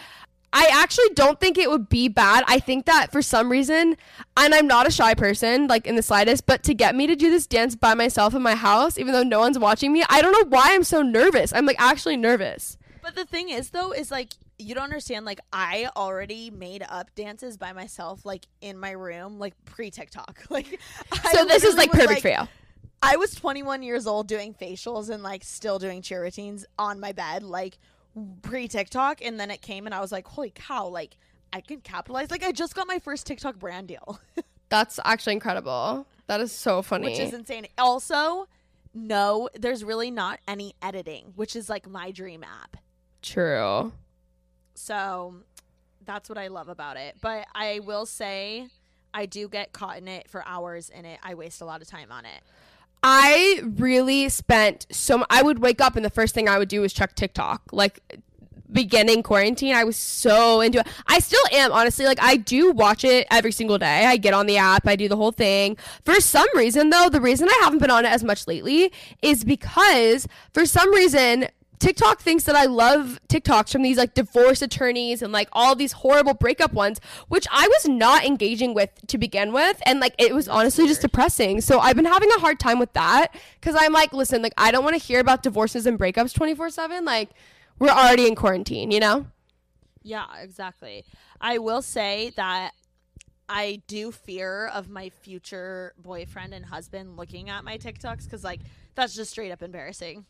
I 0.52 0.68
actually 0.70 1.08
don't 1.14 1.40
think 1.40 1.56
it 1.56 1.70
would 1.70 1.88
be 1.88 2.08
bad. 2.08 2.44
I 2.46 2.58
think 2.58 2.84
that 2.84 3.10
for 3.10 3.22
some 3.22 3.50
reason, 3.50 3.96
and 4.36 4.54
I'm 4.54 4.66
not 4.66 4.86
a 4.86 4.90
shy 4.90 5.14
person, 5.14 5.66
like 5.66 5.86
in 5.86 5.96
the 5.96 6.02
slightest, 6.02 6.44
but 6.44 6.62
to 6.64 6.74
get 6.74 6.94
me 6.94 7.06
to 7.06 7.16
do 7.16 7.30
this 7.30 7.46
dance 7.46 7.74
by 7.74 7.94
myself 7.94 8.34
in 8.34 8.42
my 8.42 8.54
house, 8.54 8.98
even 8.98 9.14
though 9.14 9.22
no 9.22 9.40
one's 9.40 9.58
watching 9.58 9.92
me, 9.92 10.04
I 10.10 10.20
don't 10.20 10.32
know 10.32 10.48
why 10.48 10.74
I'm 10.74 10.84
so 10.84 11.00
nervous. 11.00 11.54
I'm 11.54 11.64
like 11.64 11.80
actually 11.80 12.18
nervous. 12.18 12.76
But 13.00 13.14
the 13.14 13.24
thing 13.24 13.48
is, 13.48 13.70
though, 13.70 13.92
is 13.92 14.10
like 14.10 14.34
you 14.62 14.74
don't 14.74 14.84
understand. 14.84 15.26
Like 15.26 15.40
I 15.52 15.88
already 15.96 16.50
made 16.50 16.84
up 16.88 17.14
dances 17.14 17.56
by 17.56 17.72
myself, 17.72 18.24
like 18.24 18.46
in 18.60 18.78
my 18.78 18.92
room, 18.92 19.38
like 19.38 19.54
pre 19.64 19.90
TikTok. 19.90 20.44
Like 20.50 20.80
so, 21.32 21.44
this 21.46 21.64
is 21.64 21.76
like 21.76 21.90
perfect 21.90 22.10
like, 22.10 22.22
for 22.22 22.28
you. 22.28 22.48
I 23.02 23.16
was 23.16 23.34
21 23.34 23.82
years 23.82 24.06
old 24.06 24.28
doing 24.28 24.54
facials 24.54 25.08
and 25.08 25.22
like 25.22 25.44
still 25.44 25.78
doing 25.78 26.02
cheer 26.02 26.22
routines 26.22 26.66
on 26.78 27.00
my 27.00 27.12
bed, 27.12 27.42
like 27.42 27.78
pre 28.42 28.68
TikTok, 28.68 29.24
and 29.24 29.40
then 29.40 29.50
it 29.50 29.62
came 29.62 29.86
and 29.86 29.94
I 29.94 30.00
was 30.00 30.12
like, 30.12 30.26
holy 30.26 30.52
cow! 30.54 30.88
Like 30.88 31.16
I 31.52 31.60
can 31.60 31.80
capitalize. 31.80 32.30
Like 32.30 32.42
I 32.42 32.52
just 32.52 32.74
got 32.74 32.86
my 32.86 32.98
first 32.98 33.26
TikTok 33.26 33.58
brand 33.58 33.88
deal. 33.88 34.20
That's 34.68 35.00
actually 35.04 35.34
incredible. 35.34 36.06
That 36.28 36.40
is 36.40 36.52
so 36.52 36.82
funny. 36.82 37.10
Which 37.10 37.18
is 37.18 37.34
insane. 37.34 37.66
Also, 37.76 38.48
no, 38.94 39.48
there's 39.54 39.84
really 39.84 40.10
not 40.10 40.38
any 40.46 40.74
editing, 40.82 41.32
which 41.36 41.56
is 41.56 41.68
like 41.68 41.88
my 41.88 42.10
dream 42.10 42.44
app. 42.44 42.76
True. 43.22 43.92
So 44.74 45.36
that's 46.04 46.28
what 46.28 46.38
I 46.38 46.48
love 46.48 46.68
about 46.68 46.96
it. 46.96 47.16
But 47.20 47.46
I 47.54 47.80
will 47.80 48.06
say 48.06 48.68
I 49.14 49.26
do 49.26 49.48
get 49.48 49.72
caught 49.72 49.98
in 49.98 50.08
it 50.08 50.28
for 50.28 50.42
hours 50.46 50.88
in 50.88 51.04
it. 51.04 51.18
I 51.22 51.34
waste 51.34 51.60
a 51.60 51.64
lot 51.64 51.82
of 51.82 51.88
time 51.88 52.10
on 52.10 52.24
it. 52.24 52.40
I 53.04 53.60
really 53.64 54.28
spent 54.28 54.86
so 54.92 55.24
I 55.28 55.42
would 55.42 55.58
wake 55.58 55.80
up 55.80 55.96
and 55.96 56.04
the 56.04 56.10
first 56.10 56.34
thing 56.34 56.48
I 56.48 56.58
would 56.58 56.68
do 56.68 56.82
was 56.82 56.92
check 56.92 57.16
TikTok. 57.16 57.62
Like 57.72 58.00
beginning 58.72 59.22
quarantine, 59.22 59.74
I 59.74 59.84
was 59.84 59.96
so 59.96 60.60
into 60.60 60.80
it. 60.80 60.86
I 61.06 61.18
still 61.18 61.42
am, 61.52 61.72
honestly. 61.72 62.06
Like, 62.06 62.22
I 62.22 62.36
do 62.36 62.72
watch 62.72 63.04
it 63.04 63.26
every 63.30 63.52
single 63.52 63.78
day. 63.78 64.06
I 64.06 64.16
get 64.16 64.34
on 64.34 64.46
the 64.46 64.56
app, 64.56 64.86
I 64.86 64.96
do 64.96 65.08
the 65.08 65.16
whole 65.16 65.32
thing. 65.32 65.76
For 66.04 66.14
some 66.20 66.48
reason, 66.54 66.90
though, 66.90 67.08
the 67.08 67.20
reason 67.20 67.48
I 67.48 67.60
haven't 67.62 67.80
been 67.80 67.90
on 67.90 68.04
it 68.04 68.08
as 68.08 68.24
much 68.24 68.46
lately 68.46 68.92
is 69.20 69.44
because 69.44 70.26
for 70.52 70.66
some 70.66 70.92
reason, 70.94 71.48
TikTok 71.82 72.20
thinks 72.20 72.44
that 72.44 72.54
I 72.54 72.66
love 72.66 73.18
TikToks 73.28 73.72
from 73.72 73.82
these 73.82 73.96
like 73.96 74.14
divorce 74.14 74.62
attorneys 74.62 75.20
and 75.20 75.32
like 75.32 75.48
all 75.50 75.74
these 75.74 75.90
horrible 75.90 76.32
breakup 76.32 76.72
ones, 76.72 77.00
which 77.26 77.44
I 77.50 77.66
was 77.66 77.88
not 77.88 78.24
engaging 78.24 78.72
with 78.72 78.90
to 79.08 79.18
begin 79.18 79.52
with. 79.52 79.82
And 79.84 79.98
like 79.98 80.14
it 80.16 80.32
was 80.32 80.46
honestly 80.46 80.86
just 80.86 81.00
depressing. 81.00 81.60
So 81.60 81.80
I've 81.80 81.96
been 81.96 82.04
having 82.04 82.30
a 82.36 82.38
hard 82.38 82.60
time 82.60 82.78
with 82.78 82.92
that 82.92 83.34
because 83.60 83.74
I'm 83.76 83.92
like, 83.92 84.12
listen, 84.12 84.42
like 84.42 84.54
I 84.56 84.70
don't 84.70 84.84
want 84.84 84.94
to 84.94 85.02
hear 85.02 85.18
about 85.18 85.42
divorces 85.42 85.84
and 85.84 85.98
breakups 85.98 86.32
24 86.32 86.70
7. 86.70 87.04
Like 87.04 87.30
we're 87.80 87.88
already 87.88 88.28
in 88.28 88.36
quarantine, 88.36 88.92
you 88.92 89.00
know? 89.00 89.26
Yeah, 90.04 90.26
exactly. 90.40 91.04
I 91.40 91.58
will 91.58 91.82
say 91.82 92.32
that 92.36 92.74
I 93.48 93.82
do 93.88 94.12
fear 94.12 94.68
of 94.68 94.88
my 94.88 95.08
future 95.08 95.94
boyfriend 95.98 96.54
and 96.54 96.64
husband 96.64 97.16
looking 97.16 97.50
at 97.50 97.64
my 97.64 97.76
TikToks 97.76 98.24
because, 98.24 98.44
like, 98.44 98.60
that's 98.94 99.14
just 99.14 99.32
straight 99.32 99.50
up 99.50 99.62
embarrassing. 99.62 100.26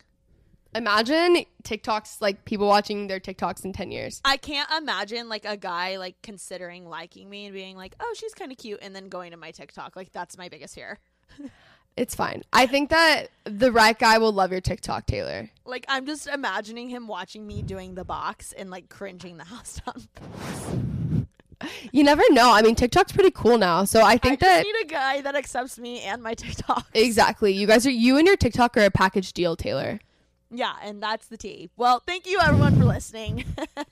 Imagine 0.75 1.45
TikToks, 1.63 2.21
like 2.21 2.45
people 2.45 2.67
watching 2.67 3.07
their 3.07 3.19
TikToks 3.19 3.63
in 3.65 3.73
10 3.73 3.91
years. 3.91 4.21
I 4.25 4.37
can't 4.37 4.69
imagine 4.71 5.29
like 5.29 5.45
a 5.45 5.57
guy 5.57 5.97
like 5.97 6.15
considering 6.21 6.87
liking 6.87 7.29
me 7.29 7.45
and 7.45 7.53
being 7.53 7.75
like, 7.77 7.95
"Oh, 7.99 8.13
she's 8.17 8.33
kind 8.33 8.51
of 8.51 8.57
cute," 8.57 8.79
and 8.81 8.95
then 8.95 9.09
going 9.09 9.31
to 9.31 9.37
my 9.37 9.51
TikTok. 9.51 9.95
Like 9.95 10.11
that's 10.11 10.37
my 10.37 10.49
biggest 10.49 10.75
fear. 10.75 10.99
It's 11.95 12.15
fine. 12.15 12.41
I 12.51 12.65
think 12.65 12.89
that 12.89 13.27
the 13.43 13.71
right 13.71 13.97
guy 13.97 14.17
will 14.17 14.31
love 14.31 14.51
your 14.51 14.61
TikTok, 14.61 15.05
Taylor. 15.05 15.51
Like 15.63 15.85
I'm 15.87 16.07
just 16.07 16.25
imagining 16.25 16.89
him 16.89 17.07
watching 17.07 17.45
me 17.45 17.61
doing 17.61 17.93
the 17.93 18.03
box 18.03 18.51
and 18.51 18.71
like 18.71 18.89
cringing 18.89 19.37
the 19.37 19.43
house 19.53 19.79
down. 19.85 21.27
You 21.91 22.03
never 22.03 22.23
know. 22.31 22.51
I 22.51 22.61
mean, 22.61 22.75
TikTok's 22.75 23.11
pretty 23.11 23.31
cool 23.31 23.57
now. 23.57 23.83
So 23.85 24.01
I 24.01 24.17
think 24.17 24.41
I 24.43 24.47
that 24.47 24.63
need 24.63 24.85
a 24.85 24.87
guy 24.87 25.21
that 25.21 25.35
accepts 25.35 25.77
me 25.77 26.01
and 26.01 26.23
my 26.23 26.33
TikTok. 26.33 26.87
exactly. 26.93 27.53
You 27.53 27.67
guys 27.67 27.85
are 27.85 27.91
you 27.91 28.17
and 28.17 28.25
your 28.25 28.37
TikTok 28.37 28.75
are 28.75 28.85
a 28.85 28.91
package 28.91 29.31
deal, 29.31 29.55
Taylor. 29.55 29.99
Yeah, 30.53 30.73
and 30.83 31.01
that's 31.01 31.27
the 31.27 31.37
tea. 31.37 31.71
Well, 31.75 32.01
thank 32.05 32.27
you 32.27 32.39
everyone 32.39 32.77
for 32.77 32.85
listening. 32.85 33.43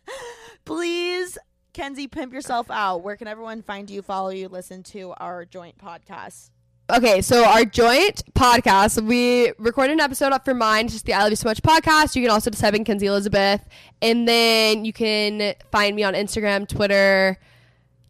Please, 0.65 1.37
Kenzie, 1.73 2.07
pimp 2.07 2.33
yourself 2.33 2.69
out. 2.69 2.99
Where 2.99 3.15
can 3.15 3.27
everyone 3.27 3.63
find 3.63 3.89
you, 3.89 4.03
follow 4.03 4.29
you, 4.29 4.47
listen 4.47 4.83
to 4.83 5.13
our 5.17 5.43
joint 5.43 5.77
podcast? 5.79 6.51
Okay, 6.93 7.21
so 7.21 7.45
our 7.45 7.63
joint 7.63 8.21
podcast, 8.35 9.01
we 9.01 9.53
recorded 9.57 9.93
an 9.93 10.01
episode 10.01 10.33
up 10.33 10.43
for 10.43 10.53
mine, 10.53 10.87
just 10.87 11.05
the 11.05 11.13
I 11.13 11.23
Love 11.23 11.29
You 11.31 11.35
So 11.37 11.47
Much 11.47 11.61
podcast. 11.61 12.15
You 12.15 12.21
can 12.21 12.29
also 12.29 12.49
just 12.49 12.61
type 12.61 12.73
in 12.73 12.83
Kenzie 12.83 13.05
Elizabeth. 13.07 13.65
And 14.01 14.27
then 14.27 14.83
you 14.85 14.91
can 14.93 15.55
find 15.71 15.95
me 15.95 16.03
on 16.03 16.13
Instagram, 16.13 16.67
Twitter, 16.67 17.39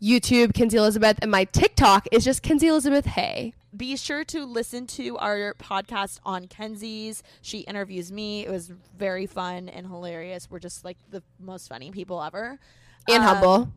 YouTube, 0.01 0.53
Kenzie 0.55 0.77
Elizabeth. 0.77 1.19
And 1.21 1.29
my 1.29 1.45
TikTok 1.45 2.07
is 2.11 2.25
just 2.25 2.41
Kenzie 2.41 2.67
Elizabeth 2.67 3.05
Hey. 3.05 3.53
Be 3.75 3.95
sure 3.95 4.23
to 4.25 4.45
listen 4.45 4.85
to 4.87 5.17
our 5.17 5.53
podcast 5.53 6.19
on 6.25 6.47
Kenzie's. 6.47 7.23
She 7.41 7.59
interviews 7.61 8.11
me. 8.11 8.45
It 8.45 8.51
was 8.51 8.71
very 8.97 9.25
fun 9.25 9.69
and 9.69 9.87
hilarious. 9.87 10.49
We're 10.49 10.59
just 10.59 10.83
like 10.83 10.97
the 11.09 11.23
most 11.39 11.69
funny 11.69 11.89
people 11.91 12.21
ever. 12.21 12.59
And 13.07 13.23
Um, 13.23 13.29
humble. 13.29 13.71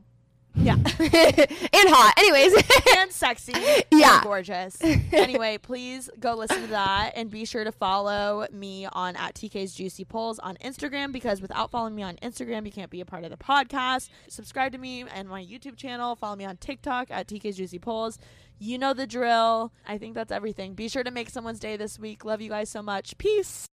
Yeah. 0.57 0.75
and 0.77 0.85
hot. 0.89 2.15
Anyways. 2.17 2.55
and 2.99 3.11
sexy. 3.13 3.53
Yeah. 3.91 4.17
And 4.17 4.25
gorgeous. 4.25 4.77
Anyway, 5.13 5.59
please 5.59 6.11
go 6.19 6.35
listen 6.35 6.63
to 6.63 6.67
that 6.69 7.13
and 7.15 7.31
be 7.31 7.45
sure 7.45 7.63
to 7.65 7.71
follow 7.73 8.47
me 8.53 8.87
on 8.93 9.15
at 9.17 9.35
TK's 9.35 9.73
Juicy 9.75 10.05
Polls 10.05 10.39
on 10.41 10.57
Instagram 10.57 11.13
because 11.13 11.41
without 11.41 11.71
following 11.71 11.95
me 11.95 12.03
on 12.03 12.17
Instagram, 12.17 12.67
you 12.67 12.73
can't 12.73 12.91
be 12.91 13.01
a 13.01 13.05
part 13.05 13.23
of 13.25 13.31
the 13.31 13.37
podcast. 13.37 14.09
Subscribe 14.29 14.73
to 14.73 14.79
me 14.79 15.05
and 15.15 15.29
my 15.29 15.45
YouTube 15.45 15.77
channel. 15.77 16.17
Follow 16.17 16.35
me 16.37 16.45
on 16.45 16.57
TikTok 16.57 17.09
at 17.11 17.29
TK's 17.29 17.57
Juicy 17.57 17.79
Polls. 17.79 18.19
You 18.59 18.79
know 18.79 18.95
the 18.95 19.07
drill. 19.07 19.73
I 19.87 19.99
think 19.99 20.15
that's 20.15 20.33
everything. 20.33 20.75
Be 20.75 20.89
sure 20.89 21.05
to 21.05 21.11
make 21.11 21.31
someone's 21.31 21.61
day 21.61 21.77
this 21.77 21.99
week. 21.99 22.25
Love 22.25 22.41
you 22.41 22.51
guys 22.51 22.71
so 22.71 22.83
much. 22.83 23.19
Peace. 23.19 23.63